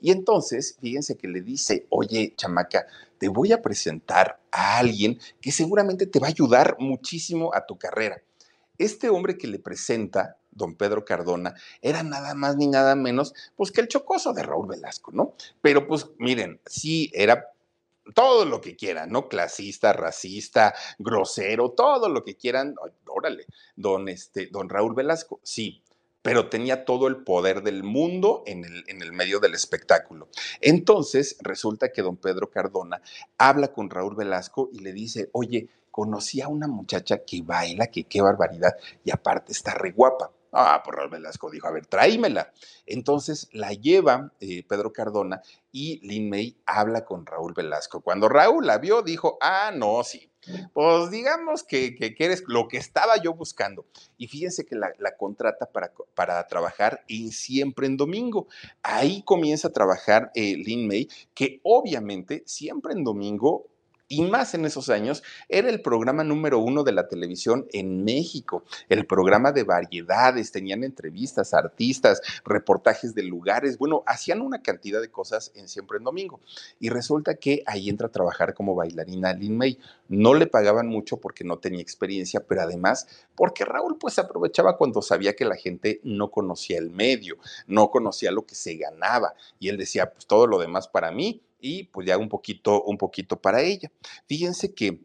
Y 0.00 0.12
entonces, 0.12 0.76
fíjense 0.80 1.16
que 1.16 1.26
le 1.26 1.40
dice, 1.40 1.86
oye, 1.90 2.34
chamaca, 2.36 2.86
te 3.18 3.28
voy 3.28 3.52
a 3.52 3.62
presentar 3.62 4.40
a 4.52 4.78
alguien 4.78 5.18
que 5.40 5.50
seguramente 5.50 6.06
te 6.06 6.20
va 6.20 6.28
a 6.28 6.30
ayudar 6.30 6.76
muchísimo 6.78 7.52
a 7.52 7.66
tu 7.66 7.76
carrera. 7.76 8.22
Este 8.78 9.08
hombre 9.08 9.36
que 9.36 9.48
le 9.48 9.58
presenta, 9.58 10.36
don 10.52 10.76
Pedro 10.76 11.04
Cardona, 11.04 11.54
era 11.82 12.04
nada 12.04 12.34
más 12.34 12.56
ni 12.56 12.68
nada 12.68 12.94
menos, 12.94 13.34
pues 13.56 13.72
que 13.72 13.80
el 13.80 13.88
chocoso 13.88 14.32
de 14.32 14.44
Raúl 14.44 14.68
Velasco, 14.68 15.10
¿no? 15.10 15.34
Pero 15.60 15.88
pues 15.88 16.06
miren, 16.18 16.60
sí, 16.64 17.10
era 17.12 17.52
todo 18.14 18.44
lo 18.44 18.60
que 18.60 18.76
quieran, 18.76 19.10
¿no? 19.10 19.28
Clasista, 19.28 19.92
racista, 19.92 20.74
grosero, 20.98 21.70
todo 21.70 22.08
lo 22.08 22.24
que 22.24 22.36
quieran. 22.36 22.74
Órale, 23.06 23.46
don, 23.76 24.08
este, 24.08 24.46
don 24.46 24.68
Raúl 24.68 24.94
Velasco, 24.94 25.40
sí, 25.42 25.82
pero 26.22 26.48
tenía 26.48 26.84
todo 26.84 27.06
el 27.06 27.18
poder 27.18 27.62
del 27.62 27.84
mundo 27.84 28.42
en 28.46 28.64
el, 28.64 28.84
en 28.88 29.02
el, 29.02 29.12
medio 29.12 29.40
del 29.40 29.54
espectáculo. 29.54 30.28
Entonces, 30.60 31.36
resulta 31.40 31.90
que 31.90 32.02
don 32.02 32.16
Pedro 32.16 32.50
Cardona 32.50 33.00
habla 33.38 33.68
con 33.68 33.90
Raúl 33.90 34.16
Velasco 34.16 34.68
y 34.72 34.80
le 34.80 34.92
dice, 34.92 35.30
oye, 35.32 35.68
conocí 35.90 36.40
a 36.40 36.48
una 36.48 36.68
muchacha 36.68 37.24
que 37.24 37.42
baila, 37.42 37.88
que 37.88 38.04
qué 38.04 38.20
barbaridad, 38.20 38.76
y 39.04 39.10
aparte 39.10 39.52
está 39.52 39.74
re 39.74 39.92
guapa. 39.92 40.30
Ah, 40.52 40.82
pues 40.84 40.96
Raúl 40.96 41.10
Velasco 41.10 41.50
dijo, 41.50 41.66
a 41.66 41.72
ver, 41.72 41.86
tráímela. 41.86 42.52
Entonces 42.86 43.48
la 43.52 43.72
lleva 43.72 44.32
eh, 44.40 44.64
Pedro 44.66 44.92
Cardona 44.92 45.42
y 45.72 46.00
Lin 46.06 46.30
May 46.30 46.56
habla 46.66 47.04
con 47.04 47.26
Raúl 47.26 47.52
Velasco. 47.54 48.00
Cuando 48.00 48.28
Raúl 48.28 48.66
la 48.66 48.78
vio, 48.78 49.02
dijo, 49.02 49.38
ah, 49.40 49.70
no, 49.74 50.02
sí, 50.04 50.30
pues 50.72 51.10
digamos 51.10 51.62
que, 51.62 51.94
que, 51.94 52.14
eres 52.18 52.44
lo 52.46 52.68
que 52.68 52.78
estaba 52.78 53.20
yo 53.22 53.34
buscando. 53.34 53.86
Y 54.16 54.28
fíjense 54.28 54.64
que 54.64 54.76
la, 54.76 54.92
la 54.98 55.16
contrata 55.16 55.66
para, 55.66 55.92
para, 56.14 56.46
trabajar 56.46 57.04
en 57.08 57.30
Siempre 57.30 57.86
en 57.86 57.96
Domingo. 57.96 58.48
Ahí 58.82 59.22
comienza 59.22 59.68
a 59.68 59.72
trabajar 59.72 60.30
eh, 60.34 60.56
Lin 60.56 60.86
May, 60.86 61.08
que 61.34 61.60
obviamente 61.62 62.42
Siempre 62.46 62.92
en 62.94 63.04
Domingo 63.04 63.66
y 64.08 64.22
más 64.22 64.54
en 64.54 64.64
esos 64.64 64.88
años, 64.88 65.22
era 65.48 65.68
el 65.68 65.82
programa 65.82 66.24
número 66.24 66.58
uno 66.58 66.82
de 66.82 66.92
la 66.92 67.08
televisión 67.08 67.66
en 67.72 68.04
México, 68.04 68.64
el 68.88 69.06
programa 69.06 69.52
de 69.52 69.64
variedades, 69.64 70.50
tenían 70.50 70.82
entrevistas, 70.82 71.52
artistas, 71.54 72.20
reportajes 72.44 73.14
de 73.14 73.22
lugares, 73.22 73.78
bueno, 73.78 74.02
hacían 74.06 74.40
una 74.40 74.62
cantidad 74.62 75.00
de 75.00 75.10
cosas 75.10 75.52
en 75.54 75.68
Siempre 75.68 75.98
en 75.98 76.04
Domingo. 76.04 76.40
Y 76.80 76.88
resulta 76.88 77.34
que 77.34 77.62
ahí 77.66 77.88
entra 77.88 78.08
a 78.08 78.12
trabajar 78.12 78.54
como 78.54 78.74
bailarina 78.74 79.32
Lin 79.34 79.56
May. 79.56 79.78
No 80.08 80.34
le 80.34 80.46
pagaban 80.46 80.88
mucho 80.88 81.18
porque 81.18 81.44
no 81.44 81.58
tenía 81.58 81.82
experiencia, 81.82 82.40
pero 82.40 82.62
además 82.62 83.06
porque 83.34 83.64
Raúl 83.64 83.98
pues 83.98 84.18
aprovechaba 84.18 84.76
cuando 84.76 85.02
sabía 85.02 85.36
que 85.36 85.44
la 85.44 85.56
gente 85.56 86.00
no 86.02 86.30
conocía 86.30 86.78
el 86.78 86.90
medio, 86.90 87.36
no 87.66 87.90
conocía 87.90 88.32
lo 88.32 88.46
que 88.46 88.54
se 88.54 88.76
ganaba. 88.76 89.34
Y 89.58 89.68
él 89.68 89.76
decía, 89.76 90.10
pues 90.10 90.26
todo 90.26 90.46
lo 90.46 90.58
demás 90.58 90.88
para 90.88 91.10
mí, 91.10 91.42
y 91.60 91.84
pues 91.84 92.06
ya 92.06 92.18
un 92.18 92.28
poquito, 92.28 92.82
un 92.82 92.98
poquito 92.98 93.40
para 93.40 93.62
ella. 93.62 93.90
Fíjense 94.26 94.74
que 94.74 95.00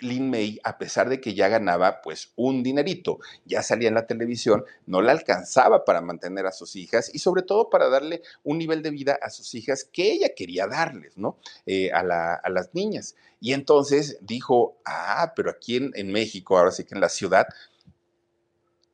Lin 0.00 0.30
May, 0.30 0.60
a 0.62 0.78
pesar 0.78 1.08
de 1.08 1.20
que 1.20 1.34
ya 1.34 1.48
ganaba 1.48 2.02
pues 2.02 2.32
un 2.36 2.62
dinerito, 2.62 3.18
ya 3.44 3.62
salía 3.62 3.88
en 3.88 3.94
la 3.94 4.06
televisión, 4.06 4.64
no 4.86 5.00
le 5.00 5.10
alcanzaba 5.10 5.84
para 5.84 6.00
mantener 6.00 6.46
a 6.46 6.52
sus 6.52 6.76
hijas 6.76 7.10
y 7.14 7.18
sobre 7.18 7.42
todo 7.42 7.70
para 7.70 7.88
darle 7.88 8.22
un 8.44 8.58
nivel 8.58 8.82
de 8.82 8.90
vida 8.90 9.18
a 9.22 9.30
sus 9.30 9.54
hijas 9.54 9.84
que 9.84 10.12
ella 10.12 10.34
quería 10.34 10.66
darles, 10.66 11.16
¿no? 11.16 11.38
Eh, 11.64 11.90
a, 11.92 12.02
la, 12.02 12.34
a, 12.34 12.50
las 12.50 12.74
niñas. 12.74 13.16
Y 13.40 13.52
entonces 13.52 14.18
dijo, 14.20 14.76
ah, 14.84 15.32
pero 15.34 15.50
aquí 15.50 15.76
en, 15.76 15.92
en 15.94 16.12
México, 16.12 16.58
ahora 16.58 16.72
sí 16.72 16.84
que 16.84 16.94
en 16.94 17.00
la 17.00 17.08
ciudad, 17.08 17.46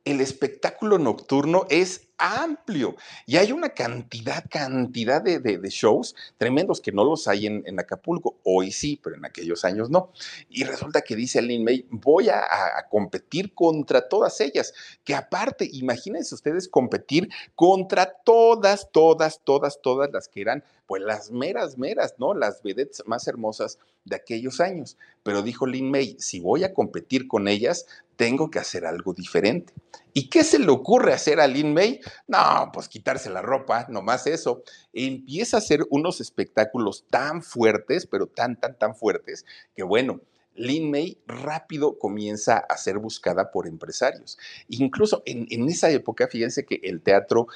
el 0.05 0.19
espectáculo 0.19 0.99
nocturno 0.99 1.65
es 1.69 2.07
amplio 2.23 2.95
y 3.25 3.35
hay 3.35 3.51
una 3.51 3.69
cantidad, 3.69 4.45
cantidad 4.49 5.21
de, 5.21 5.59
shows 5.69 6.15
tremendos 6.37 6.79
que 6.79 6.93
no 6.93 7.03
los 7.03 7.27
hay 7.27 7.47
en, 7.47 7.63
en, 7.65 7.79
Acapulco. 7.79 8.37
Hoy 8.43 8.71
sí, 8.71 8.99
pero 9.03 9.17
en 9.17 9.25
aquellos 9.25 9.65
años 9.65 9.89
no. 9.89 10.11
Y 10.49 10.63
resulta 10.63 11.01
que 11.01 11.15
dice 11.15 11.41
Lin 11.41 11.65
May, 11.65 11.85
voy 11.89 12.29
a, 12.29 12.39
a, 12.39 12.87
competir 12.89 13.53
contra 13.53 14.07
todas 14.07 14.39
ellas, 14.39 14.73
que 15.03 15.13
aparte, 15.13 15.69
imagínense 15.73 16.33
ustedes 16.33 16.69
competir 16.69 17.29
contra 17.55 18.05
todas, 18.05 18.89
todas, 18.91 19.41
todas, 19.43 19.81
todas 19.81 20.09
las 20.11 20.29
que 20.29 20.41
eran 20.41 20.63
pues 20.93 21.01
las 21.01 21.31
meras, 21.31 21.79
meras, 21.79 22.13
¿no? 22.19 22.35
Las 22.35 22.61
vedettes 22.61 23.01
más 23.07 23.27
hermosas 23.27 23.79
de 24.05 24.15
aquellos 24.15 24.59
años. 24.59 24.95
Pero 25.23 25.41
dijo 25.41 25.65
Lin 25.65 25.89
May, 25.89 26.15
si 26.19 26.39
voy 26.39 26.63
a 26.63 26.71
competir 26.71 27.27
con 27.27 27.47
ellas, 27.47 27.87
tengo 28.15 28.51
que 28.51 28.59
hacer 28.59 28.85
algo 28.85 29.11
diferente. 29.11 29.73
¿Y 30.13 30.29
qué 30.29 30.43
se 30.43 30.59
le 30.59 30.69
ocurre 30.69 31.13
hacer 31.13 31.39
a 31.39 31.47
Lin 31.47 31.73
May? 31.73 31.99
No, 32.27 32.69
pues 32.71 32.89
quitarse 32.89 33.31
la 33.31 33.41
ropa, 33.41 33.87
nomás 33.89 34.27
eso. 34.27 34.61
Empieza 34.93 35.57
a 35.57 35.61
hacer 35.61 35.83
unos 35.89 36.21
espectáculos 36.21 37.05
tan 37.09 37.41
fuertes, 37.41 38.05
pero 38.05 38.27
tan, 38.27 38.59
tan, 38.59 38.77
tan 38.77 38.95
fuertes, 38.95 39.47
que 39.75 39.81
bueno, 39.81 40.21
Lin 40.53 40.91
May 40.91 41.17
rápido 41.25 41.97
comienza 41.97 42.57
a 42.57 42.77
ser 42.77 42.99
buscada 42.99 43.49
por 43.49 43.65
empresarios. 43.65 44.37
Incluso 44.67 45.23
en, 45.25 45.47
en, 45.49 45.67
esa 45.67 45.89
época, 45.89 46.27
fíjense 46.27 46.67
que 46.67 46.79
el 46.83 47.01
teatro, 47.01 47.47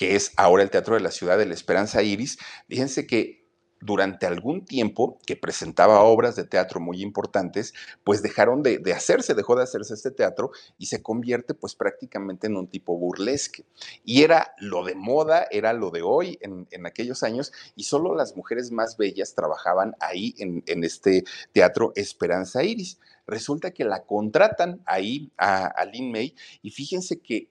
que 0.00 0.16
es 0.16 0.32
ahora 0.38 0.62
el 0.62 0.70
Teatro 0.70 0.94
de 0.94 1.02
la 1.02 1.10
Ciudad 1.10 1.36
de 1.36 1.44
la 1.44 1.52
Esperanza 1.52 2.02
Iris, 2.02 2.38
fíjense 2.70 3.06
que 3.06 3.44
durante 3.82 4.24
algún 4.24 4.64
tiempo 4.64 5.18
que 5.26 5.36
presentaba 5.36 6.00
obras 6.00 6.36
de 6.36 6.44
teatro 6.44 6.80
muy 6.80 7.02
importantes, 7.02 7.74
pues 8.02 8.22
dejaron 8.22 8.62
de, 8.62 8.80
hacerse, 8.96 9.34
dejó 9.34 9.56
de 9.56 9.64
hacerse 9.64 9.92
este 9.92 10.10
teatro 10.10 10.52
y 10.78 10.86
se 10.86 11.02
convierte 11.02 11.52
pues 11.52 11.74
prácticamente 11.74 12.46
en 12.46 12.56
un 12.56 12.66
tipo 12.66 12.96
burlesque. 12.96 13.66
Y 14.02 14.22
era 14.22 14.54
lo 14.56 14.86
de 14.86 14.94
moda, 14.94 15.46
era 15.50 15.74
lo 15.74 15.90
de 15.90 16.00
hoy 16.00 16.38
en, 16.40 16.66
en 16.70 16.86
aquellos 16.86 17.22
años 17.22 17.52
y 17.76 17.82
solo 17.82 18.14
las 18.14 18.34
mujeres 18.34 18.70
más 18.70 18.96
bellas 18.96 19.34
trabajaban 19.34 19.96
ahí 20.00 20.34
en, 20.38 20.64
en 20.66 20.82
este 20.82 21.24
teatro 21.52 21.92
Esperanza 21.94 22.64
Iris. 22.64 22.98
Resulta 23.26 23.70
que 23.72 23.84
la 23.84 24.04
contratan 24.04 24.80
ahí 24.86 25.30
a, 25.36 25.66
a 25.66 25.84
Lin 25.84 26.10
May 26.10 26.34
y 26.62 26.70
fíjense 26.70 27.20
que 27.20 27.50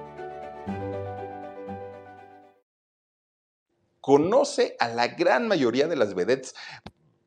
Conoce 4.01 4.75
a 4.79 4.89
la 4.89 5.07
gran 5.07 5.47
mayoría 5.47 5.87
de 5.87 5.95
las 5.95 6.13
vedettes 6.15 6.53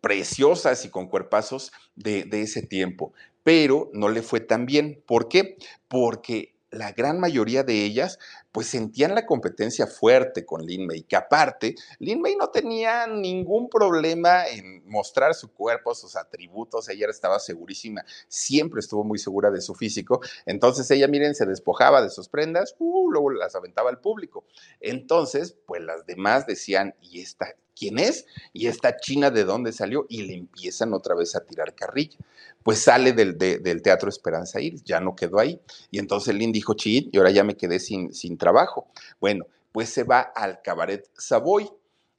preciosas 0.01 0.85
y 0.85 0.91
con 0.91 1.09
cuerpazos 1.09 1.73
de, 1.97 2.25
de 2.25 2.43
ese 2.43 2.61
tiempo 2.61 3.15
pero 3.45 3.91
no 3.93 4.09
le 4.09 4.23
fue 4.23 4.41
tan 4.41 4.67
bien. 4.67 5.01
¿Por 5.07 5.29
qué? 5.29 5.57
Porque 5.87 6.57
la 6.71 6.91
gran 6.91 7.21
mayoría 7.21 7.63
de 7.63 7.85
ellas 7.85 8.19
pues 8.55 8.69
sentían 8.69 9.17
la 9.17 9.27
competencia 9.27 9.89
fuerte 9.89 10.47
con 10.47 10.65
Lin 10.65 10.87
May, 10.87 11.03
que 11.03 11.17
aparte, 11.17 11.75
Lin 11.99 12.21
May 12.21 12.37
no 12.37 12.51
tenía 12.51 13.09
ningún 13.09 13.69
problema 13.69 14.47
en 14.47 14.89
mostrar 14.89 15.35
su 15.35 15.53
cuerpo, 15.53 15.93
sus 15.93 16.15
atributos, 16.15 16.89
ella 16.89 17.09
estaba 17.11 17.41
segurísima, 17.41 18.05
siempre 18.29 18.79
estuvo 18.79 19.03
muy 19.03 19.19
segura 19.19 19.51
de 19.51 19.61
su 19.61 19.75
físico, 19.75 20.21
entonces 20.47 20.89
ella, 20.93 21.09
miren, 21.09 21.35
se 21.35 21.47
despojaba 21.47 22.01
de 22.01 22.11
sus 22.11 22.29
prendas, 22.29 22.77
uh, 22.79 23.11
luego 23.11 23.31
las 23.31 23.57
aventaba 23.57 23.91
al 23.91 23.99
público. 23.99 24.45
Entonces, 24.79 25.57
pues 25.67 25.83
las 25.83 26.07
demás 26.07 26.47
decían, 26.47 26.95
¿y 27.01 27.23
esta 27.23 27.57
quién 27.77 27.99
es? 27.99 28.27
¿Y 28.53 28.67
esta 28.67 28.97
china 28.97 29.31
de 29.31 29.45
dónde 29.45 29.73
salió? 29.73 30.07
Y 30.09 30.23
le 30.23 30.35
empiezan 30.35 30.95
otra 30.95 31.15
vez 31.15 31.35
a 31.37 31.45
tirar 31.45 31.75
carrilla. 31.75 32.19
Pues 32.63 32.79
sale 32.79 33.13
del, 33.13 33.37
de, 33.37 33.59
del 33.59 33.83
Teatro 33.83 34.09
Esperanza 34.09 34.61
Iris, 34.61 34.85
ya 34.85 35.01
no 35.01 35.15
quedó 35.15 35.39
ahí. 35.39 35.61
Y 35.91 35.99
entonces 35.99 36.35
Lin 36.35 36.53
dijo, 36.53 36.75
chin, 36.75 37.11
y 37.13 37.19
ahora 37.19 37.31
ya 37.31 37.45
me 37.45 37.57
quedé 37.57 37.79
sin, 37.79 38.15
sin 38.15 38.39
trabajo. 38.45 38.87
Bueno, 39.21 39.47
pues 39.73 39.89
se 39.89 40.05
va 40.05 40.21
al 40.21 40.61
Cabaret 40.61 41.09
Savoy. 41.17 41.71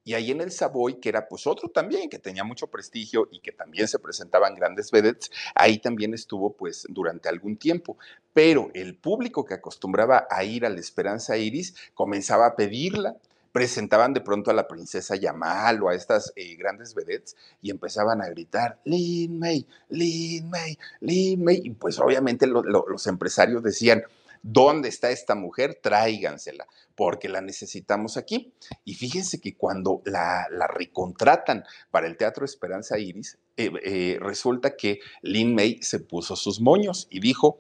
Y 0.07 0.13
ahí 0.13 0.29
en 0.29 0.41
el 0.41 0.51
Savoy, 0.51 0.99
que 0.99 1.09
era 1.09 1.27
pues 1.27 1.47
otro 1.47 1.69
también, 1.69 2.09
que 2.09 2.19
tenía 2.19 2.43
mucho 2.43 2.67
prestigio 2.67 3.27
y 3.31 3.39
que 3.39 3.51
también 3.51 3.87
se 3.87 3.97
presentaban 3.97 4.53
grandes 4.53 4.91
vedettes, 4.91 5.31
ahí 5.55 5.79
también 5.79 6.13
estuvo 6.13 6.53
pues 6.53 6.85
durante 6.89 7.27
algún 7.27 7.57
tiempo. 7.57 7.97
Pero 8.31 8.69
el 8.75 8.95
público 8.95 9.45
que 9.45 9.55
acostumbraba 9.55 10.27
a 10.29 10.43
ir 10.43 10.65
a 10.65 10.69
la 10.69 10.79
Esperanza 10.79 11.37
Iris 11.37 11.75
comenzaba 11.95 12.45
a 12.45 12.55
pedirla, 12.55 13.15
presentaban 13.51 14.13
de 14.13 14.21
pronto 14.21 14.51
a 14.51 14.53
la 14.53 14.67
princesa 14.67 15.15
Yamal 15.15 15.81
o 15.81 15.89
a 15.89 15.95
estas 15.95 16.33
eh, 16.35 16.55
grandes 16.55 16.93
vedettes 16.93 17.35
y 17.61 17.71
empezaban 17.71 18.21
a 18.21 18.27
gritar, 18.27 18.79
Lin 18.83 19.39
May, 19.39 19.65
Lin 19.89 20.49
May, 20.49 20.77
Lin 20.99 21.43
May. 21.43 21.61
Y 21.63 21.69
pues 21.71 21.97
obviamente 21.99 22.45
los 22.47 23.07
empresarios 23.07 23.63
decían, 23.63 24.03
¿Dónde 24.47 24.89
está 24.89 25.09
esta 25.09 25.33
mujer? 25.33 25.79
Tráigansela, 25.81 26.67
porque 26.93 27.29
la 27.29 27.41
necesitamos 27.41 28.15
aquí. 28.15 28.53
Y 28.83 28.93
fíjense 28.93 29.41
que 29.41 29.57
cuando 29.57 30.03
la, 30.05 30.47
recontratan 30.71 31.63
para 31.89 32.05
el 32.05 32.15
Teatro 32.15 32.45
Esperanza 32.45 32.99
Iris, 32.99 33.39
eh, 33.57 33.71
eh, 33.83 34.17
resulta 34.21 34.75
que 34.75 34.99
Lin 35.23 35.55
May 35.55 35.81
se 35.81 35.99
puso 35.99 36.35
sus 36.35 36.61
moños 36.61 37.07
y 37.09 37.21
dijo, 37.21 37.59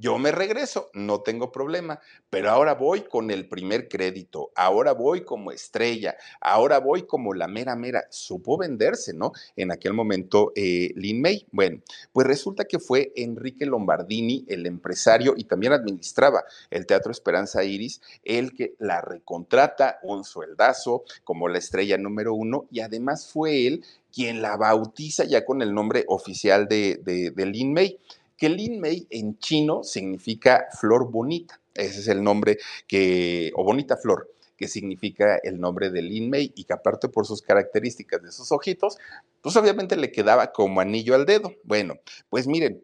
yo 0.00 0.18
me 0.18 0.32
regreso, 0.32 0.90
no 0.94 1.20
tengo 1.20 1.52
problema, 1.52 2.00
pero 2.30 2.50
ahora 2.50 2.74
voy 2.74 3.02
con 3.02 3.30
el 3.30 3.46
primer 3.46 3.86
crédito, 3.86 4.50
ahora 4.56 4.92
voy 4.92 5.24
como 5.24 5.52
estrella, 5.52 6.16
ahora 6.40 6.78
voy 6.78 7.02
como 7.02 7.34
la 7.34 7.46
mera 7.48 7.76
mera. 7.76 8.04
Supo 8.08 8.56
venderse, 8.56 9.12
¿no? 9.12 9.32
En 9.56 9.70
aquel 9.70 9.92
momento, 9.92 10.52
eh, 10.56 10.92
Lin 10.96 11.20
May. 11.20 11.46
Bueno, 11.52 11.82
pues 12.12 12.26
resulta 12.26 12.64
que 12.64 12.78
fue 12.78 13.12
Enrique 13.14 13.66
Lombardini, 13.66 14.46
el 14.48 14.64
empresario 14.64 15.34
y 15.36 15.44
también 15.44 15.74
administraba 15.74 16.44
el 16.70 16.86
Teatro 16.86 17.12
Esperanza 17.12 17.62
Iris, 17.62 18.00
el 18.24 18.54
que 18.54 18.74
la 18.78 19.02
recontrata, 19.02 19.98
un 20.02 20.24
sueldazo 20.24 21.04
como 21.24 21.48
la 21.48 21.58
estrella 21.58 21.98
número 21.98 22.32
uno, 22.32 22.66
y 22.70 22.80
además 22.80 23.30
fue 23.30 23.66
él 23.66 23.84
quien 24.12 24.40
la 24.40 24.56
bautiza 24.56 25.24
ya 25.24 25.44
con 25.44 25.60
el 25.60 25.74
nombre 25.74 26.04
oficial 26.08 26.66
de, 26.68 27.00
de, 27.04 27.30
de 27.30 27.46
Lin 27.46 27.74
May 27.74 27.98
que 28.40 28.48
Lin 28.48 28.80
Mei 28.80 29.06
en 29.10 29.38
chino 29.38 29.84
significa 29.84 30.66
flor 30.80 31.10
bonita. 31.10 31.60
Ese 31.74 32.00
es 32.00 32.08
el 32.08 32.24
nombre 32.24 32.56
que, 32.88 33.52
o 33.54 33.62
bonita 33.62 33.98
flor, 33.98 34.32
que 34.56 34.66
significa 34.66 35.38
el 35.42 35.60
nombre 35.60 35.90
de 35.90 36.00
Lin 36.00 36.30
Mei 36.30 36.50
y 36.56 36.64
que 36.64 36.72
aparte 36.72 37.10
por 37.10 37.26
sus 37.26 37.42
características 37.42 38.22
de 38.22 38.32
sus 38.32 38.50
ojitos, 38.50 38.96
pues 39.42 39.54
obviamente 39.56 39.94
le 39.94 40.10
quedaba 40.10 40.52
como 40.52 40.80
anillo 40.80 41.14
al 41.14 41.26
dedo. 41.26 41.54
Bueno, 41.64 42.00
pues 42.30 42.46
miren, 42.46 42.82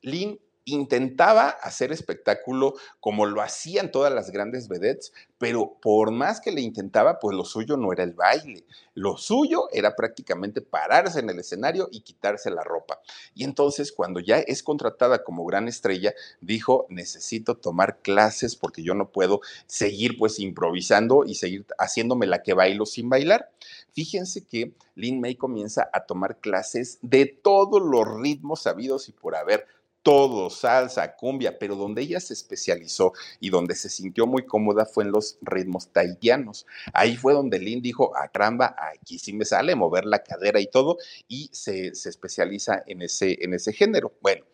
Lin 0.00 0.40
intentaba 0.66 1.48
hacer 1.48 1.92
espectáculo 1.92 2.74
como 2.98 3.24
lo 3.24 3.40
hacían 3.40 3.92
todas 3.92 4.12
las 4.12 4.30
grandes 4.30 4.68
vedettes, 4.68 5.12
pero 5.38 5.78
por 5.80 6.10
más 6.10 6.40
que 6.40 6.50
le 6.50 6.60
intentaba, 6.60 7.20
pues 7.20 7.36
lo 7.36 7.44
suyo 7.44 7.76
no 7.76 7.92
era 7.92 8.02
el 8.02 8.14
baile, 8.14 8.64
lo 8.94 9.16
suyo 9.16 9.68
era 9.72 9.94
prácticamente 9.94 10.60
pararse 10.60 11.20
en 11.20 11.30
el 11.30 11.38
escenario 11.38 11.88
y 11.92 12.00
quitarse 12.00 12.50
la 12.50 12.64
ropa. 12.64 13.00
Y 13.34 13.44
entonces 13.44 13.92
cuando 13.92 14.18
ya 14.18 14.38
es 14.38 14.64
contratada 14.64 15.22
como 15.22 15.44
gran 15.44 15.68
estrella, 15.68 16.14
dijo, 16.40 16.86
necesito 16.88 17.56
tomar 17.56 18.00
clases 18.00 18.56
porque 18.56 18.82
yo 18.82 18.94
no 18.94 19.12
puedo 19.12 19.40
seguir 19.66 20.18
pues 20.18 20.40
improvisando 20.40 21.24
y 21.24 21.36
seguir 21.36 21.64
haciéndome 21.78 22.26
la 22.26 22.42
que 22.42 22.54
bailo 22.54 22.86
sin 22.86 23.08
bailar. 23.08 23.50
Fíjense 23.92 24.44
que 24.44 24.74
Lin 24.96 25.20
May 25.20 25.36
comienza 25.36 25.88
a 25.92 26.06
tomar 26.06 26.38
clases 26.40 26.98
de 27.02 27.26
todos 27.26 27.80
los 27.80 28.20
ritmos 28.20 28.62
sabidos 28.62 29.08
y 29.08 29.12
por 29.12 29.36
haber 29.36 29.66
todo, 30.06 30.50
salsa, 30.50 31.16
cumbia, 31.16 31.58
pero 31.58 31.74
donde 31.74 32.02
ella 32.02 32.20
se 32.20 32.32
especializó 32.32 33.12
y 33.40 33.50
donde 33.50 33.74
se 33.74 33.88
sintió 33.88 34.24
muy 34.24 34.46
cómoda 34.46 34.86
fue 34.86 35.02
en 35.02 35.10
los 35.10 35.36
ritmos 35.40 35.88
taitianos. 35.88 36.64
Ahí 36.92 37.16
fue 37.16 37.32
donde 37.32 37.58
Lynn 37.58 37.82
dijo, 37.82 38.16
a 38.16 38.22
ah, 38.22 38.28
caramba, 38.28 38.76
aquí 38.94 39.18
sí 39.18 39.32
me 39.32 39.44
sale 39.44 39.74
mover 39.74 40.04
la 40.04 40.22
cadera 40.22 40.60
y 40.60 40.68
todo, 40.68 40.96
y 41.26 41.50
se, 41.50 41.92
se 41.96 42.08
especializa 42.08 42.84
en 42.86 43.02
ese, 43.02 43.36
en 43.40 43.52
ese 43.52 43.72
género. 43.72 44.12
Bueno, 44.20 44.44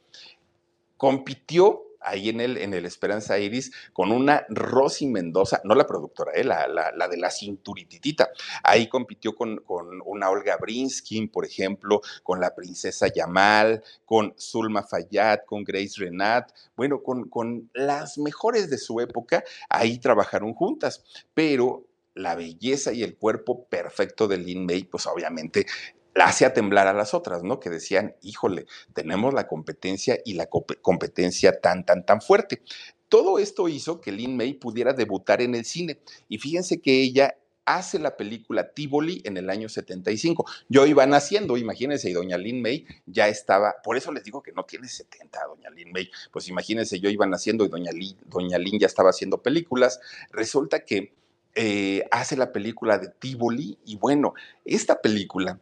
compitió 0.96 1.82
ahí 2.04 2.28
en 2.28 2.40
el, 2.40 2.72
Esperanza 2.84 3.38
Iris 3.38 3.72
con 3.92 4.12
una 4.12 4.44
Rosy 4.48 5.06
Mendoza, 5.06 5.60
no 5.64 5.74
la 5.74 5.86
productora, 5.86 6.32
eh, 6.32 6.44
la, 6.44 7.08
de 7.08 7.16
la 7.16 7.30
cinturititita. 7.30 8.30
Ahí 8.62 8.88
compitió 8.88 9.34
con, 9.34 9.62
una 10.04 10.30
Olga 10.30 10.56
Brinskin, 10.56 11.28
por 11.28 11.44
ejemplo, 11.44 12.00
con 12.22 12.40
la 12.40 12.54
princesa 12.54 13.08
Yamal, 13.08 13.82
con 14.04 14.34
Zulma 14.38 14.82
Fayad, 14.82 15.40
con 15.46 15.64
Grace 15.64 15.94
Renat, 15.98 16.52
bueno, 16.76 17.02
con, 17.02 17.70
las 17.74 18.18
mejores 18.18 18.70
de 18.70 18.78
su 18.78 19.00
época, 19.00 19.44
ahí 19.68 19.98
trabajaron 19.98 20.54
juntas, 20.54 21.04
pero 21.34 21.86
la 22.14 22.34
belleza 22.34 22.92
y 22.92 23.02
el 23.02 23.16
cuerpo 23.16 23.64
perfecto 23.66 24.28
de 24.28 24.38
Lin 24.38 24.66
May, 24.66 24.84
pues 24.84 25.06
obviamente 25.06 25.66
hacía 26.14 26.52
temblar 26.52 26.86
a 26.86 26.92
las 26.92 27.14
otras, 27.14 27.42
¿no? 27.42 27.60
Que 27.60 27.70
decían, 27.70 28.14
híjole, 28.22 28.66
tenemos 28.94 29.32
la 29.34 29.46
competencia 29.46 30.18
y 30.24 30.34
la 30.34 30.46
competencia 30.46 31.60
tan, 31.60 31.84
tan, 31.84 32.04
tan 32.04 32.20
fuerte. 32.20 32.62
Todo 33.08 33.38
esto 33.38 33.68
hizo 33.68 34.00
que 34.00 34.12
Lin 34.12 34.36
May 34.36 34.54
pudiera 34.54 34.92
debutar 34.92 35.42
en 35.42 35.54
el 35.54 35.64
cine. 35.64 36.00
Y 36.28 36.38
fíjense 36.38 36.80
que 36.80 37.02
ella 37.02 37.36
hace 37.64 37.98
la 37.98 38.16
película 38.16 38.72
Tivoli 38.72 39.20
en 39.24 39.36
el 39.36 39.50
año 39.50 39.68
75. 39.68 40.44
Yo 40.68 40.86
iba 40.86 41.06
naciendo, 41.06 41.56
imagínense, 41.56 42.10
y 42.10 42.12
doña 42.12 42.36
Lin 42.38 42.60
May 42.60 42.86
ya 43.06 43.28
estaba, 43.28 43.76
por 43.84 43.96
eso 43.96 44.12
les 44.12 44.24
digo 44.24 44.42
que 44.42 44.52
no 44.52 44.64
tiene 44.64 44.88
70, 44.88 45.38
doña 45.46 45.70
Lin 45.70 45.92
May, 45.92 46.10
pues 46.32 46.48
imagínense, 46.48 47.00
yo 47.00 47.08
iba 47.10 47.26
naciendo 47.26 47.64
y 47.64 47.68
doña 47.68 47.92
Lin, 47.92 48.16
doña 48.26 48.58
Lin 48.58 48.78
ya 48.80 48.86
estaba 48.86 49.10
haciendo 49.10 49.42
películas. 49.42 50.00
Resulta 50.30 50.84
que 50.84 51.12
eh, 51.54 52.04
hace 52.10 52.36
la 52.36 52.50
película 52.52 52.98
de 52.98 53.08
Tivoli 53.08 53.78
y 53.84 53.96
bueno, 53.96 54.34
esta 54.64 55.00
película 55.00 55.60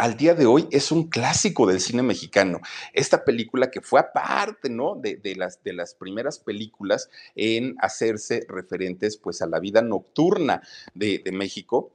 al 0.00 0.16
día 0.16 0.34
de 0.34 0.46
hoy 0.46 0.66
es 0.70 0.92
un 0.92 1.10
clásico 1.10 1.66
del 1.66 1.78
cine 1.78 2.02
mexicano. 2.02 2.60
Esta 2.94 3.22
película 3.22 3.70
que 3.70 3.82
fue 3.82 4.00
aparte, 4.00 4.70
¿no? 4.70 4.94
De, 4.94 5.20
las, 5.36 5.62
de 5.62 5.74
las 5.74 5.94
primeras 5.94 6.38
películas 6.38 7.10
en 7.34 7.76
hacerse 7.80 8.46
referentes, 8.48 9.18
pues, 9.18 9.42
a 9.42 9.46
la 9.46 9.60
vida 9.60 9.82
nocturna 9.82 10.62
de, 10.94 11.20
de 11.22 11.32
México 11.32 11.92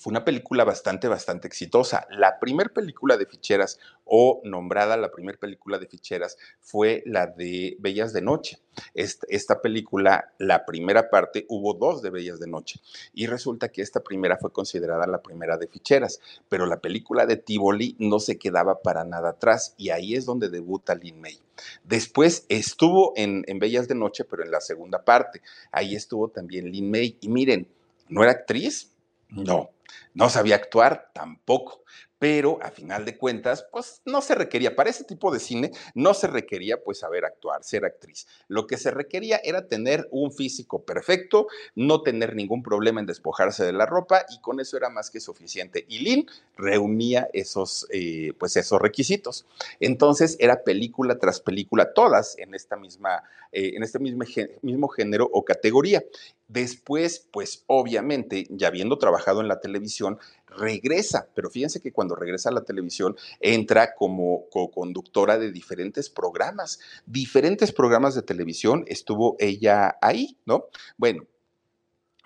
fue 0.00 0.12
una 0.12 0.24
película 0.24 0.64
bastante, 0.64 1.08
bastante 1.08 1.46
exitosa. 1.46 2.06
La 2.08 2.40
primera 2.40 2.70
película 2.70 3.18
de 3.18 3.26
ficheras, 3.26 3.78
o 4.06 4.40
nombrada 4.44 4.96
la 4.96 5.12
primera 5.12 5.36
película 5.36 5.78
de 5.78 5.86
ficheras, 5.88 6.38
fue 6.58 7.02
la 7.04 7.26
de 7.26 7.76
Bellas 7.80 8.14
de 8.14 8.22
Noche. 8.22 8.60
Esta, 8.94 9.60
película, 9.60 10.32
la 10.38 10.64
primera 10.64 11.10
parte, 11.10 11.44
hubo 11.50 11.74
dos 11.74 12.00
de 12.00 12.08
Bellas 12.08 12.40
de 12.40 12.46
Noche. 12.46 12.80
Y 13.12 13.26
resulta 13.26 13.68
que 13.68 13.82
esta 13.82 14.00
primera 14.00 14.38
fue 14.38 14.54
considerada 14.54 15.06
la 15.06 15.20
primera 15.20 15.58
de 15.58 15.68
ficheras. 15.68 16.18
Pero 16.48 16.64
la 16.64 16.80
película 16.80 17.26
de 17.26 17.36
Tivoli 17.36 17.94
no 17.98 18.20
se 18.20 18.38
quedaba 18.38 18.80
para 18.80 19.04
nada 19.04 19.28
atrás. 19.28 19.74
Y 19.76 19.90
ahí 19.90 20.14
es 20.14 20.24
donde 20.24 20.48
debuta 20.48 20.94
Lin 20.94 21.20
May. 21.20 21.38
Después 21.84 22.46
estuvo 22.48 23.12
en, 23.16 23.44
en 23.48 23.58
Bellas 23.58 23.86
de 23.86 23.96
Noche, 23.96 24.24
pero 24.24 24.42
en 24.44 24.50
la 24.50 24.62
segunda 24.62 25.04
parte. 25.04 25.42
Ahí 25.70 25.94
estuvo 25.94 26.28
también 26.28 26.72
Lin 26.72 26.90
May. 26.90 27.18
Y 27.20 27.28
miren, 27.28 27.68
¿no 28.08 28.22
era 28.22 28.32
actriz? 28.32 28.92
No 29.28 29.68
no 30.14 30.28
sabía 30.28 30.56
actuar 30.56 31.10
tampoco, 31.14 31.84
pero 32.20 32.58
a 32.62 32.70
final 32.70 33.06
de 33.06 33.16
cuentas, 33.16 33.66
pues 33.72 34.02
no 34.04 34.20
se 34.20 34.34
requería, 34.34 34.76
para 34.76 34.90
ese 34.90 35.04
tipo 35.04 35.32
de 35.32 35.40
cine, 35.40 35.72
no 35.94 36.12
se 36.12 36.26
requería 36.26 36.84
pues 36.84 36.98
saber 36.98 37.24
actuar, 37.24 37.64
ser 37.64 37.86
actriz. 37.86 38.26
Lo 38.46 38.66
que 38.66 38.76
se 38.76 38.90
requería 38.90 39.40
era 39.42 39.68
tener 39.68 40.06
un 40.10 40.30
físico 40.30 40.84
perfecto, 40.84 41.46
no 41.74 42.02
tener 42.02 42.36
ningún 42.36 42.62
problema 42.62 43.00
en 43.00 43.06
despojarse 43.06 43.64
de 43.64 43.72
la 43.72 43.86
ropa 43.86 44.26
y 44.28 44.38
con 44.42 44.60
eso 44.60 44.76
era 44.76 44.90
más 44.90 45.10
que 45.10 45.18
suficiente. 45.18 45.86
Y 45.88 46.00
Lynn 46.00 46.26
reunía 46.58 47.30
esos, 47.32 47.86
eh, 47.90 48.34
pues 48.38 48.54
esos 48.58 48.82
requisitos. 48.82 49.46
Entonces 49.80 50.36
era 50.40 50.62
película 50.62 51.18
tras 51.18 51.40
película, 51.40 51.94
todas 51.94 52.36
en, 52.36 52.54
esta 52.54 52.76
misma, 52.76 53.22
eh, 53.50 53.72
en 53.76 53.82
este 53.82 53.98
mismo, 53.98 54.24
mismo 54.60 54.88
género 54.88 55.26
o 55.32 55.42
categoría. 55.42 56.04
Después, 56.50 57.28
pues 57.30 57.62
obviamente, 57.68 58.48
ya 58.50 58.66
habiendo 58.66 58.98
trabajado 58.98 59.40
en 59.40 59.46
la 59.46 59.60
televisión, 59.60 60.18
regresa, 60.48 61.28
pero 61.32 61.48
fíjense 61.48 61.80
que 61.80 61.92
cuando 61.92 62.16
regresa 62.16 62.48
a 62.48 62.52
la 62.52 62.64
televisión 62.64 63.16
entra 63.38 63.94
como 63.94 64.48
co-conductora 64.50 65.38
de 65.38 65.52
diferentes 65.52 66.10
programas, 66.10 66.80
diferentes 67.06 67.70
programas 67.70 68.16
de 68.16 68.22
televisión, 68.22 68.84
estuvo 68.88 69.36
ella 69.38 69.96
ahí, 70.02 70.38
¿no? 70.44 70.64
Bueno, 70.96 71.22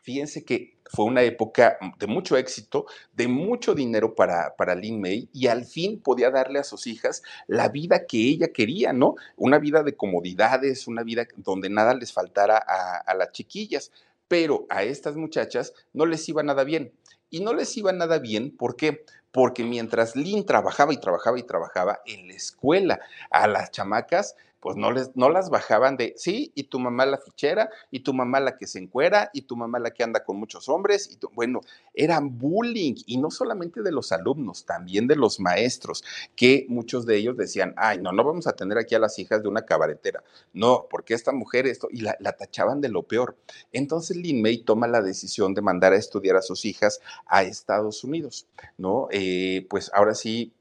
fíjense 0.02 0.42
que 0.42 0.78
fue 0.86 1.04
una 1.04 1.20
época 1.20 1.76
de 1.98 2.06
mucho 2.06 2.38
éxito, 2.38 2.86
de 3.12 3.28
mucho 3.28 3.74
dinero 3.74 4.14
para, 4.14 4.56
para 4.56 4.74
Lin 4.74 5.02
May 5.02 5.28
y 5.34 5.48
al 5.48 5.66
fin 5.66 6.00
podía 6.00 6.30
darle 6.30 6.60
a 6.60 6.64
sus 6.64 6.86
hijas 6.86 7.22
la 7.46 7.68
vida 7.68 8.06
que 8.06 8.18
ella 8.18 8.48
quería, 8.54 8.94
¿no? 8.94 9.16
Una 9.36 9.58
vida 9.58 9.82
de 9.82 9.96
comodidades, 9.96 10.86
una 10.86 11.02
vida 11.02 11.26
donde 11.36 11.68
nada 11.68 11.92
les 11.92 12.10
faltara 12.10 12.56
a, 12.56 12.96
a 12.96 13.14
las 13.14 13.32
chiquillas, 13.32 13.92
pero 14.34 14.66
a 14.68 14.82
estas 14.82 15.14
muchachas 15.14 15.74
no 15.92 16.06
les 16.06 16.28
iba 16.28 16.42
nada 16.42 16.64
bien 16.64 16.92
y 17.30 17.38
no 17.38 17.54
les 17.54 17.76
iba 17.76 17.92
nada 17.92 18.18
bien. 18.18 18.50
¿Por 18.56 18.74
qué? 18.74 19.04
Porque 19.30 19.62
mientras 19.62 20.16
Lynn 20.16 20.44
trabajaba 20.44 20.92
y 20.92 20.96
trabajaba 20.96 21.38
y 21.38 21.44
trabajaba 21.44 22.00
en 22.04 22.26
la 22.26 22.34
escuela, 22.34 22.98
a 23.30 23.46
las 23.46 23.70
chamacas, 23.70 24.34
pues 24.64 24.78
no, 24.78 24.90
les, 24.92 25.14
no 25.14 25.28
las 25.28 25.50
bajaban 25.50 25.98
de, 25.98 26.14
sí, 26.16 26.50
y 26.54 26.64
tu 26.64 26.78
mamá 26.78 27.04
la 27.04 27.18
fichera, 27.18 27.68
y 27.90 28.00
tu 28.00 28.14
mamá 28.14 28.40
la 28.40 28.56
que 28.56 28.66
se 28.66 28.78
encuera, 28.78 29.28
y 29.34 29.42
tu 29.42 29.56
mamá 29.56 29.78
la 29.78 29.90
que 29.90 30.02
anda 30.02 30.24
con 30.24 30.38
muchos 30.38 30.70
hombres, 30.70 31.10
y 31.12 31.18
bueno, 31.34 31.60
eran 31.92 32.38
bullying, 32.38 32.94
y 33.04 33.18
no 33.18 33.30
solamente 33.30 33.82
de 33.82 33.92
los 33.92 34.10
alumnos, 34.10 34.64
también 34.64 35.06
de 35.06 35.16
los 35.16 35.38
maestros, 35.38 36.02
que 36.34 36.64
muchos 36.70 37.04
de 37.04 37.16
ellos 37.16 37.36
decían, 37.36 37.74
ay, 37.76 37.98
no, 37.98 38.12
no 38.12 38.24
vamos 38.24 38.46
a 38.46 38.56
tener 38.56 38.78
aquí 38.78 38.94
a 38.94 38.98
las 38.98 39.18
hijas 39.18 39.42
de 39.42 39.50
una 39.50 39.66
cabaretera, 39.66 40.24
no, 40.54 40.86
porque 40.88 41.12
esta 41.12 41.32
mujer 41.32 41.66
esto, 41.66 41.88
y 41.90 42.00
la, 42.00 42.16
tachaban 42.32 42.80
de 42.80 42.88
lo 42.88 43.02
peor. 43.02 43.36
Entonces 43.70 44.16
Lin 44.16 44.40
May 44.40 44.64
toma 44.64 44.86
la 44.86 45.02
decisión 45.02 45.52
de 45.52 45.60
mandar 45.60 45.92
a 45.92 45.96
estudiar 45.96 46.36
a 46.36 46.42
sus 46.42 46.64
hijas 46.64 47.02
a 47.26 47.42
Estados 47.42 48.02
Unidos, 48.02 48.46
¿no? 48.78 49.08
Eh, 49.10 49.66
pues 49.68 49.90
ahora 49.92 50.14
sí, 50.14 50.54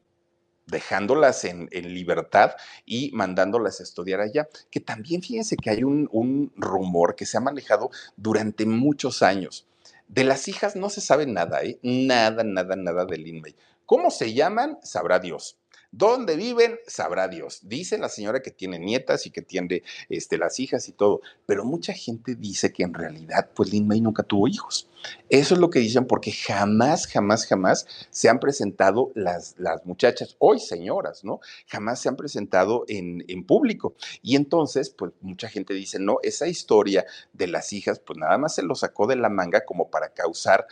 dejándolas 0.74 1.46
en, 1.46 1.70
libertad 1.72 2.52
y 2.86 3.12
mandándolas 3.14 3.80
a 3.80 3.84
estudiar 3.84 4.20
allá. 4.20 4.50
Que 4.70 4.82
también 4.82 5.22
fíjense 5.22 5.56
que 5.56 5.70
hay 5.70 5.84
un, 5.86 6.52
rumor 6.58 7.16
que 7.16 7.26
se 7.26 7.38
ha 7.38 7.42
manejado 7.42 7.92
durante 8.18 8.66
muchos 8.66 9.22
años. 9.24 9.66
De 10.10 10.26
las 10.26 10.50
hijas 10.50 10.76
no 10.76 10.90
se 10.90 11.00
sabe 11.00 11.26
nada, 11.26 11.64
¿eh? 11.64 11.80
Nada, 11.82 12.44
nada, 12.44 12.76
nada 12.76 13.06
del 13.06 13.24
Lin 13.24 13.42
¿Cómo 13.86 14.12
se 14.12 14.34
llaman? 14.34 14.78
Sabrá 14.84 15.20
Dios. 15.20 15.58
¿Dónde 15.96 16.36
viven? 16.36 16.80
Sabrá 16.88 17.28
Dios. 17.28 17.60
Dice 17.62 18.00
la 18.00 18.10
señora 18.10 18.42
que 18.42 18.50
tiene 18.50 18.80
nietas 18.80 19.28
y 19.28 19.30
que 19.30 19.44
tiene 19.44 19.84
este, 20.10 20.40
las 20.40 20.60
hijas 20.60 20.90
y 20.90 20.92
todo, 20.92 21.22
pero 21.46 21.66
mucha 21.66 21.94
gente 21.94 22.34
dice 22.34 22.74
que 22.74 22.82
en 22.82 22.96
realidad, 22.96 23.52
pues 23.54 23.72
Lin 23.72 23.88
May 23.88 24.02
nunca 24.02 24.24
tuvo 24.24 24.48
hijos. 24.48 24.90
Eso 25.30 25.54
es 25.54 25.60
lo 25.60 25.70
que 25.70 25.78
dicen 25.78 26.08
porque 26.08 26.32
jamás, 26.32 27.06
jamás, 27.06 27.46
jamás 27.46 27.86
se 28.10 28.28
han 28.28 28.40
presentado 28.40 29.12
las, 29.14 29.54
las 29.60 29.86
muchachas, 29.86 30.36
hoy 30.40 30.60
señoras, 30.60 31.24
¿no? 31.24 31.42
Jamás 31.68 32.02
se 32.02 32.10
han 32.10 32.16
presentado 32.16 32.86
en, 32.88 33.24
en 33.28 33.46
público. 33.46 33.94
Y 34.24 34.36
entonces, 34.36 34.90
pues 34.90 35.12
mucha 35.22 35.48
gente 35.48 35.76
dice, 35.76 36.00
no, 36.00 36.18
esa 36.24 36.48
historia 36.48 37.06
de 37.34 37.46
las 37.46 37.72
hijas, 37.72 38.00
pues 38.00 38.18
nada 38.18 38.40
más 38.40 38.56
se 38.56 38.64
lo 38.64 38.74
sacó 38.74 39.06
de 39.06 39.18
la 39.18 39.30
manga 39.30 39.64
como 39.64 39.92
para 39.92 40.10
causar 40.10 40.66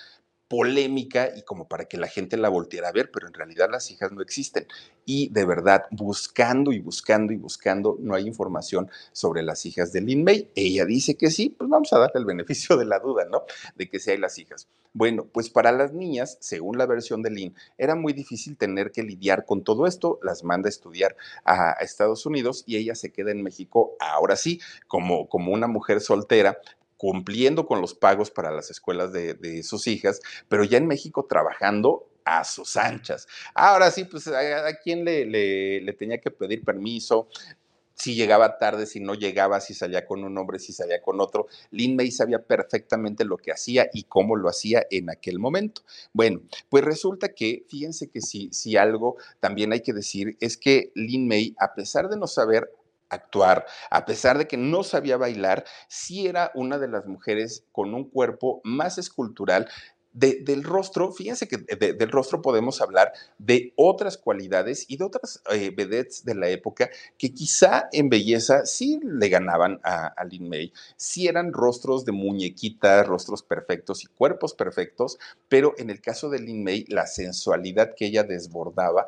polémica 0.52 1.32
y 1.34 1.43
como 1.43 1.70
para 1.70 1.86
que 1.86 1.95
la 1.95 2.08
gente 2.08 2.36
la 2.36 2.49
volteara 2.49 2.89
a 2.89 2.91
ver, 2.91 3.10
pero 3.10 3.26
en 3.26 3.34
realidad 3.34 3.70
las 3.72 3.89
hijas 3.89 4.12
no 4.12 4.22
existen. 4.22 4.68
Y 5.06 5.30
de 5.30 5.45
verdad, 5.45 5.86
buscando 5.91 6.74
y 6.74 6.80
buscando 6.80 7.32
y 7.32 7.38
buscando, 7.38 7.95
no 8.02 8.16
hay 8.16 8.28
información 8.28 8.91
sobre 9.14 9.43
las 9.43 9.66
hijas 9.66 9.93
de 9.93 10.02
Lin 10.02 10.26
May. 10.26 10.52
Ella 10.54 10.84
dice 10.84 11.16
que 11.16 11.32
sí, 11.32 11.56
pues 11.58 11.70
vamos 11.70 11.93
a 11.93 11.99
darle 11.99 12.20
el 12.20 12.26
beneficio 12.26 12.76
de 12.76 12.84
la 12.84 12.99
duda, 12.99 13.24
¿no? 13.32 13.43
De 13.78 13.89
que 13.89 13.97
sí 14.02 14.12
hay 14.12 14.18
las 14.18 14.38
hijas. 14.39 14.68
Bueno, 14.91 15.26
pues 15.32 15.49
para 15.49 15.72
las 15.72 15.93
niñas, 15.93 16.38
según 16.41 16.78
la 16.78 16.86
versión 16.86 17.22
de 17.22 17.32
Lin, 17.32 17.56
era 17.78 17.95
muy 17.95 18.12
difícil 18.12 18.58
tener 18.58 18.91
que 18.91 19.04
lidiar 19.04 19.45
con 19.45 19.64
todo 19.64 19.88
esto, 19.88 20.20
las 20.22 20.43
manda 20.43 20.68
a 20.68 20.70
estudiar 20.70 21.16
a 21.45 21.72
Estados 21.80 22.26
Unidos 22.26 22.66
y 22.68 22.76
ella 22.76 22.95
se 22.95 23.14
queda 23.14 23.32
en 23.32 23.41
México, 23.41 23.95
ahora 24.02 24.36
sí, 24.36 24.60
como, 24.89 25.30
como 25.30 25.54
una 25.54 25.68
mujer 25.68 26.02
soltera, 26.02 26.60
cumpliendo 27.02 27.66
con 27.66 27.82
los 27.82 27.95
pagos 27.95 28.30
para 28.30 28.52
las 28.52 28.70
escuelas 28.70 29.12
de, 29.12 29.64
sus 29.64 29.88
hijas, 29.88 30.22
pero 30.47 30.64
ya 30.64 30.78
en 30.78 30.86
México 30.86 31.26
trabajando 31.28 32.08
a 32.26 32.43
sus 32.43 32.78
anchas. 32.78 33.28
Ahora 33.56 33.89
sí, 33.89 34.04
pues 34.04 34.28
a, 34.28 34.72
quién 34.84 35.04
le, 35.04 35.95
tenía 35.97 36.22
que 36.22 36.30
pedir 36.30 36.64
permiso, 36.64 37.28
si 37.95 38.14
llegaba 38.14 38.60
tarde, 38.60 38.86
si 38.86 38.99
no 38.99 39.16
llegaba, 39.16 39.62
si 39.62 39.74
salía 39.74 40.06
con 40.06 40.24
un 40.24 40.38
hombre, 40.38 40.60
si 40.60 40.74
salía 40.74 41.02
con 41.02 41.20
otro. 41.20 41.47
Lin 41.72 41.95
May 41.95 42.12
sabía 42.12 42.38
perfectamente 42.38 43.26
lo 43.26 43.38
que 43.38 43.52
hacía 43.52 43.89
y 43.91 44.04
cómo 44.04 44.36
lo 44.36 44.47
hacía 44.47 44.86
en 44.91 45.10
aquel 45.10 45.39
momento. 45.39 45.82
Bueno, 46.14 46.41
pues 46.70 46.84
resulta 46.84 47.30
que, 47.30 47.66
fíjense 47.68 48.12
que 48.12 48.22
si 48.22 48.78
algo 48.78 49.18
también 49.39 49.74
hay 49.74 49.82
que 49.82 49.93
decir 49.93 50.38
es 50.39 50.56
que 50.56 50.91
Lin 50.93 51.28
May, 51.28 51.56
a 51.58 51.74
pesar 51.74 52.10
de 52.10 52.18
no 52.18 52.28
saber 52.28 52.70
actuar, 53.12 53.66
a 53.89 54.05
pesar 54.05 54.38
de 54.38 54.47
que 54.47 54.57
no 54.57 54.84
sabía 54.84 55.18
bailar, 55.18 55.66
sí 55.88 56.28
era 56.28 56.51
una 56.55 56.80
de 56.80 56.88
las 56.88 57.05
mujeres 57.05 57.66
con 57.72 57.93
un 57.93 58.09
cuerpo 58.09 58.62
más 58.64 58.97
escultural. 58.97 59.68
del 60.14 60.64
rostro, 60.66 61.14
fíjense 61.14 61.47
que 61.47 61.55
del 61.57 62.12
rostro 62.12 62.41
podemos 62.41 62.82
hablar 62.82 63.14
de 63.38 63.72
otras 63.78 64.18
cualidades 64.18 64.86
y 64.89 64.97
de 64.97 65.05
otras 65.05 65.41
eh, 65.49 65.72
vedettes 65.74 66.26
de 66.26 66.36
la 66.36 66.49
época 66.49 66.89
que 67.18 67.34
quizá 67.34 67.88
en 67.93 68.09
belleza 68.09 68.66
sí 68.66 68.99
le 69.03 69.30
ganaban 69.30 69.80
a, 69.84 70.07
a 70.07 70.26
Lin 70.26 70.49
May. 70.49 70.74
Sí 70.97 71.30
eran 71.30 71.53
rostros 71.53 72.03
de 72.03 72.12
muñequitas, 72.12 73.07
rostros 73.07 73.41
perfectos 73.41 74.03
y 74.03 74.07
cuerpos 74.07 74.53
perfectos, 74.53 75.18
pero 75.47 75.76
en 75.78 75.89
el 75.89 76.01
caso 76.01 76.30
de 76.30 76.39
Lin 76.39 76.62
May, 76.62 76.84
la 76.89 77.07
sensualidad 77.07 77.95
que 77.95 78.07
ella 78.07 78.24
desbordaba 78.24 79.05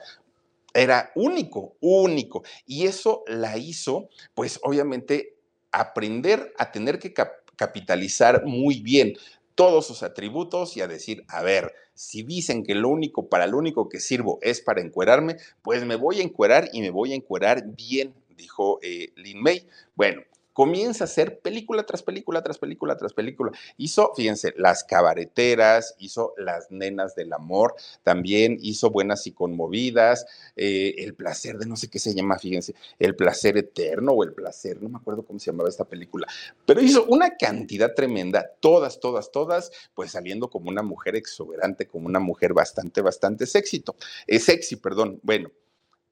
era 0.74 1.12
único, 1.16 1.76
único. 1.80 2.44
Y 2.66 2.86
eso 2.88 3.24
la 3.28 3.58
hizo, 3.58 4.10
pues 4.34 4.60
obviamente, 4.64 5.36
aprender 5.72 6.54
a 6.58 6.72
tener 6.72 7.00
que 7.00 7.14
capitalizar 7.56 8.46
muy 8.46 8.80
bien 8.82 9.14
todos 9.56 9.86
sus 9.86 10.04
atributos 10.04 10.78
y 10.78 10.82
a 10.82 10.88
decir, 10.88 11.24
a 11.28 11.42
ver, 11.44 11.74
si 11.94 12.24
dicen 12.24 12.64
que 12.64 12.76
lo 12.76 12.90
único, 12.90 13.30
para 13.30 13.48
lo 13.48 13.58
único 13.58 13.88
que 13.88 14.00
sirvo 14.00 14.40
es 14.42 14.62
para 14.62 14.82
encuerarme, 14.82 15.38
pues 15.62 15.86
me 15.86 15.96
voy 15.96 16.20
a 16.20 16.24
encuerar 16.24 16.70
y 16.74 16.82
me 16.82 16.90
voy 16.90 17.14
a 17.14 17.16
encuerar 17.16 17.64
bien, 17.68 18.14
dijo 18.36 18.80
eh, 18.82 19.10
Lin 19.16 19.42
May. 19.42 19.68
Bueno, 19.96 20.24
comienza 20.54 21.04
a 21.04 21.06
hacer 21.06 21.40
película 21.40 21.84
tras 21.86 22.04
película, 22.04 22.42
tras 22.42 22.58
película, 22.58 22.96
tras 22.98 23.14
película. 23.14 23.52
Hizo, 23.78 24.14
fíjense, 24.16 24.54
Las 24.58 24.84
Cabareteras, 24.84 25.96
hizo 26.00 26.34
Las 26.38 26.72
Nenas 26.72 27.16
del 27.16 27.34
Amor, 27.34 27.76
también 28.04 28.58
hizo 28.62 28.90
Buenas 28.90 29.28
y 29.28 29.32
Conmovidas, 29.32 30.26
eh, 30.56 30.96
El 31.00 31.16
Placer 31.16 31.58
de 31.58 31.66
no 31.66 31.76
sé 31.76 31.90
qué 31.90 32.00
se 32.00 32.14
llama, 32.14 32.38
fíjense, 32.40 32.76
El 33.00 33.16
Placer 33.16 33.58
Eterno 33.58 34.12
o 34.14 34.24
El 34.24 34.34
Placer, 34.34 34.82
no 34.82 34.90
me 34.90 34.98
acuerdo 34.98 35.24
cómo 35.24 35.40
se 35.40 35.52
llamaba 35.52 35.70
esta 35.70 35.86
película, 35.86 36.28
pero 36.66 36.82
hizo 36.82 37.06
una 37.06 37.36
cantidad 37.38 37.94
tremenda, 37.94 38.52
todas, 38.60 39.00
todas, 39.00 39.32
todas, 39.32 39.72
pues 39.94 40.12
saliendo 40.12 40.50
como 40.50 40.70
una 40.70 40.84
mujer 40.84 41.16
exuberante, 41.16 41.88
como 41.88 42.08
una 42.08 42.20
mujer 42.20 42.54
bastante, 42.54 43.02
bastante 43.02 43.46
sexy, 43.46 43.84
eh, 44.28 44.40
sexy, 44.40 44.76
perdón, 44.78 45.20
bueno. 45.24 45.52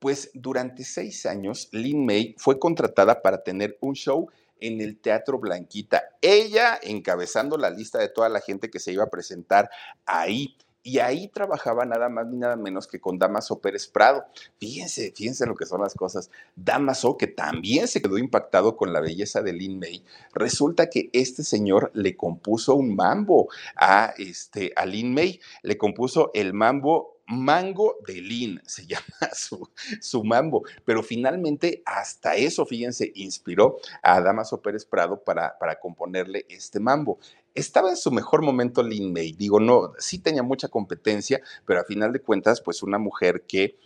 Pues 0.02 0.32
durante 0.34 0.84
seis 0.84 1.28
años, 1.28 1.70
Lin 1.72 2.08
May 2.08 2.34
fue 2.40 2.58
contratada 2.58 3.22
para 3.22 3.44
tener 3.44 3.78
un 3.82 3.94
show 3.94 4.32
en 4.60 4.82
el 4.82 5.00
Teatro 5.00 5.38
Blanquita. 5.38 6.02
Ella 6.22 6.80
encabezando 6.82 7.56
la 7.56 7.70
lista 7.70 8.00
de 8.00 8.10
toda 8.10 8.28
la 8.28 8.42
gente 8.42 8.72
que 8.72 8.80
se 8.80 8.92
iba 8.92 9.04
a 9.04 9.12
presentar 9.12 9.70
ahí. 10.08 10.58
Y 10.82 10.98
ahí 10.98 11.28
trabajaba 11.28 11.86
nada 11.86 12.10
más 12.10 12.26
ni 12.26 12.38
nada 12.38 12.56
menos 12.56 12.88
que 12.88 13.00
con 13.00 13.20
Damaso 13.20 13.60
Pérez 13.60 13.88
Prado. 13.88 14.26
Fíjense, 14.58 15.14
fíjense 15.16 15.46
lo 15.46 15.54
que 15.54 15.68
son 15.68 15.82
las 15.82 15.94
cosas. 15.94 16.32
Damaso, 16.56 17.16
que 17.16 17.28
también 17.28 17.88
se 17.88 18.02
quedó 18.02 18.18
impactado 18.18 18.76
con 18.78 18.94
la 18.94 19.02
belleza 19.02 19.44
de 19.44 19.54
Lin 19.54 19.78
May, 19.78 20.04
resulta 20.34 20.90
que 20.90 21.12
este 21.14 21.44
señor 21.44 21.92
le 21.94 22.18
compuso 22.18 22.74
un 22.74 22.96
mambo 22.96 23.50
a, 23.76 24.16
este, 24.18 24.74
a 24.76 24.88
Lin 24.88 25.14
May. 25.14 25.40
Le 25.62 25.78
compuso 25.78 26.32
el 26.34 26.54
mambo 26.54 27.21
Mango 27.32 27.98
de 28.06 28.22
Lin, 28.22 28.62
se 28.66 28.86
llama 28.86 29.04
su, 29.34 30.24
mambo, 30.24 30.64
pero 30.86 31.02
finalmente 31.02 31.82
hasta 31.86 32.36
eso, 32.36 32.66
fíjense, 32.66 33.12
inspiró 33.16 33.78
a 34.04 34.22
Damaso 34.22 34.62
Pérez 34.62 34.86
Prado 34.86 35.24
para, 35.24 35.58
para 35.58 35.80
componerle 35.80 36.46
este 36.50 36.80
mambo. 36.80 37.20
Estaba 37.54 37.90
en 37.90 37.98
su 37.98 38.12
mejor 38.12 38.42
momento 38.42 38.84
Lin 38.84 39.12
May, 39.12 39.34
digo, 39.34 39.60
no, 39.60 39.94
sí 39.98 40.20
tenía 40.20 40.44
mucha 40.44 40.68
competencia, 40.68 41.42
pero 41.66 41.82
a 41.82 41.86
final 41.86 42.14
de 42.14 42.22
cuentas, 42.22 42.62
pues 42.62 42.84
una 42.84 42.98
mujer 42.98 43.44
que 43.48 43.78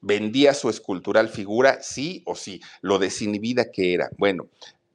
vendía 0.00 0.54
su 0.54 0.68
escultural 0.70 1.28
figura, 1.28 1.78
sí 1.82 2.22
o 2.24 2.34
sí, 2.34 2.60
lo 2.80 2.98
desinhibida 2.98 3.70
que 3.70 3.94
era. 3.94 4.10
Bueno, 4.16 4.48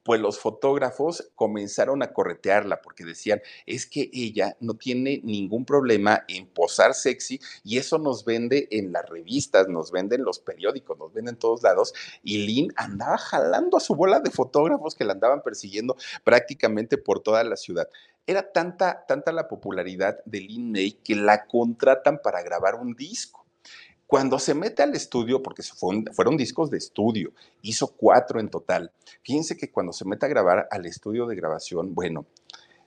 pues 0.04 0.20
los 0.20 0.38
fotógrafos 0.38 1.30
comenzaron 1.34 2.02
a 2.02 2.12
corretearla 2.12 2.82
porque 2.82 3.04
decían, 3.04 3.40
es 3.66 3.86
que 3.86 4.10
ella 4.12 4.56
no 4.60 4.74
tiene 4.74 5.20
ningún 5.24 5.64
problema 5.64 6.24
en 6.28 6.46
posar 6.46 6.94
sexy 6.94 7.40
y 7.64 7.78
eso 7.78 7.98
nos 7.98 8.24
vende 8.24 8.68
en 8.70 8.92
las 8.92 9.08
revistas, 9.08 9.66
nos 9.68 9.90
vende 9.90 10.16
en 10.16 10.24
los 10.24 10.38
periódicos, 10.38 10.98
nos 10.98 11.12
vende 11.12 11.30
en 11.30 11.38
todos 11.38 11.62
lados. 11.62 11.94
Y 12.22 12.46
Lynn 12.46 12.72
andaba 12.76 13.16
jalando 13.18 13.78
a 13.78 13.80
su 13.80 13.94
bola 13.94 14.20
de 14.20 14.30
fotógrafos 14.30 14.94
que 14.94 15.04
la 15.04 15.14
andaban 15.14 15.42
persiguiendo 15.42 15.96
prácticamente 16.22 16.98
por 16.98 17.20
toda 17.20 17.42
la 17.42 17.56
ciudad. 17.56 17.88
Era 18.26 18.52
tanta, 18.52 19.04
tanta 19.06 19.32
la 19.32 19.48
popularidad 19.48 20.18
de 20.24 20.40
Lynn 20.40 20.70
May 20.70 20.92
que 20.92 21.16
la 21.16 21.46
contratan 21.46 22.20
para 22.22 22.42
grabar 22.42 22.74
un 22.74 22.94
disco. 22.94 23.43
Cuando 24.06 24.38
se 24.38 24.54
mete 24.54 24.82
al 24.82 24.94
estudio, 24.94 25.42
porque 25.42 25.62
fueron, 25.62 26.36
discos 26.36 26.70
de 26.70 26.78
estudio, 26.78 27.32
hizo 27.62 27.88
cuatro 27.88 28.38
en 28.38 28.48
total. 28.48 28.92
Fíjense 29.22 29.56
que 29.56 29.70
cuando 29.70 29.92
se 29.92 30.04
mete 30.04 30.26
a 30.26 30.28
grabar 30.28 30.68
al 30.70 30.86
estudio 30.86 31.26
de 31.26 31.36
grabación, 31.36 31.94
bueno, 31.94 32.26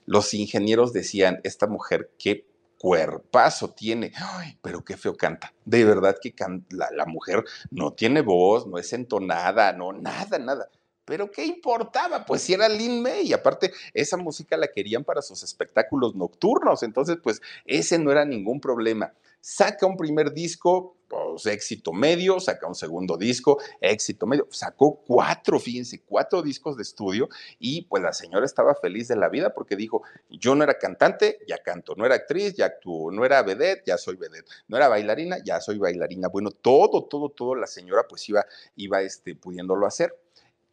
los 0.06 0.32
ingenieros 0.32 0.92
decían, 0.92 1.40
esta 1.44 1.66
mujer, 1.66 2.12
qué 2.18 2.46
cuerpazo 2.78 3.70
tiene, 3.70 4.12
Ay, 4.16 4.56
pero 4.62 4.84
qué 4.84 4.96
feo 4.96 5.16
canta. 5.16 5.52
De 5.64 5.84
verdad 5.84 6.16
que 6.20 6.34
la, 6.70 6.88
la, 6.92 7.06
mujer 7.06 7.44
no 7.70 7.92
tiene 7.92 8.20
voz, 8.20 8.66
no 8.66 8.78
es 8.78 8.92
entonada, 8.92 9.72
no, 9.72 9.92
nada, 9.92 10.38
nada. 10.38 10.70
Pero 11.08 11.30
¿qué 11.30 11.46
importaba? 11.46 12.26
Pues 12.26 12.42
si 12.42 12.52
era 12.52 12.68
Lin 12.68 13.02
May, 13.02 13.28
y 13.28 13.32
aparte 13.32 13.72
esa 13.94 14.18
música 14.18 14.58
la 14.58 14.68
querían 14.68 15.04
para 15.04 15.22
sus 15.22 15.42
espectáculos 15.42 16.14
nocturnos, 16.14 16.82
entonces 16.82 17.16
pues 17.22 17.40
ese 17.64 17.98
no 17.98 18.12
era 18.12 18.26
ningún 18.26 18.60
problema. 18.60 19.14
Saca 19.40 19.86
un 19.86 19.96
primer 19.96 20.34
disco, 20.34 20.97
pues 21.08 21.46
éxito 21.46 21.92
medio, 21.92 22.38
saca 22.40 22.66
un 22.66 22.74
segundo 22.74 23.16
disco, 23.16 23.58
éxito 23.80 24.26
medio, 24.26 24.46
sacó 24.50 25.00
cuatro, 25.06 25.58
fíjense, 25.58 26.02
cuatro 26.04 26.42
discos 26.42 26.76
de 26.76 26.82
estudio 26.82 27.28
y 27.58 27.82
pues 27.82 28.02
la 28.02 28.12
señora 28.12 28.44
estaba 28.44 28.74
feliz 28.74 29.08
de 29.08 29.16
la 29.16 29.28
vida 29.28 29.54
porque 29.54 29.76
dijo, 29.76 30.02
yo 30.28 30.54
no 30.54 30.64
era 30.64 30.78
cantante, 30.78 31.38
ya 31.46 31.58
canto, 31.58 31.94
no 31.96 32.04
era 32.04 32.16
actriz, 32.16 32.54
ya 32.54 32.66
actúo, 32.66 33.10
no 33.10 33.24
era 33.24 33.42
vedette, 33.42 33.84
ya 33.86 33.98
soy 33.98 34.16
vedette, 34.16 34.48
no 34.68 34.76
era 34.76 34.88
bailarina, 34.88 35.38
ya 35.44 35.60
soy 35.60 35.78
bailarina. 35.78 36.28
Bueno, 36.28 36.50
todo, 36.50 37.04
todo, 37.04 37.30
todo 37.30 37.54
la 37.54 37.66
señora 37.66 38.06
pues 38.08 38.28
iba, 38.28 38.44
iba 38.76 39.00
este, 39.02 39.34
pudiéndolo 39.34 39.86
hacer. 39.86 40.14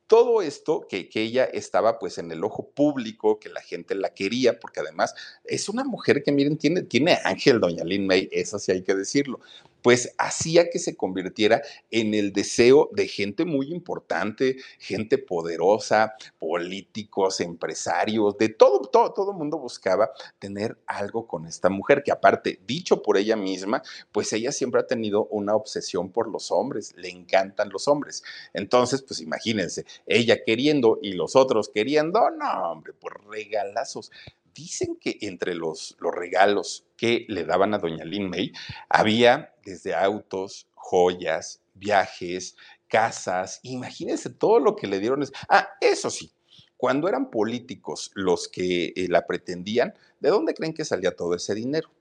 Todo 0.08 0.44
esto 0.44 0.86
que, 0.88 1.10
que, 1.10 1.24
ella 1.24 1.46
estaba 1.46 1.98
pues 1.98 2.20
en 2.20 2.32
el 2.32 2.44
ojo 2.44 2.70
público, 2.70 3.40
que 3.40 3.50
la 3.50 3.62
gente 3.62 3.96
la 3.96 4.14
quería, 4.14 4.60
porque 4.60 4.80
además 4.80 5.16
es 5.44 5.68
una 5.68 5.84
mujer 5.84 6.22
que 6.22 6.32
miren, 6.32 6.58
tiene, 6.60 6.84
tiene 6.84 7.18
ángel, 7.24 7.60
doña 7.60 7.84
Lynn 7.84 8.06
May, 8.06 8.30
eso 8.32 8.60
sí 8.60 8.72
hay 8.72 8.84
que 8.84 8.94
decirlo 8.94 9.40
pues 9.86 10.16
hacía 10.18 10.72
que 10.72 10.80
se 10.80 10.98
convirtiera 10.98 11.62
en 11.92 12.16
el 12.16 12.34
deseo 12.34 12.90
de 12.94 13.08
gente 13.08 13.46
muy 13.46 13.72
importante, 13.72 14.58
gente 14.80 15.20
poderosa, 15.20 16.16
políticos, 16.40 17.40
empresarios, 17.40 18.36
de 18.40 18.50
todo, 18.50 18.80
todo, 18.90 19.14
todo 19.14 19.32
mundo 19.32 19.60
buscaba 19.60 20.10
tener 20.40 20.76
algo 20.88 21.28
con 21.28 21.46
esta 21.46 21.70
mujer, 21.70 22.02
que 22.02 22.12
aparte, 22.12 22.60
dicho 22.66 23.04
por 23.04 23.16
ella 23.16 23.36
misma, 23.36 23.84
pues 24.12 24.34
ella 24.34 24.52
siempre 24.52 24.82
ha 24.82 24.88
tenido 24.88 25.28
una 25.28 25.54
obsesión 25.54 26.10
por 26.12 26.32
los 26.32 26.52
hombres, 26.52 26.96
le 26.98 27.10
encantan 27.10 27.70
los 27.70 27.88
hombres. 27.88 28.24
Entonces, 28.54 29.04
pues 29.04 29.22
imagínense, 29.22 29.86
ella 30.08 30.44
queriendo 30.44 30.98
y 31.00 31.12
los 31.12 31.36
otros 31.36 31.70
queriendo, 31.70 32.32
no, 32.32 32.72
hombre, 32.72 32.94
pues 32.94 33.14
regalazos 33.30 34.10
dicen 34.56 34.98
que 35.00 35.18
entre 35.22 35.54
los, 35.54 35.96
los 36.00 36.16
regalos 36.16 36.88
que 36.98 37.26
le 37.28 37.44
daban 37.44 37.74
a 37.74 37.78
doña 37.78 38.06
Lynn 38.06 38.30
May 38.30 38.54
había 38.90 39.54
desde 39.64 39.94
autos, 39.94 40.68
joyas, 40.74 41.62
viajes, 41.74 42.56
casas. 42.88 43.60
Imagínense 43.64 44.30
todo 44.30 44.60
lo 44.60 44.76
que 44.76 44.88
le 44.88 45.00
dieron. 45.00 45.24
Ah, 45.50 45.70
eso 45.82 46.10
sí, 46.10 46.32
cuando 46.78 47.08
eran 47.08 47.30
políticos 47.30 48.12
los 48.16 48.48
que 48.48 48.94
eh, 48.96 49.08
la 49.10 49.28
pretendían, 49.28 49.94
¿de 50.20 50.30
dónde 50.30 50.54
creen 50.54 50.74
que 50.74 50.86
salía 50.86 51.16
todo 51.16 51.36
ese 51.36 51.54
dinero? 51.54 51.92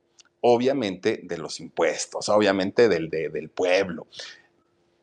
Obviamente 0.40 1.20
de 1.24 1.38
los 1.38 1.58
impuestos, 1.58 2.28
obviamente 2.28 2.88
del, 2.88 3.10
del 3.10 3.50
pueblo 3.50 4.06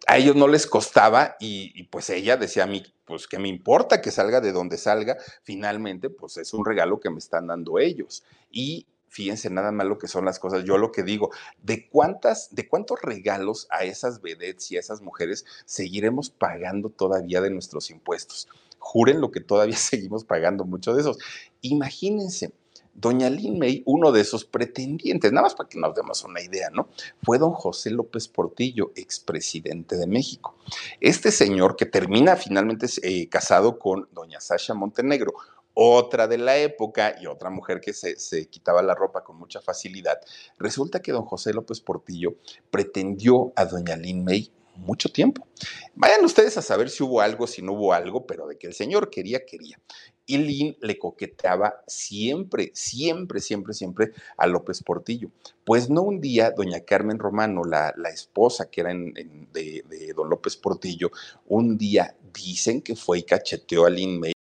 a 0.08 0.18
ellos 0.18 0.36
no 0.36 0.47
les 0.47 0.68
costaba 0.68 1.36
y, 1.39 1.84
pues 1.84 2.10
ella 2.10 2.38
decía 2.38 2.64
a 2.64 2.68
mí, 2.68 2.84
pues 3.12 3.28
que 3.28 3.39
me 3.39 3.49
importa 3.49 3.99
que 3.99 4.09
salga 4.09 4.39
de 4.39 4.53
donde 4.53 4.78
salga, 4.78 5.18
finalmente 5.43 6.09
pues 6.09 6.38
es 6.38 6.53
un 6.53 6.64
regalo 6.64 7.01
que 7.01 7.09
me 7.09 7.20
están 7.20 7.47
dando 7.47 7.78
ellos. 7.78 8.24
Y 8.49 8.88
fíjense 9.09 9.49
nada 9.49 9.74
más 9.74 9.86
lo 9.86 9.97
que 9.97 10.07
son 10.07 10.24
las 10.24 10.39
cosas. 10.39 10.64
Yo 10.64 10.78
lo 10.78 10.93
que 10.93 11.03
digo, 11.03 11.30
¿de 11.62 11.89
cuántas, 11.89 12.55
de 12.55 12.70
cuántos 12.70 13.01
regalos 13.01 13.68
a 13.70 13.84
esas 13.84 14.22
vedettes 14.22 14.72
y 14.72 14.78
a 14.78 14.80
esas 14.80 15.01
mujeres 15.01 15.45
seguiremos 15.66 16.30
pagando 16.30 16.89
todavía 16.89 17.41
de 17.41 17.49
nuestros 17.49 17.89
impuestos? 17.89 18.47
Juren 18.80 19.20
lo 19.20 19.30
que 19.30 19.41
todavía 19.41 19.76
seguimos 19.78 20.24
pagando 20.24 20.64
mucho 20.64 20.95
de 20.95 21.01
esos. 21.01 21.18
Imagínense, 21.59 22.53
Doña 22.94 23.30
Lin 23.30 23.58
May, 23.58 23.84
uno 23.86 24.12
de 24.12 24.22
esos 24.22 24.46
pretendientes, 24.46 25.32
nada 25.32 25.44
más 25.44 25.56
para 25.56 25.70
que 25.70 25.80
nos 25.80 25.96
demos 25.96 26.24
una 26.24 26.42
idea, 26.42 26.70
¿no? 26.70 26.89
Fue 27.24 27.38
don 27.38 27.54
José 27.54 27.89
López 27.89 28.28
Portillo, 28.28 28.92
expresidente 28.96 29.98
de 29.98 30.08
México. 30.08 30.56
Este 31.00 31.32
señor 31.32 31.76
que 31.76 31.86
termina 31.86 32.36
finalmente 32.36 32.88
eh, 33.04 33.28
casado 33.30 33.80
con 33.80 34.08
doña 34.12 34.39
Sasha 34.39 34.74
Montenegro, 34.74 35.34
otra 35.74 36.28
de 36.28 36.38
la 36.38 36.58
época 36.58 37.16
y 37.20 37.28
otra 37.28 37.50
mujer 37.50 37.80
que 37.80 37.94
se, 37.94 38.20
se, 38.20 38.48
quitaba 38.48 38.82
la 38.82 38.94
ropa 38.94 39.24
con 39.24 39.38
mucha 39.38 39.62
facilidad. 39.62 40.20
Resulta 40.60 41.02
que 41.02 41.14
don 41.14 41.26
José 41.26 41.54
López 41.54 41.80
Portillo 41.80 42.36
pretendió 42.70 43.54
a 43.56 43.66
doña 43.66 43.96
Lin 43.96 44.24
May 44.24 44.52
mucho 44.82 45.09
tiempo. 45.09 45.47
Vayan 45.95 46.25
ustedes 46.25 46.57
a 46.57 46.61
saber 46.61 46.89
si 46.89 47.03
hubo 47.03 47.21
algo, 47.21 47.47
si 47.47 47.61
no 47.61 47.73
hubo 47.73 47.93
algo, 47.93 48.25
pero 48.25 48.47
de 48.47 48.57
que 48.57 48.67
el 48.67 48.73
señor 48.73 49.09
quería, 49.09 49.45
quería. 49.45 49.79
Y 50.25 50.38
Lynn 50.38 50.77
le 50.82 50.97
coqueteaba 50.97 51.84
siempre, 51.88 52.71
siempre, 52.73 53.39
siempre, 53.39 53.73
siempre 53.73 54.11
a 54.38 54.47
López 54.47 54.82
Portillo. 54.84 55.29
Pues 55.65 55.89
no 55.89 56.01
un 56.01 56.21
día, 56.21 56.51
doña 56.51 56.82
Carmen 56.82 57.19
Romano, 57.19 57.63
la, 57.63 57.93
la 57.97 58.09
esposa 58.09 58.69
que 58.69 58.82
era 58.82 58.91
en, 58.91 59.13
en, 59.15 59.47
de, 59.51 59.84
de 59.89 60.13
don 60.13 60.29
López 60.29 60.55
Portillo, 60.57 61.11
un 61.47 61.77
día 61.77 62.15
dicen 62.34 62.82
que 62.82 62.95
fue 62.95 63.19
y 63.19 63.23
cacheteó 63.23 63.86
a 63.86 63.89
Lynn 63.89 64.19
May. 64.19 64.34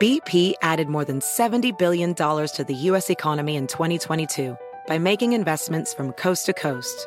BP 0.00 0.54
added 0.62 0.88
more 0.88 1.04
than 1.04 1.20
$70 1.20 1.78
billion 1.78 2.12
to 2.12 2.64
the 2.66 2.74
U.S. 2.90 3.08
economy 3.08 3.54
in 3.54 3.68
2022 3.68 4.56
by 4.88 4.98
making 4.98 5.32
investments 5.32 5.94
from 5.94 6.12
coast 6.14 6.46
to 6.46 6.52
coast. 6.52 7.06